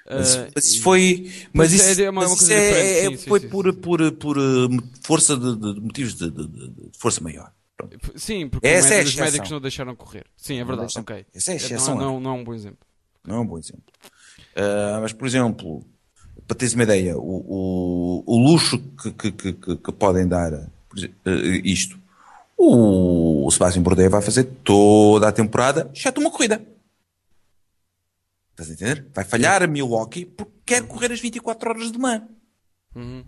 [0.06, 1.32] Uh, Mas, isso foi.
[1.52, 3.64] Mas é, isso, é uma- mas isso coisa é- diferente, é- sim, foi sim, por,
[3.72, 3.80] sim.
[3.80, 4.68] por, por, uh,
[5.04, 7.52] força de, de- motivos de, de- de- força maior.
[7.76, 7.96] Pronto.
[8.16, 10.26] Sim, porque Essa é os médicos não deixaram correr.
[10.36, 11.26] Sim, é verdade, deixam- ok.
[11.34, 11.96] Essa é a Não, exceção.
[11.96, 12.86] não, não é um bom exemplo.
[13.24, 13.84] Não é um bom exemplo.
[14.56, 15.84] Ah, mas, por exemplo,
[16.50, 20.68] para teres uma ideia, o, o, o luxo que, que, que, que- podem dar ah,
[21.62, 21.96] isto.
[22.58, 26.60] o, o Sebastian Bourdais vai fazer toda a temporada, exceto uma corrida.
[28.50, 29.06] Estás a entender?
[29.14, 32.26] Vai falhar a Milwaukee porque quer correr as 24 horas de manhã.
[32.96, 33.24] Uhum.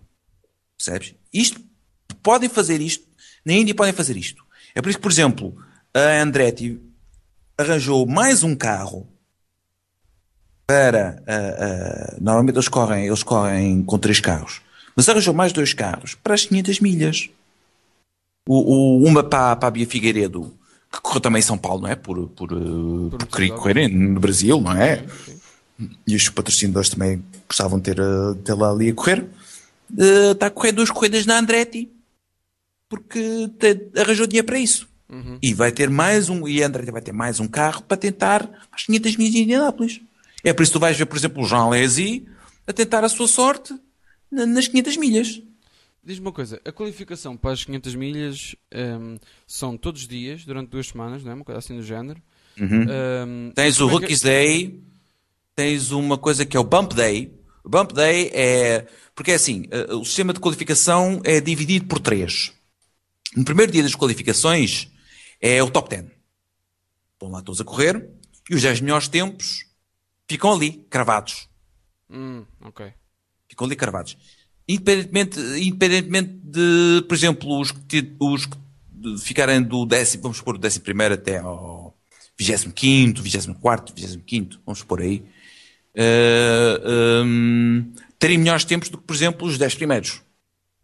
[0.76, 1.14] Percebes?
[1.32, 1.60] Isto,
[2.24, 3.06] podem fazer isto,
[3.44, 4.44] na Índia podem fazer isto.
[4.74, 5.56] É por isso que, por exemplo,
[5.94, 6.80] a Andretti
[7.56, 9.06] arranjou mais um carro
[10.66, 11.22] para.
[11.22, 14.60] Uh, uh, normalmente eles correm, eles correm com três carros,
[14.96, 17.30] mas arranjou mais dois carros para as 500 milhas.
[18.48, 20.52] O, o, uma para, para a Bia Figueiredo,
[20.90, 21.94] que correu também em São Paulo, não é?
[21.94, 24.98] Por, por, uh, por, por querer correr no Brasil, não é?
[24.98, 25.40] Sim, sim.
[26.06, 27.96] E os patrocinadores também gostavam de ter,
[28.44, 29.26] ter lá ali a correr.
[30.32, 31.90] está a correr duas corridas na Andretti
[32.92, 34.86] porque te, arranjou dinheiro para isso.
[35.08, 35.38] Uhum.
[35.42, 38.46] E vai ter mais um, e a Andretti vai ter mais um carro para tentar
[38.70, 40.00] as 500 milhas de Indianápolis.
[40.44, 42.26] É por isso que tu vais ver, por exemplo, o Jean Lézy
[42.66, 43.74] a tentar a sua sorte
[44.30, 45.42] nas 500 milhas.
[46.04, 50.70] Diz-me uma coisa, a qualificação para as 500 milhas um, são todos os dias, durante
[50.70, 51.34] duas semanas, não é?
[51.34, 52.20] Uma coisa assim do género.
[52.58, 52.86] Uhum.
[52.88, 54.24] Um, tens o é Rookies que...
[54.24, 54.80] Day,
[55.54, 57.32] tens uma coisa que é o Bump Day.
[57.62, 58.86] O Bump Day é.
[59.14, 62.52] Porque é assim, eh, o sistema de qualificação é dividido por três.
[63.36, 64.90] No primeiro dia das qualificações
[65.40, 66.06] é o top 10.
[67.12, 68.08] Estão lá todos a correr
[68.50, 69.66] e os 10 melhores tempos
[70.32, 71.48] ficam ali, cravados.
[72.10, 72.92] Hum, ok.
[73.48, 74.16] Ficam ali cravados.
[74.68, 78.56] Independentemente, independentemente de, por exemplo, os que, os que
[79.20, 81.96] ficarem do décimo, vamos supor, do décimo primeiro até ao
[82.38, 85.24] 25, 24, 25, vamos supor aí,
[85.96, 90.22] uh, um, terem melhores tempos do que, por exemplo, os 10 primeiros.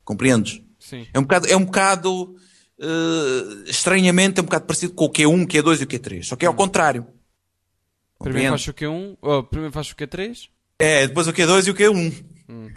[0.05, 0.61] Compreendes?
[0.79, 1.07] Sim.
[1.13, 2.37] É um bocado, é um bocado
[2.79, 6.45] uh, estranhamente, é um bocado parecido com o Q1, Q2 e o Q3, só que
[6.45, 6.57] é ao hum.
[6.57, 7.07] contrário.
[8.19, 10.49] Primeiro faz o Q1, oh, primeiro faz o Q3?
[10.79, 12.25] É, depois o Q2 e o Q1.
[12.49, 12.71] Hum.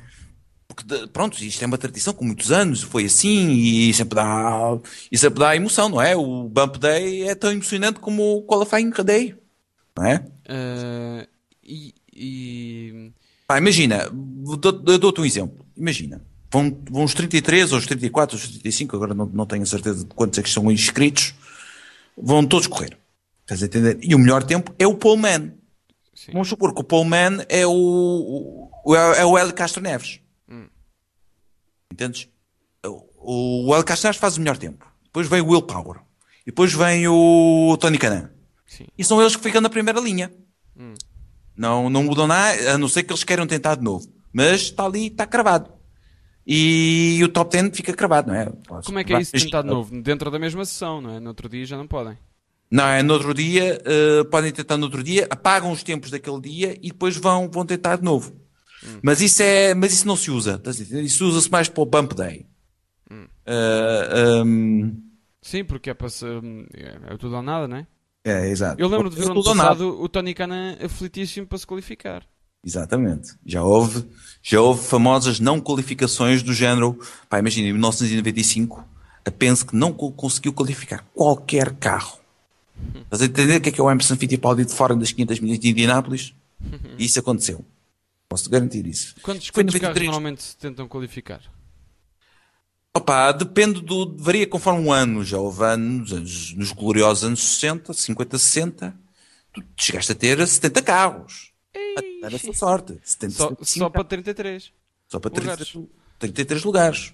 [0.67, 4.77] Porque, pronto, isto é uma tradição com muitos anos, foi assim e sempre dá,
[5.11, 6.15] e sempre dá emoção, não é?
[6.15, 9.35] O Bump Day é tão emocionante como o Qualifying Day,
[9.97, 10.25] não é?
[10.47, 11.27] Uh,
[11.63, 13.11] e, e...
[13.47, 14.09] Pá, imagina,
[14.87, 15.65] eu dou-te um exemplo.
[15.75, 19.63] Imagina, vão, vão os 33, ou os 34, ou os 35, agora não, não tenho
[19.63, 21.33] a certeza de quantos é que são inscritos,
[22.17, 22.97] vão todos correr.
[23.51, 23.99] Estás a entender?
[24.01, 25.53] E o melhor tempo é o Pullman.
[26.13, 26.31] Sim.
[26.31, 30.21] Vamos supor que o Pullman é o, o, é o Hélio Castro Neves.
[31.91, 32.29] Entendes?
[32.85, 34.89] O, o El Castro faz o melhor tempo.
[35.03, 35.97] Depois vem o Will Power.
[36.43, 38.31] E depois vem o Tony Canan.
[38.65, 38.87] Sim.
[38.97, 40.31] E são eles que ficam na primeira linha.
[40.77, 40.93] Hum.
[41.55, 44.07] Não, não mudam nada, a não ser que eles queiram tentar de novo.
[44.31, 45.69] Mas está ali, está cravado.
[46.47, 48.49] E o top 10 fica cravado, não é?
[48.85, 50.01] Como é que é isso de tentar de novo?
[50.01, 51.19] Dentro da mesma sessão, não é?
[51.19, 52.17] No outro dia já não podem.
[52.71, 56.39] Não, é no outro dia, uh, podem tentar no outro dia, apagam os tempos daquele
[56.39, 58.33] dia e depois vão, vão tentar de novo.
[58.81, 58.99] Hum.
[59.03, 60.61] Mas isso é, mas isso não se usa.
[61.03, 62.45] Isso usa-se mais para o bump day.
[63.11, 63.27] Hum.
[63.45, 65.03] Uh, um...
[65.41, 66.41] Sim, porque é para ser,
[66.73, 67.87] é, é tudo ou nada, não é?
[68.23, 68.79] É, exato.
[68.79, 72.23] Eu lembro de ver ano passado o Tony Khan aflitíssimo para se qualificar.
[72.63, 73.33] Exatamente.
[73.45, 74.05] Já houve,
[74.41, 76.97] já houve famosas não qualificações do género.
[77.27, 78.87] Pá, imagina, em 1995,
[79.25, 82.20] a Penske que não conseguiu qualificar qualquer carro.
[83.03, 85.39] Estás a entender o que é que é o Emerson Fittipaldi de fora das 500
[85.39, 86.33] milhas de Indianápolis?
[86.97, 87.65] E isso aconteceu.
[88.29, 89.15] Posso garantir isso.
[89.21, 91.41] Quantos, quantos carros normalmente se tentam qualificar?
[92.93, 94.15] Opa, depende do.
[94.17, 95.23] varia conforme o ano.
[95.23, 98.95] Já houve anos, nos gloriosos anos 60, 50, 60,
[99.53, 101.51] tu chegaste a ter 70 carros.
[102.23, 102.99] Era a sua sorte.
[103.03, 104.71] 70, só, só para 33.
[105.07, 106.01] Só para 33 lugares.
[106.19, 107.13] 33 lugares.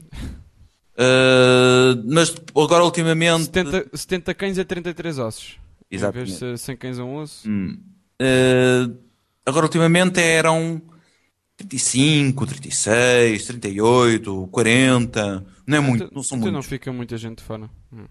[0.98, 3.46] Uh, mas agora ultimamente.
[3.46, 5.58] 70, 70 cães a 33 ossos.
[5.90, 6.32] Exatamente.
[6.34, 7.50] Em vez de 100 cães a um osso.
[7.50, 7.78] Hum.
[8.22, 8.98] Uh,
[9.46, 10.82] agora ultimamente eram
[11.58, 15.46] 35, 36, 38, 40.
[15.66, 16.54] Não é muito, não são muitos.
[16.54, 17.70] não fica muita gente fora.
[17.92, 18.06] Hum.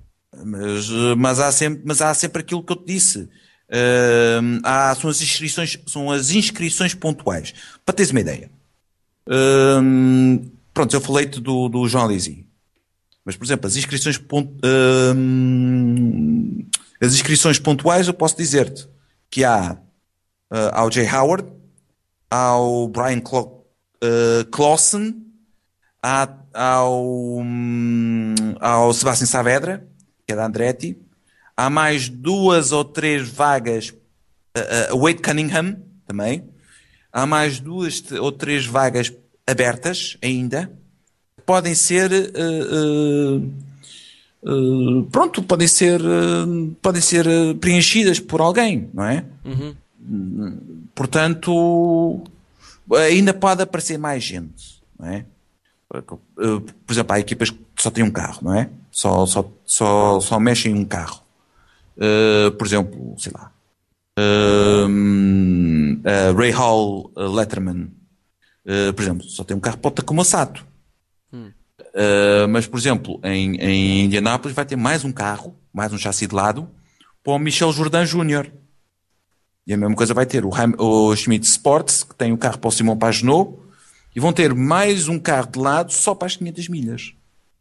[0.44, 3.28] Mas, mas, há sempre, mas há sempre aquilo que eu te disse.
[3.68, 7.54] Uh, há, são, as inscrições, são as inscrições pontuais.
[7.84, 8.50] Para teres uma ideia.
[9.28, 12.45] Uh, pronto, eu falei-te do, do João Lisi.
[13.26, 15.16] Mas, por exemplo, as inscrições, pont, uh,
[17.00, 18.88] as inscrições pontuais, eu posso dizer-te
[19.28, 21.52] que há uh, ao Jay Howard,
[22.30, 23.66] ao Brian Clo
[23.96, 25.26] uh, Clausen,
[26.54, 29.84] ao, um, ao Sebastian Saavedra,
[30.24, 30.96] que é da Andretti.
[31.56, 33.88] Há mais duas ou três vagas,
[34.56, 36.48] uh, uh, Wade Cunningham também.
[37.12, 39.12] Há mais duas ou três vagas
[39.44, 40.70] abertas ainda.
[41.46, 42.10] Podem ser.
[42.12, 43.42] Uh,
[45.10, 46.00] pronto, podem ser,
[46.82, 47.26] podem ser
[47.60, 49.24] preenchidas por alguém, não é?
[49.44, 49.74] Uhum.
[50.94, 52.22] Portanto,
[52.94, 55.24] ainda pode aparecer mais gente, não é?
[55.88, 58.68] Por exemplo, há equipas só tem um carro, não é?
[58.90, 61.22] Só, só, só, só mexe em um carro.
[61.96, 63.52] Uh, por exemplo, sei lá.
[64.18, 64.88] Uh,
[66.36, 67.90] Ray Hall Letterman,
[68.94, 70.64] por exemplo, só tem um carro para o Takuma Sato.
[71.96, 72.48] Hum.
[72.50, 76.34] mas, por exemplo, em, em Indianápolis vai ter mais um carro, mais um chassi de
[76.34, 76.68] lado,
[77.24, 78.52] para o Michel Jordan Jr.
[79.66, 82.68] E a mesma coisa vai ter o, o Schmidt Sports, que tem o carro para
[82.68, 83.58] o Simon Pagenaud,
[84.14, 87.14] e vão ter mais um carro de lado só para as 500 milhas.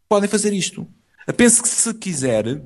[0.08, 0.88] Podem fazer isto.
[1.26, 2.62] Apenso que se quiser,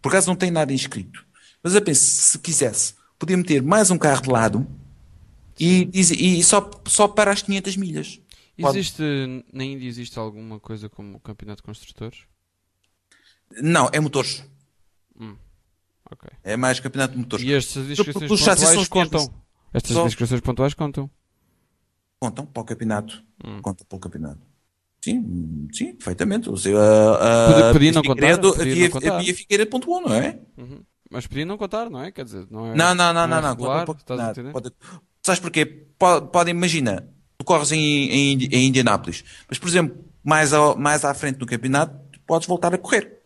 [0.00, 1.24] por acaso não tem nada inscrito,
[1.62, 4.66] mas apenso se quisesse, podia meter mais um carro de lado
[5.58, 8.20] e, e, e só, só para as 500 milhas.
[8.56, 9.02] Existe,
[9.52, 12.26] na Índia existe alguma coisa como o campeonato de construtores?
[13.62, 14.44] Não, é motores.
[15.18, 15.36] Hum.
[16.10, 16.30] Okay.
[16.42, 17.44] É mais campeonato de motores.
[17.44, 19.34] E estas inscrições pontuais contam?
[19.72, 20.06] Estas Só...
[20.06, 21.10] inscrições pontuais contam?
[22.20, 23.24] Contam para o campeonato.
[23.44, 23.60] Hum.
[23.62, 24.40] Contam para o campeonato.
[25.02, 26.48] Sim, sim, perfeitamente.
[26.48, 29.16] Ou seja, a, a, podia, não contar, podia havia, não contar.
[29.16, 30.38] Havia Figueira pontuou, não é?
[30.56, 30.84] Uhum.
[31.10, 32.12] Mas podia não contar, não é?
[32.12, 32.76] Quer dizer, não é.
[32.76, 33.28] Não, não, não, não.
[33.28, 34.72] não, é não pode, pode,
[35.20, 35.66] Sabes porquê?
[35.66, 37.08] Pode, pode imagina,
[37.38, 41.46] tu corres em, em, em Indianápolis, mas por exemplo, mais, ao, mais à frente do
[41.46, 43.20] campeonato, podes voltar a correr.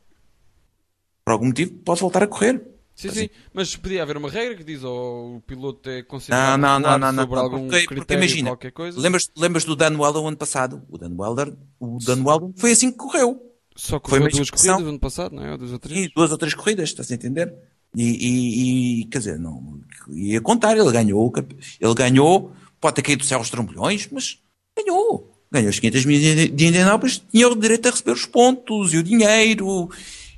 [1.24, 2.62] Por algum motivo, podes voltar a correr.
[2.94, 3.20] Sim, assim.
[3.20, 6.80] sim, mas podia haver uma regra que diz ou oh, o piloto é considerado não,
[6.80, 8.98] não, não, não, sobre não, algum porque, critério porque imagina, qualquer coisa.
[8.98, 10.82] Lembras, lembras do Dan Welder o ano passado?
[10.88, 13.42] O Dan Welder, o Dan Welder foi assim que correu.
[13.76, 15.52] Só que foi duas corridas no ano passado, não é?
[15.52, 16.04] Ou duas ou três?
[16.04, 17.54] Sim, duas ou três corridas, estás a entender?
[17.94, 19.80] E, e, e, quer dizer, não,
[20.10, 21.30] ia contar, ele ganhou,
[21.78, 22.52] ele ganhou,
[22.86, 24.38] pode ter caído do céu aos trambolhões, mas
[24.78, 25.32] ganhou.
[25.50, 29.02] Ganhou os 500 mil de Indianápolis, tinha o direito a receber os pontos e o
[29.02, 29.90] dinheiro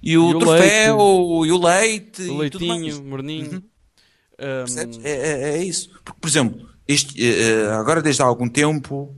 [0.03, 1.49] e o, e o troféu, leite.
[1.49, 3.51] e o leite, o leitinho, morninho.
[3.53, 3.63] Uhum.
[4.41, 5.01] Um...
[5.05, 5.91] É, é, é, isso.
[6.03, 9.15] Porque, por exemplo, este, uh, agora desde há algum tempo,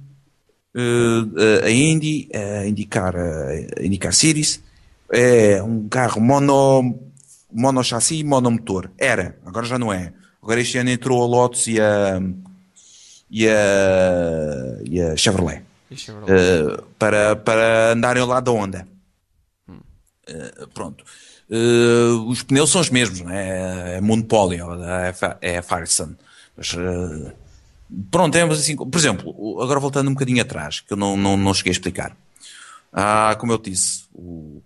[0.75, 4.61] uh, a Indy, a indicar, a indicar Series,
[5.13, 6.99] é um carro mono,
[7.53, 8.91] mono chassi, monomotor.
[8.99, 10.13] Era, agora já não é.
[10.43, 12.21] Agora este ano entrou a Lotus e a,
[13.31, 15.63] e a, e a Chevrolet.
[15.91, 16.33] E Chevrolet.
[16.33, 18.89] Uh, para, para andarem ao lado da Honda.
[20.31, 21.05] Eh, pronto.
[21.49, 23.97] Uh, os pneus são os mesmos, não é?
[23.97, 24.69] É monopólio,
[25.41, 26.17] é a Firestone.
[26.57, 27.33] Mas, uh,
[28.11, 28.77] pronto, é assim.
[28.77, 32.17] Por exemplo, agora voltando um bocadinho atrás, que eu não, não, não cheguei a explicar.
[32.93, 34.63] Ah, como eu disse, o,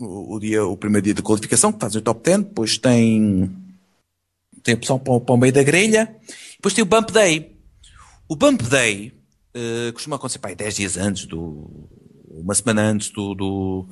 [0.00, 3.50] o, dia, o primeiro dia de qualificação, que faz o top 10, depois tem,
[4.62, 6.14] tem a opção para, para o meio da grelha,
[6.62, 7.56] depois tem o Bump Day.
[8.28, 9.12] O Bump Day
[9.52, 11.68] uh, costuma acontecer aí 10 dias antes do.
[12.30, 13.86] Uma semana antes do, do,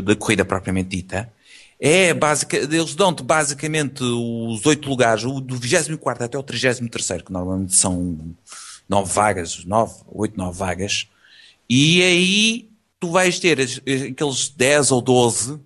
[0.00, 1.30] da corrida propriamente dita,
[1.78, 7.32] é básica, eles dão-te basicamente os oito lugares, o do 24 até o 33, que
[7.32, 8.34] normalmente são
[8.88, 11.06] nove vagas, nove, oito, nove vagas,
[11.70, 15.60] e aí tu vais ter aqueles 10 ou 12,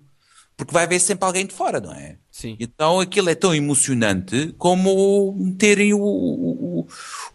[0.55, 2.17] porque vai haver sempre alguém de fora, não é?
[2.31, 2.55] Sim.
[2.59, 6.87] Então aquilo é tão emocionante como terem o, o,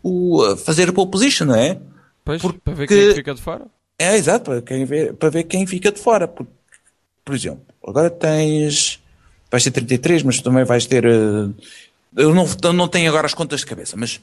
[0.02, 1.80] o, fazer a pole position, não é?
[2.24, 3.66] Pois, porque, para ver quem fica de fora.
[3.98, 6.28] É, exato, para, quem ver, para ver quem fica de fora.
[6.28, 6.52] Porque
[7.28, 9.02] por exemplo, agora tens.
[9.50, 11.04] Vais ter 33, mas também vais ter.
[11.04, 11.54] Uh,
[12.16, 14.18] eu não, não tenho agora as contas de cabeça, mas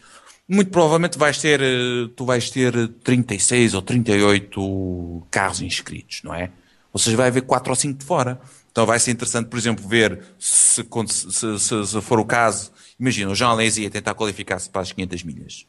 [0.49, 1.61] muito provavelmente vais ter.
[1.61, 2.73] Uh, tu vais ter
[3.03, 6.49] 36 ou 38 carros inscritos, não é?
[6.91, 8.41] Ou seja, vai haver 4 ou 5 de fora.
[8.75, 12.73] Então vai ser interessante, por exemplo, ver se, se, se, se for o caso.
[12.99, 15.65] Imagina, o Jean Alesi ia tentar qualificar-se para as 500 milhas.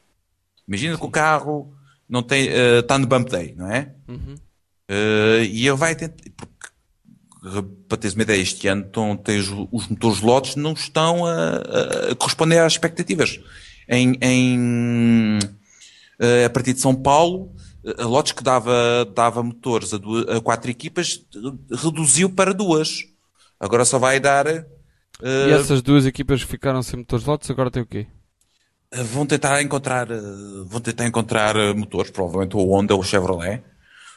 [0.66, 0.98] Imagina Sim.
[0.98, 1.72] que o carro
[2.08, 3.94] não tem, uh, está no bump day, não é?
[4.08, 4.34] Uhum.
[4.90, 6.68] Uh, e ele vai tentar, porque
[7.88, 12.14] para teres uma ideia, este ano estão, tens, os motores lotes não estão a, a
[12.16, 13.38] corresponder às expectativas.
[13.88, 15.38] Em, em,
[16.18, 17.54] eh, a partir de São Paulo,
[17.98, 21.24] a lotes que dava, dava motores a, duas, a quatro equipas
[21.70, 23.04] reduziu para duas.
[23.58, 24.46] Agora só vai dar.
[24.46, 28.06] Uh, e essas duas equipas que ficaram sem motores lotes agora tem o quê?
[28.92, 30.06] Vão tentar encontrar,
[30.66, 33.62] vão tentar encontrar motores, provavelmente o Honda ou o Chevrolet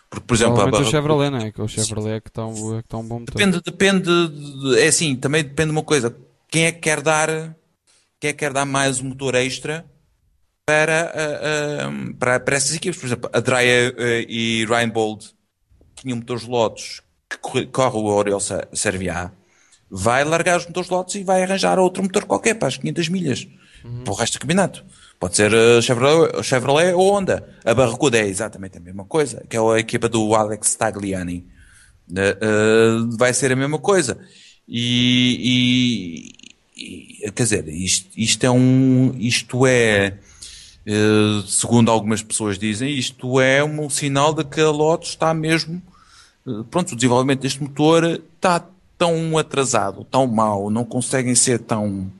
[0.09, 1.51] porque, por exemplo, a, o Chevrolet, não é?
[1.51, 3.35] Que o Chevrolet é que está um, é que está um bom motor.
[3.35, 4.09] Depende, depende,
[4.79, 6.15] é assim, também depende de uma coisa.
[6.47, 7.27] Quem é que quer dar,
[8.19, 9.85] quem é que quer dar mais um motor extra
[10.69, 12.99] para, uh, uh, para, para essas equipes?
[12.99, 15.31] Por exemplo, a Dreyer uh, e Ryan Bold
[15.95, 18.39] tinham motores lotes que corre, corre o Oriol
[18.71, 19.31] Servia,
[19.89, 23.47] vai largar os motores lotes e vai arranjar outro motor qualquer para as 500 milhas
[23.83, 24.03] uhum.
[24.03, 24.85] para o resto do campeonato.
[25.19, 27.49] Pode ser uh, Chevrolet, Chevrolet ou Honda.
[27.65, 31.47] A Barracuda é exatamente a mesma coisa, que é a equipa do Alex Tagliani.
[32.11, 34.19] Uh, uh, vai ser a mesma coisa.
[34.67, 36.31] E,
[36.77, 40.19] e, e quer dizer, isto, isto, é um, isto é,
[41.47, 45.81] segundo algumas pessoas dizem, isto é um sinal de que a Lotus está mesmo
[46.49, 48.65] eh, pronto, o desenvolvimento deste motor está
[48.97, 52.11] tão atrasado, tão mau, não conseguem ser tão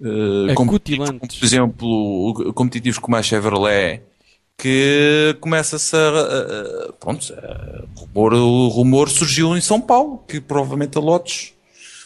[0.00, 4.02] uh, competitivos, como, por exemplo, competitivos como a Chevrolet,
[4.58, 10.98] que começa-se a, a, pronto, a rumor, o rumor surgiu em São Paulo, que provavelmente
[10.98, 11.54] a Lotus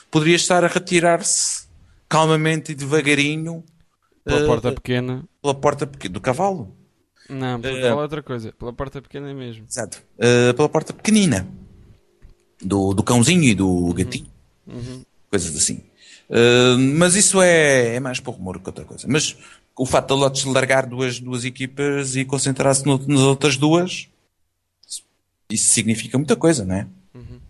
[0.08, 1.64] poderia estar a retirar-se
[2.08, 3.64] calmamente e devagarinho
[4.24, 6.74] pela uh, porta pequena pela porta pequena do cavalo
[7.28, 10.02] não, pela uh, é outra coisa pela porta pequena mesmo exato
[10.56, 11.46] pela porta pequenina
[12.60, 13.92] do, do cãozinho e do uhum.
[13.92, 14.26] gatinho
[14.66, 15.04] uhum.
[15.28, 15.82] coisas assim
[16.96, 19.36] mas isso é, é mais por rumor que outra coisa mas
[19.76, 24.08] o facto da Lotus largar duas, duas equipas e concentrar-se nas outras duas
[25.50, 26.86] isso significa muita coisa, não é?
[27.14, 27.40] Uhum.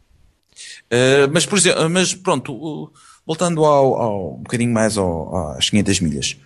[0.90, 2.92] Uh, mas, por exemplo, mas pronto,
[3.26, 6.36] voltando ao, ao, um bocadinho mais ao, às 500 milhas.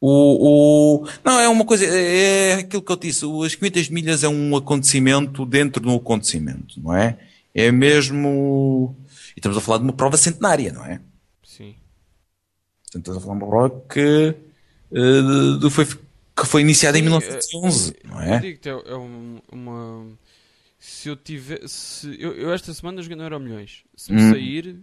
[0.00, 4.24] O, o, não, é uma coisa, é, é aquilo que eu disse, as 500 milhas
[4.24, 7.18] é um acontecimento dentro de um acontecimento, não é?
[7.54, 8.96] É mesmo,
[9.36, 11.00] e estamos a falar de uma prova centenária, não é?
[11.44, 11.74] Sim.
[12.86, 14.34] Estamos a falar de uma prova que,
[14.92, 18.36] uh, foi, que foi iniciada Sim, em 1911, é, não é?
[18.36, 18.94] Eu digo que é, é
[19.52, 20.06] uma,
[20.78, 24.30] se eu tiver, se, eu, eu esta semana joguei no Euro Milhões, se me hum.
[24.30, 24.80] sair,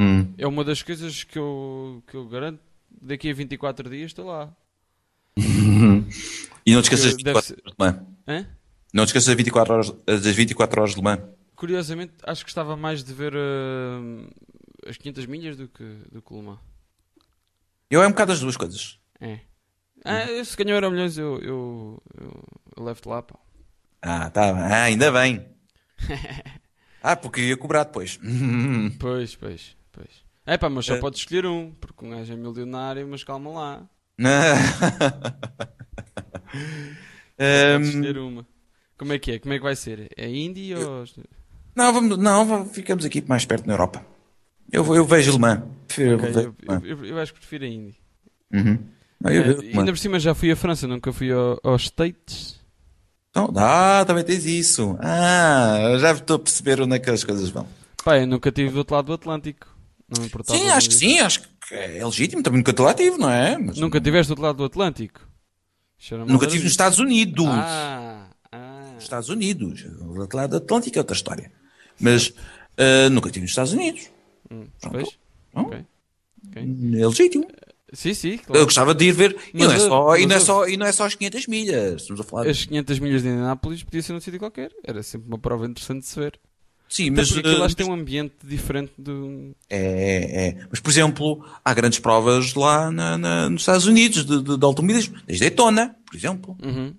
[0.00, 0.32] Hum.
[0.38, 2.58] É uma das coisas que eu, que eu garanto.
[3.00, 4.54] Daqui a 24 dias estou lá.
[5.36, 7.62] e não te esqueças das 24 ser...
[7.64, 8.06] horas de.
[8.28, 8.46] Hã?
[8.92, 11.28] Não te esqueças das 24 horas, das 24 horas de manhã.
[11.54, 14.30] Curiosamente, acho que estava mais de ver uh,
[14.86, 16.58] as 500 milhas do que, do que o Le Mans.
[17.90, 18.98] Eu é um bocado as duas coisas.
[19.20, 19.40] É.
[20.04, 22.44] Ah, se ganhou Euro Milhões, eu, eu, eu,
[22.76, 23.38] eu levo-te lá, pá.
[24.00, 24.50] Ah, tá.
[24.50, 25.46] Ah, ainda bem.
[27.02, 28.18] ah, porque ia cobrar depois.
[28.98, 29.76] pois, pois.
[29.92, 30.29] Pois.
[30.50, 30.98] É pá, mas só é.
[30.98, 33.88] podes escolher um, porque um gajo é milionário, mas calma lá.
[37.38, 38.44] podes escolher uma.
[38.98, 39.38] Como é que é?
[39.38, 40.10] Como é que vai ser?
[40.16, 41.04] É Indy ou.
[41.76, 44.04] Não, vamos, não, ficamos aqui mais perto na Europa.
[44.72, 45.62] Eu, eu vejo alemã.
[45.86, 47.96] Prefiro, okay, eu, eu, eu, eu, acho que prefiro a Indy.
[48.52, 48.78] Uhum.
[49.20, 52.58] Não, é, ainda por cima já fui à França, nunca fui ao, aos States.
[53.36, 54.98] Não, ah, também tens isso.
[54.98, 57.68] Ah, já estou a perceber onde é que as coisas vão.
[58.02, 59.78] Pá, eu nunca estive do outro lado do Atlântico.
[60.16, 60.58] Não importava.
[60.58, 63.56] Sim, acho que sim, acho que é legítimo, também nunca te lá tive, não é?
[63.56, 65.20] Mas nunca tiveste do outro lado do Atlântico?
[66.26, 67.46] Nunca tive nos Estados Unidos.
[67.46, 68.90] Ah, ah.
[68.94, 69.82] Nos Estados Unidos.
[69.82, 71.52] Do outro lado do Atlântico é outra história.
[72.00, 74.10] Mas uh, nunca tive nos Estados Unidos.
[74.50, 75.08] Hum, pois?
[75.54, 75.84] Okay.
[76.48, 76.62] Okay.
[76.62, 77.46] É legítimo.
[77.92, 78.38] Sim, sim.
[78.38, 78.60] Claro.
[78.60, 79.36] Eu gostava de ir ver.
[79.52, 82.02] E não, é só, e, não é só, e não é só as 500 milhas.
[82.02, 82.48] Estamos a falar.
[82.48, 84.72] As 500 milhas de Indianápolis podia ser num sítio qualquer.
[84.84, 86.38] Era sempre uma prova interessante de se ver.
[86.90, 87.30] Sim, mas.
[87.30, 89.54] Porque lá uh, tem um ambiente diferente do.
[89.70, 90.66] É, é.
[90.68, 94.64] Mas, por exemplo, há grandes provas lá na, na, nos Estados Unidos de, de, de
[94.64, 95.16] automobilismo.
[95.24, 96.58] Tens Daytona, por exemplo.
[96.60, 96.92] Uhum.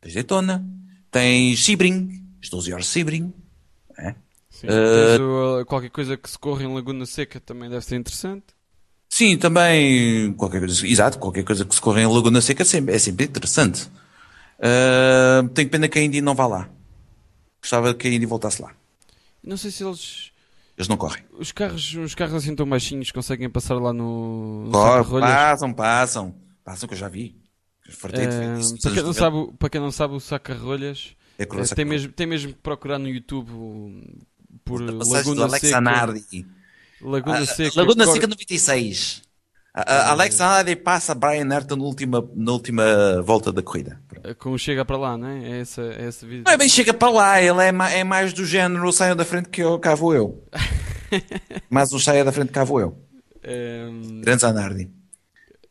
[0.00, 0.64] Tens Daytona.
[1.10, 3.32] Tens Sebring, as 12 horas de Sebring.
[3.98, 4.14] É?
[4.48, 8.44] Sim, uh, qualquer coisa que se corre em Laguna Seca também deve ser interessante.
[9.08, 12.94] Sim, também qualquer coisa, exato, qualquer coisa que se corre em Laguna Seca é sempre,
[12.94, 13.88] é sempre interessante.
[14.58, 16.68] Uh, tenho pena que a Indy não vá lá.
[17.60, 18.72] Gostava que a Indy voltasse lá.
[19.46, 20.32] Não sei se eles.
[20.76, 21.24] Eles não correm.
[21.38, 24.64] Os carros, os carros assim tão baixinhos conseguem passar lá no.
[24.66, 26.34] no Corre, passam, passam.
[26.64, 27.40] Passam que eu já vi.
[27.88, 31.84] Fartei de para, quem não sabe, para quem não sabe, o saca-rolhas é é, tem,
[31.84, 33.50] mesmo, tem mesmo que procurar no YouTube
[34.64, 35.80] por Laguna Seca.
[37.00, 37.80] Laguna uh, Seca.
[37.80, 38.06] Laguna.
[38.06, 39.22] Seca 96.
[39.76, 44.00] A, Alex Andrade passa Brian Ayrton na última, na última volta da corrida.
[44.38, 45.50] Com chega para lá, não é?
[45.50, 46.44] É essa, é essa vida.
[46.46, 49.50] Não é bem chega para lá, ele é, é mais do género saia da frente
[49.50, 50.42] que eu, cá vou eu.
[51.68, 52.96] Mas o saia da frente cá vou eu.
[53.46, 54.22] Um...
[54.22, 54.90] Grande Zanardi.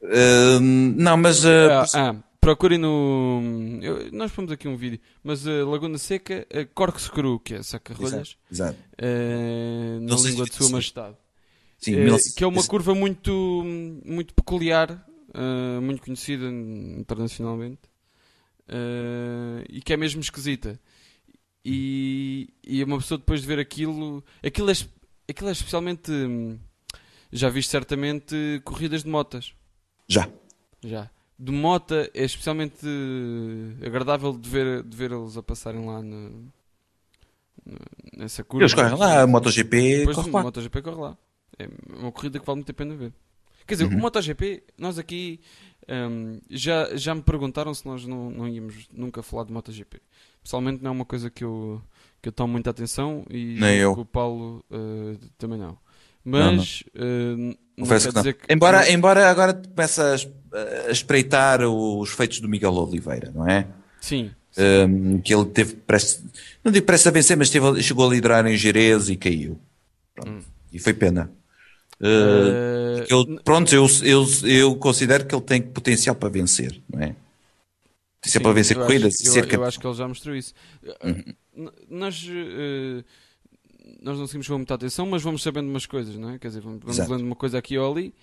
[0.03, 1.43] Uh, não, mas.
[1.43, 3.41] Uh, ah, ah, procurem no.
[3.81, 8.37] Eu, nós pomos aqui um vídeo, mas uh, Laguna Seca, uh, Corkscrew, que é saca-rolhas,
[8.51, 8.77] exato, exato.
[9.01, 11.15] Uh, na língua de Sua Majestade.
[11.77, 13.63] Sim, é, que é uma curva muito,
[14.05, 14.91] muito peculiar,
[15.29, 17.81] uh, muito conhecida internacionalmente
[18.69, 20.79] uh, e que é mesmo esquisita.
[21.63, 24.73] E, e uma pessoa depois de ver aquilo, aquilo é,
[25.27, 26.11] aquilo é especialmente.
[27.31, 29.53] Já viste certamente corridas de motas?
[30.07, 30.29] Já.
[30.83, 31.09] Já.
[31.37, 32.85] De mota é especialmente
[33.85, 36.53] agradável de ver, de ver eles a passarem lá no,
[38.15, 38.63] nessa curva.
[38.63, 40.43] Eles correm lá, a MotoGP corre lá.
[40.43, 41.17] MotoGP corre lá.
[41.57, 41.67] É
[41.97, 43.13] uma corrida que vale muito a pena ver.
[43.65, 43.97] Quer dizer, uhum.
[43.97, 45.39] o MotoGP, nós aqui
[45.89, 49.99] um, já, já me perguntaram se nós não, não íamos nunca falar de MotoGP.
[50.43, 51.81] Pessoalmente não é uma coisa que eu,
[52.21, 53.93] que eu tomo muita atenção e Nem eu.
[53.93, 55.77] o Paulo uh, também não.
[56.23, 57.51] Mas não, não.
[57.51, 58.53] Uh, não quer dizer que...
[58.53, 60.15] Embora, embora agora comece a,
[60.87, 63.67] a espreitar os feitos do Miguel Oliveira, não é?
[63.99, 64.31] Sim.
[64.57, 66.23] Um, que ele teve prestes,
[66.63, 69.59] não digo prestes a vencer, mas teve, chegou a liderar em Jerez e caiu.
[70.25, 70.39] Hum.
[70.71, 71.31] E foi pena.
[71.99, 77.01] Uh, uh, ele, pronto, eu, eu, eu considero que ele tem potencial para vencer, não
[77.01, 77.15] é?
[78.19, 79.15] Potencial para vencer corridas.
[79.21, 79.55] Acho, cerca...
[79.55, 80.53] eu, eu, acho que ele já mostrou isso.
[81.03, 81.69] Uhum.
[81.89, 83.03] Nós, uh,
[84.01, 86.39] nós não seguimos com muita atenção, mas vamos sabendo umas coisas, não é?
[86.39, 88.13] Quer dizer, vamos, vamos lendo uma coisa aqui ou ali.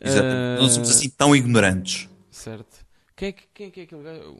[0.00, 0.26] Exato.
[0.60, 2.08] não somos assim tão ignorantes.
[2.30, 2.84] Certo.
[3.16, 4.36] Quem é, quem é, que é aquele gajo?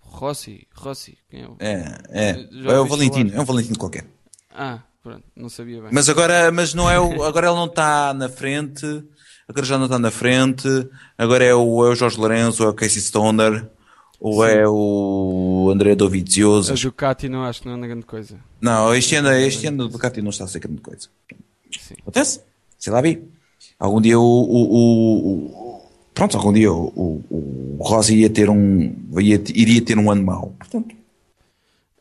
[0.00, 0.66] Rossi?
[0.74, 1.16] Rossi?
[1.28, 1.48] Quem é?
[1.48, 1.56] O...
[1.60, 2.30] É, é.
[2.72, 3.40] é o Valentino, falar?
[3.40, 4.04] é um Valentino qualquer.
[4.50, 5.90] Ah, pronto, não sabia bem.
[5.92, 8.84] Mas agora, mas não é o, agora ele não está na frente,
[9.48, 10.68] agora já não está na frente,
[11.16, 13.68] agora é o, é o Jorge Lourenço, é o Casey Stoner,
[14.20, 14.50] ou Sim.
[14.50, 16.72] é o André Dovizioso.
[16.72, 18.38] A Ducati não acho que não é grande coisa.
[18.60, 21.08] Não, este ano, este ano a Ducati não está a ser grande coisa.
[21.78, 21.94] Sim.
[22.02, 22.40] Acontece?
[22.78, 23.22] Sei lá vi.
[23.78, 28.94] Algum dia o, o, o, pronto, algum dia o, o, o Rossi ia ter um,
[29.18, 30.54] ia, iria ter um ano mau.
[30.58, 30.94] Portanto,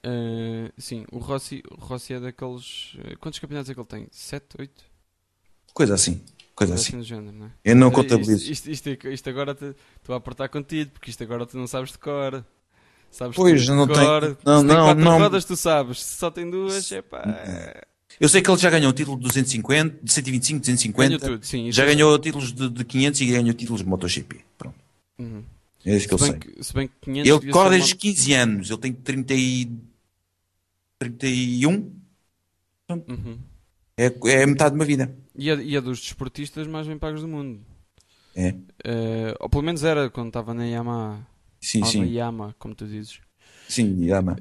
[0.06, 2.96] Uh, sim, o Rossi, o Rossi é daqueles.
[3.04, 4.08] Eh, quantos campeonatos é que ele tem?
[4.12, 4.84] 7, 8?
[5.74, 6.22] Coisa assim.
[6.56, 6.98] Coisa assim.
[6.98, 7.52] assim género, não é?
[7.64, 8.52] Eu não contabilizo.
[8.52, 11.92] Isto, isto, isto, isto agora estou a apertar contigo, porque isto agora tu não sabes
[11.92, 12.46] de cor.
[13.12, 14.22] Sabes pois, não de cor.
[14.22, 15.20] Tem, não, Se não, tem quatro não.
[15.20, 16.02] rodas, tu sabes.
[16.04, 17.24] Se só tem duas, é pá.
[18.20, 21.08] Eu sei que ele já ganhou o título de 250, de 125, 250.
[21.08, 21.72] Ganhou tudo, sim.
[21.72, 24.42] Já ganhou títulos de, de 500 e ganhou títulos de MotoGP.
[24.58, 24.76] Pronto.
[25.18, 25.44] Uhum.
[25.86, 26.40] É isso que se eu sei.
[26.40, 28.00] Que, se bem que 500 ele corre desde uma...
[28.00, 28.70] 15 anos.
[28.70, 29.72] Ele tem 30 e...
[31.00, 31.92] 31.
[32.90, 33.40] Uhum.
[33.98, 35.16] É, é metade de uma vida.
[35.36, 37.62] E é, e é dos desportistas mais bem pagos do mundo.
[38.36, 38.50] É.
[38.52, 41.26] Uh, ou pelo menos era quando estava na Yamaha.
[41.60, 42.00] Sim, ou sim.
[42.02, 43.20] Na Yamaha, como tu dizes.
[43.68, 44.38] Sim, Yamaha.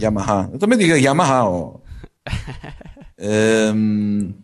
[0.00, 0.50] Yamaha.
[0.52, 1.48] Eu também digo Yamaha.
[1.48, 1.80] Oh.
[3.74, 4.34] um,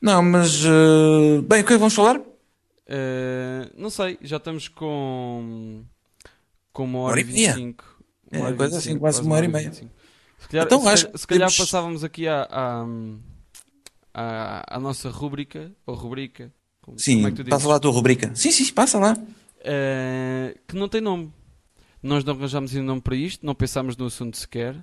[0.00, 0.64] não, mas.
[0.64, 2.18] Uh, bem, o que é que vamos falar?
[2.18, 5.84] Uh, não sei, já estamos com.
[6.72, 7.84] Com uma hora, e vinte e cinco.
[8.30, 9.70] É, coisa assim, quase uma hora e meia.
[10.42, 11.56] Se calhar, então, se, acho se calhar temos...
[11.56, 12.86] passávamos aqui à, à,
[14.12, 16.52] à, à, nossa rúbrica, ou rubrica.
[16.80, 18.30] Como, sim, como é que tu passa lá a tua rubrica.
[18.34, 19.14] Sim, sim, passa lá.
[19.14, 21.32] Uh, que não tem nome.
[22.02, 24.74] Nós não arranjámos ainda nome para isto, não pensámos no assunto sequer.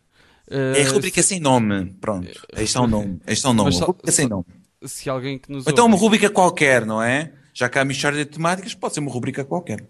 [0.50, 1.30] Uh, é rubrica se...
[1.30, 1.94] sem nome.
[2.00, 2.28] Pronto.
[2.28, 3.20] Este está o nome.
[3.28, 3.76] Este é o nome.
[3.76, 4.46] Rubrica sem nome.
[4.86, 5.68] Se alguém que nos.
[5.68, 7.34] Ou então uma rubrica qualquer, não é?
[7.54, 9.86] Já que há mistória de temáticas, pode ser uma rubrica qualquer.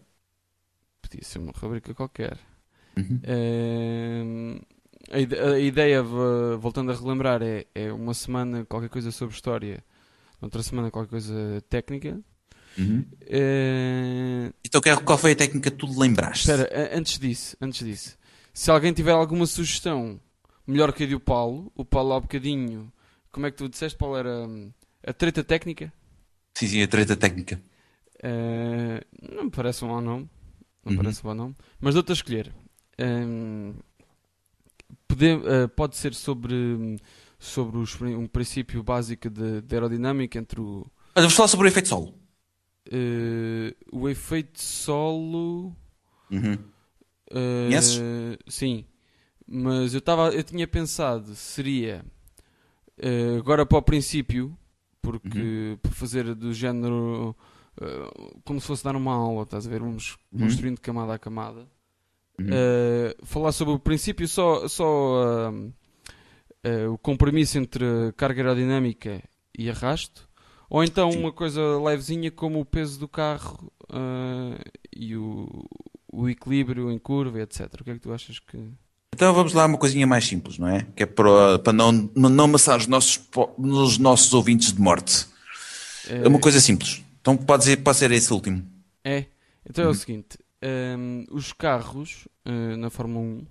[1.02, 2.38] Podia ser uma rubrica qualquer.
[2.98, 3.22] Uhum.
[3.24, 4.79] Uh,
[5.12, 9.84] a, ideia, voltando a relembrar, é, é uma semana qualquer coisa sobre história,
[10.42, 12.20] outra semana qualquer coisa técnica.
[12.78, 13.06] Uhum.
[13.24, 16.50] Uh, então qual foi a técnica que tu lembraste?
[16.50, 18.18] Espera, antes disso, antes disso.
[18.54, 20.20] Se alguém tiver alguma sugestão
[20.66, 22.92] melhor que a do Paulo, o Paulo há um bocadinho,
[23.32, 24.48] como é que tu disseste, Paulo, era
[25.06, 25.92] a treta técnica?
[26.54, 27.62] Sim, sim, a treta técnica.
[28.24, 30.30] Uh, não me parece um mau nome.
[30.84, 30.98] Não uhum.
[30.98, 31.56] parece um bom nome.
[31.80, 32.54] Mas dou-te a escolher.
[33.00, 33.74] Um,
[35.10, 36.98] pode, uh, pode ser sobre,
[37.38, 40.86] sobre os, um princípio básico de, de aerodinâmica entre o.
[41.16, 42.14] Olha, vamos falar sobre o efeito solo.
[42.88, 45.76] Uh, o efeito solo.
[46.32, 46.54] Uhum.
[47.32, 48.02] Uh, Conheces?
[48.48, 48.86] Sim.
[49.52, 52.06] Mas eu, tava, eu tinha pensado, seria
[53.00, 54.56] uh, agora para o princípio,
[55.02, 55.78] porque uhum.
[55.82, 57.36] para fazer do género
[57.82, 59.80] uh, como se fosse dar uma aula, estás a ver?
[59.80, 60.42] Vamos uhum.
[60.42, 61.68] construindo camada a camada.
[62.40, 62.48] Uhum.
[62.48, 65.52] Uh, falar sobre o princípio, só, só
[66.92, 67.86] o compromisso entre
[68.18, 69.24] carga aerodinâmica
[69.58, 70.28] e arrasto,
[70.70, 71.20] ou então Sim.
[71.20, 73.72] uma coisa levezinha como o peso do carro
[74.96, 75.66] e o,
[76.12, 77.68] o equilíbrio em curva, etc.
[77.80, 78.58] O que é que tu achas que.
[79.14, 80.86] Então vamos lá uma coisinha mais simples, não é?
[80.96, 83.20] Que é para, para não, não amassar os nossos,
[83.58, 85.28] os nossos ouvintes de morte.
[86.08, 87.04] É uma coisa simples.
[87.22, 88.66] Então pode ser, pode ser esse último.
[89.04, 89.26] É.
[89.70, 89.96] Então é o uhum.
[89.96, 93.48] seguinte: um, os carros uh, na Fórmula 1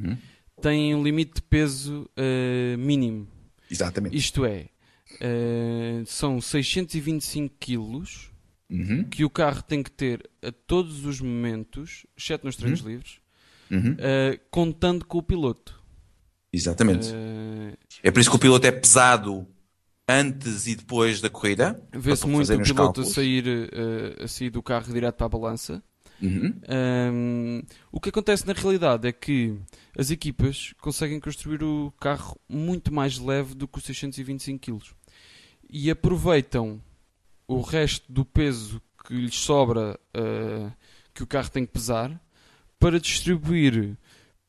[0.00, 0.18] uhum.
[0.60, 3.28] têm um limite de peso uh, mínimo.
[3.70, 4.16] Exatamente.
[4.16, 4.68] Isto é,
[5.14, 8.30] uh, são 625 quilos
[8.70, 9.04] uhum.
[9.04, 12.88] que o carro tem que ter a todos os momentos, exceto nos treinos uhum.
[12.88, 13.20] livres,
[13.70, 13.96] uhum.
[14.50, 15.80] contando com o piloto.
[16.52, 17.08] Exatamente.
[18.02, 19.46] é por isso que o piloto é pesado
[20.06, 21.82] antes e depois da corrida.
[21.90, 23.70] Vê-se muito o piloto a sair,
[24.22, 25.82] a sair do carro direto para a balança.
[26.22, 26.54] Uhum.
[27.12, 29.56] Um, o que acontece na realidade é que
[29.98, 34.94] as equipas conseguem construir o carro muito mais leve do que os 625 kg
[35.68, 36.80] e aproveitam
[37.48, 40.72] o resto do peso que lhes sobra uh,
[41.12, 42.20] que o carro tem que pesar
[42.78, 43.96] para distribuir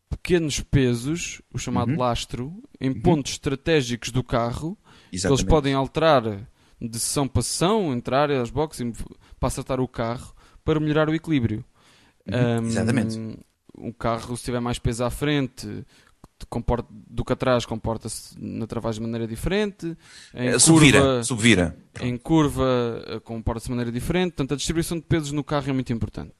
[0.10, 1.98] pequenos pesos, o chamado uhum.
[1.98, 3.02] lastro, em uhum.
[3.02, 4.78] pontos estratégicos do carro
[5.14, 5.42] Exatamente.
[5.42, 6.50] Eles podem alterar
[6.82, 8.92] de sessão para sessão, entrar às boxes
[9.40, 10.33] para acertar o carro
[10.64, 11.64] para melhorar o equilíbrio.
[12.28, 13.20] Uhum, um, exatamente.
[13.78, 15.86] um carro, se tiver mais peso à frente,
[16.50, 19.96] comporta, do que atrás, comporta-se na travagem de maneira diferente.
[20.34, 21.78] Em subvira, curva, subvira.
[22.02, 24.32] Em curva, eh, comporta-se de maneira diferente.
[24.32, 26.34] Portanto, a distribuição de pesos no carro é muito importante.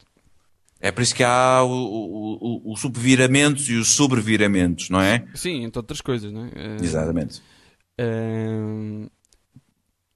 [0.80, 5.26] É por isso que há os subviramentos e os sobreviramentos, não é?
[5.34, 6.52] Sim, entre outras coisas, não é?
[6.54, 7.42] Eh, Exatamente.
[7.98, 9.10] Uh,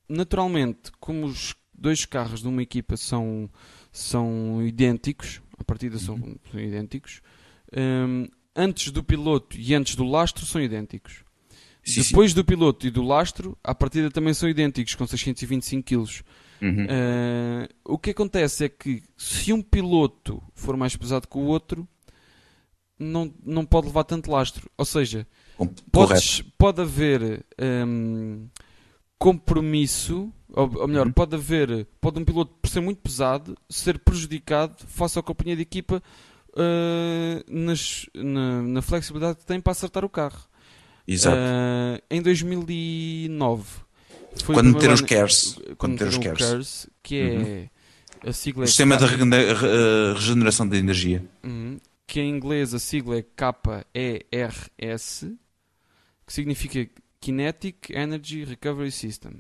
[0.10, 3.50] naturalmente, como os dois carros de uma equipa são,
[3.98, 6.36] são idênticos, a partida são, uhum.
[6.52, 7.22] são idênticos,
[7.76, 11.24] um, antes do piloto e antes do lastro são idênticos.
[11.84, 12.36] Sim, Depois sim.
[12.36, 16.24] do piloto e do lastro, a partida também são idênticos, com 625 kg.
[16.61, 16.86] Uhum.
[16.86, 21.88] Uh, o que acontece é que se um piloto for mais pesado que o outro,
[22.99, 24.69] não, não pode levar tanto lastro.
[24.78, 25.26] Ou seja,
[25.91, 28.48] podes, pode haver um,
[29.18, 31.14] compromisso, ou, ou melhor, uhum.
[31.14, 35.62] pode haver, pode um piloto, por ser muito pesado, ser prejudicado face à companhia de
[35.62, 36.02] equipa
[36.54, 40.40] uh, nas, na, na, flexibilidade que tem para acertar o carro.
[41.08, 41.38] Exato.
[41.38, 43.66] Uh, em 2009
[44.44, 47.70] foi quando meter os CARES, quando meter os CARES, que é
[48.24, 48.30] uhum.
[48.30, 48.64] a sigla.
[48.64, 51.24] O sistema de regeneração de energia.
[51.44, 51.80] Uhum.
[52.08, 53.26] Que em inglês a sigla é
[54.32, 55.26] KERS,
[56.26, 56.90] que significa
[57.22, 59.34] Kinetic Energy Recovery System.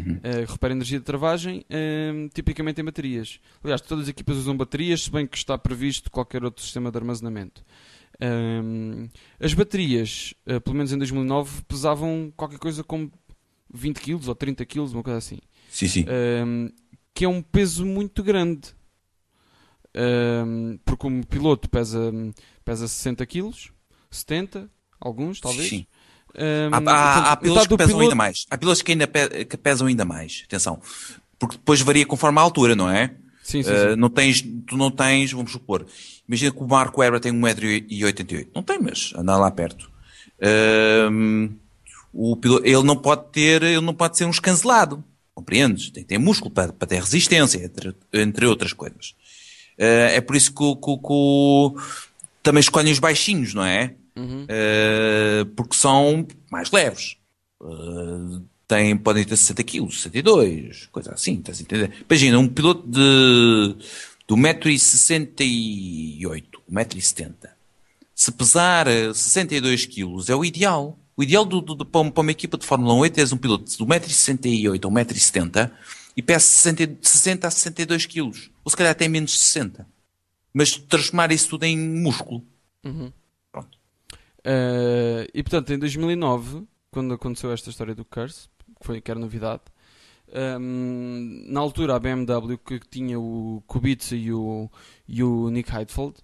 [0.00, 0.16] Uhum.
[0.16, 3.40] Uh, repara energia de travagem, uh, tipicamente em baterias.
[3.62, 6.98] Aliás, todas as equipas usam baterias, se bem que está previsto qualquer outro sistema de
[6.98, 7.64] armazenamento.
[8.16, 9.08] Uh,
[9.38, 13.10] as baterias, uh, pelo menos em 2009, pesavam qualquer coisa como
[13.72, 15.38] 20 kg ou 30 kg, uma coisa assim.
[15.70, 16.04] Sim, sim.
[17.14, 18.74] que é um peso muito grande.
[20.84, 22.12] porque um piloto pesa,
[22.64, 23.52] pesa 60 kg,
[24.10, 24.68] 70,
[25.00, 25.68] alguns talvez.
[25.68, 25.86] Sim.
[26.36, 28.02] Um, há, há, há pilotos que pesam piloto...
[28.02, 28.46] ainda mais.
[28.50, 30.42] Há pilotos que ainda pe que pesam ainda mais.
[30.46, 30.80] Atenção.
[31.38, 33.14] Porque depois varia conforme a altura, não é?
[33.42, 35.84] Sim, sim, uh, Não tens, tu não tens, vamos supor,
[36.28, 38.48] imagina que o Marco Ebra tem 1,88m.
[38.54, 39.90] Não tem, mas anda lá perto.
[40.38, 41.52] Uh,
[42.12, 45.02] o piloto, ele não pode ter, ele não pode ser um escancelado.
[45.34, 45.90] Compreendes?
[45.90, 49.14] Tem que ter músculo para, para ter resistência, entre, entre outras coisas.
[49.78, 51.82] Uh, é por isso que, que, que,
[52.42, 53.94] também escolhem os baixinhos, não é?
[54.16, 54.44] Uhum.
[54.44, 57.18] Uh, porque são mais leves.
[57.60, 61.92] Uh, têm, podem ter 60 kg, 62, coisa assim, estás a entender?
[62.08, 63.74] Imagina, um piloto de,
[64.28, 67.50] de 1,68m, 1,70m,
[68.14, 70.98] se pesar 62 kg é o ideal.
[71.16, 73.76] O ideal do, do, do, para uma equipa de Fórmula 1 é um piloto de
[73.76, 75.70] 1,68m ou 1,70m
[76.16, 78.32] e pesa 60, 60 a 62 kg.
[78.64, 79.86] Ou se calhar até menos de 60.
[80.52, 82.44] Mas transformar isso tudo em músculo.
[82.84, 83.10] Uhum.
[84.40, 88.48] Uh, e portanto, em 2009, quando aconteceu esta história do Curse,
[88.80, 89.62] que, foi, que era novidade,
[90.60, 94.70] um, na altura a BMW que tinha o Kubica e o,
[95.06, 96.14] e o Nick Heidfeld,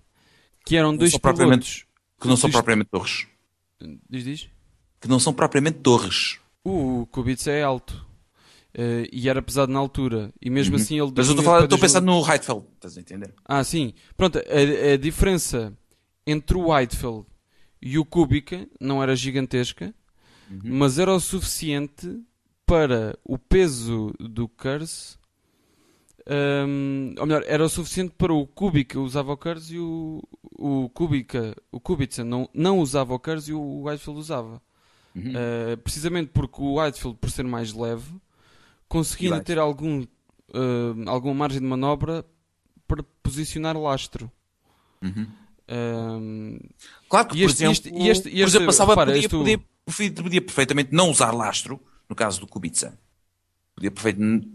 [0.65, 1.85] que eram dois pilotos...
[2.19, 3.27] Que não são propriamente torres.
[4.09, 4.49] Diz, diz?
[5.01, 6.39] Que não são propriamente torres.
[6.65, 8.07] O Kubica é alto.
[8.75, 10.33] Uh, e era pesado na altura.
[10.41, 10.83] E mesmo uhum.
[10.83, 11.13] assim ele...
[11.15, 13.35] Mas eu estou, estou pensando no Heidfeld, estás a entender?
[13.45, 13.93] Ah, sim.
[14.17, 15.77] Pronto, a, a diferença
[16.27, 17.27] entre o Heidfeld
[17.81, 19.95] e o Kubica não era gigantesca,
[20.51, 20.61] uhum.
[20.65, 22.21] mas era o suficiente
[22.65, 25.17] para o peso do Curse.
[26.29, 30.21] Um, ou melhor, era o suficiente para o Kubica usava o Curse e o,
[30.59, 34.61] o Kubica, o Kubica não, não usava o Curse e o Whitefield usava.
[35.15, 35.31] Uhum.
[35.31, 38.13] Uh, precisamente porque o Whitefield, por ser mais leve,
[38.89, 42.25] conseguia ter algum, uh, alguma margem de manobra
[42.87, 44.31] para posicionar lastro.
[45.03, 45.27] Uhum.
[45.69, 46.59] Um,
[47.09, 50.43] claro que, por este, exemplo, este, este, por exemplo, passava, repara, podia, podia, podia, podia,
[50.43, 52.97] perfeitamente não usar lastro, no caso do Kubica.
[53.75, 53.91] Podia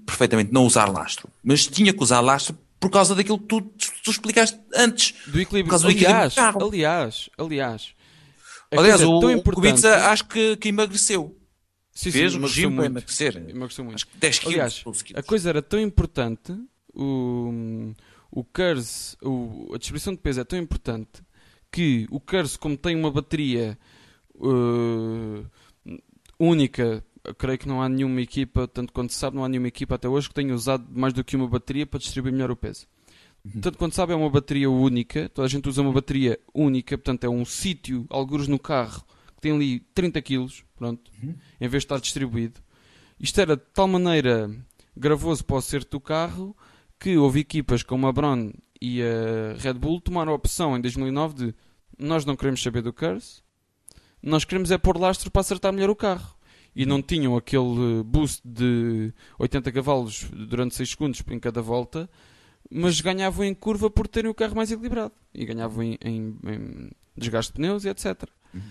[0.05, 1.29] perfeitamente não usar lastro.
[1.43, 5.13] Mas tinha que usar lastro por causa daquilo que tu, tu explicaste antes.
[5.27, 5.77] Do equilíbrio.
[5.77, 7.93] Do aliás, equilíbrio aliás, aliás.
[8.71, 11.37] Aliás, o, o Kubica acho que, que emagreceu.
[11.93, 13.35] Sim, Fez sim, o regime para emagrecer.
[13.49, 13.95] Emagreceu muito.
[13.95, 14.53] Acho que 10 quilos.
[14.53, 15.03] Aliás, quilos.
[15.13, 16.55] a coisa era tão importante,
[16.93, 17.93] o,
[18.31, 21.21] o curse, o, a distribuição de peso é tão importante
[21.71, 23.77] que o curse, como tem uma bateria
[24.35, 25.45] uh,
[26.39, 27.03] única,
[27.37, 30.07] creio que não há nenhuma equipa, tanto quanto se sabe, não há nenhuma equipa até
[30.07, 32.87] hoje que tenha usado mais do que uma bateria para distribuir melhor o peso.
[33.43, 33.61] Uhum.
[33.61, 37.23] Tanto quanto sabe, é uma bateria única, toda a gente usa uma bateria única, portanto
[37.23, 39.03] é um sítio, alguns no carro,
[39.35, 41.35] que tem ali 30 kg, pronto, uhum.
[41.59, 42.61] em vez de estar distribuído.
[43.19, 44.49] Isto era de tal maneira
[44.95, 46.55] gravoso para o acerto do carro
[47.01, 48.51] que houve equipas como a Brown
[48.81, 51.55] e a Red Bull tomaram a opção em 2009 de
[51.97, 53.41] nós não queremos saber do Curse,
[54.23, 56.35] nós queremos é pôr lastro para acertar melhor o carro.
[56.75, 62.09] E não tinham aquele boost de 80 cavalos durante 6 segundos em cada volta
[62.73, 66.89] mas ganhavam em curva por terem o carro mais equilibrado e ganhavam em, em- em
[67.17, 68.23] desgaste de pneus e etc.
[68.53, 68.61] Uhum.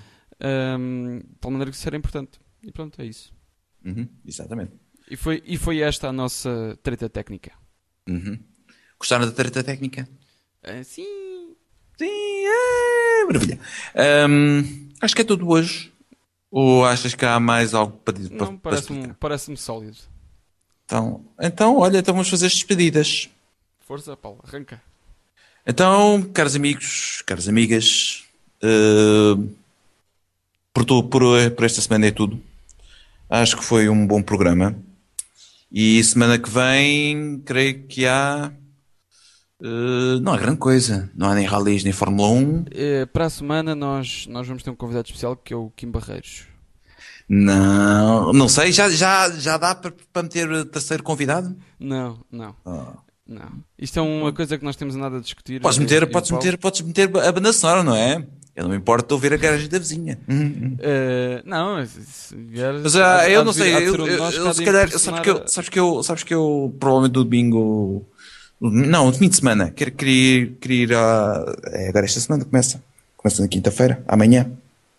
[0.41, 2.41] Ahm, de tal maneira que isso era importante.
[2.63, 3.33] E pronto, é isso.
[3.85, 4.73] Uhum, exatamente.
[5.11, 7.53] E foi, e foi esta a nossa treta técnica.
[8.09, 8.39] Uhum.
[8.99, 10.09] Gostaram da treta técnica?
[10.63, 11.55] Ah, sim.
[11.99, 13.59] Sim, é, maravilha.
[13.95, 15.93] Ahm, acho que é tudo hoje.
[16.51, 18.35] Ou achas que há mais algo para dizer?
[18.35, 19.97] Não, parece-me parece sólido.
[20.85, 23.31] Então, então, olha, então vamos fazer as despedidas.
[23.87, 24.83] Força, Paulo, arranca.
[25.65, 28.25] Então, caros amigos, caras amigas,
[28.63, 29.37] eh,
[30.73, 31.23] por, tu- por,
[31.53, 32.41] por esta semana é tudo.
[33.29, 34.75] Acho que foi um bom programa.
[35.73, 38.53] E semana que vem, creio que há.
[39.63, 41.11] eh, não há grande coisa.
[41.15, 42.65] Não há nem rallies nem Fórmula 1.
[42.73, 45.91] Eh, para a semana nós, nós vamos ter um convidado especial que é o Kim
[45.91, 46.45] Barreiros.
[47.29, 48.73] Não, não sei.
[48.73, 51.57] Já, já, já dá para, para meter terceiro convidado?
[51.79, 52.95] Não, não, Ah.
[53.25, 53.63] não.
[53.79, 55.61] Isto é uma coisa que nós temos nada a discutir.
[55.61, 58.27] Podes eu- meter, podes meter, podes meter a banda sonora, não é?
[58.55, 60.19] Eu não me importo de ouvir a garagem da vizinha.
[60.81, 64.91] Eh, não, mas se vier- Mas ah, eu não sei, eu, eu- eu se calhar,
[64.91, 68.05] sabes que eu, sabes que eu, sabes que eu provavelmente no domingo,
[68.61, 72.45] não, no fim de semana, quero, queria, ir- queria ir a, é, agora esta semana
[72.45, 72.83] começa,
[73.17, 74.51] começa na quinta-feira, amanhã,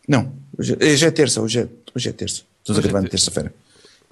[0.07, 2.99] não, hoje, é- hoje é terça, hoje é, hoje é terça, estamos a é gravar
[3.01, 3.53] na ter- terça-feira.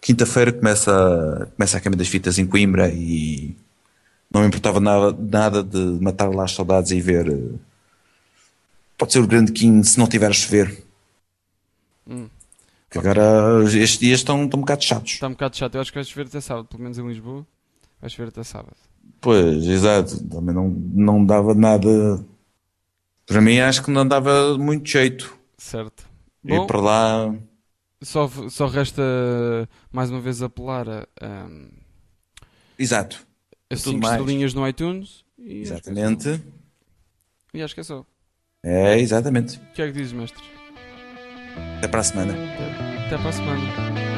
[0.02, 3.56] Quinta-feira começa, começa a queima das fitas em Coimbra e
[4.32, 7.36] não me importava nada, nada de matar lá as saudades e ver,
[9.00, 10.84] pode ser o grande King se não tiver a chover.
[12.08, 12.30] Hum.
[12.96, 15.14] Agora estes dias estão, estão um bocado chatos.
[15.14, 15.76] Está um bocado chato.
[15.76, 17.46] Eu acho que vai chover até sábado, pelo menos em Lisboa.
[18.02, 18.76] Vai chover até sábado.
[19.22, 20.24] Pois, exato.
[20.28, 22.24] Também não, não dava nada.
[23.26, 26.04] Para mim, acho que não dava muito jeito Certo.
[26.44, 27.36] ir Bom, para lá.
[28.02, 29.04] só, só resta
[29.92, 31.48] mais uma vez apelar a, a,
[32.78, 33.26] Exato.
[33.70, 34.20] a Tudo 5 mais.
[34.20, 35.24] estrelinhas no iTunes.
[35.38, 35.62] E acho que é.
[35.62, 36.44] Exatamente.
[37.54, 38.04] E acho que é só.
[38.64, 39.58] É, exatamente.
[39.58, 40.44] O que é que dizes, mestre?
[41.78, 42.34] Até para a semana.
[42.34, 44.09] Até, até para a semana.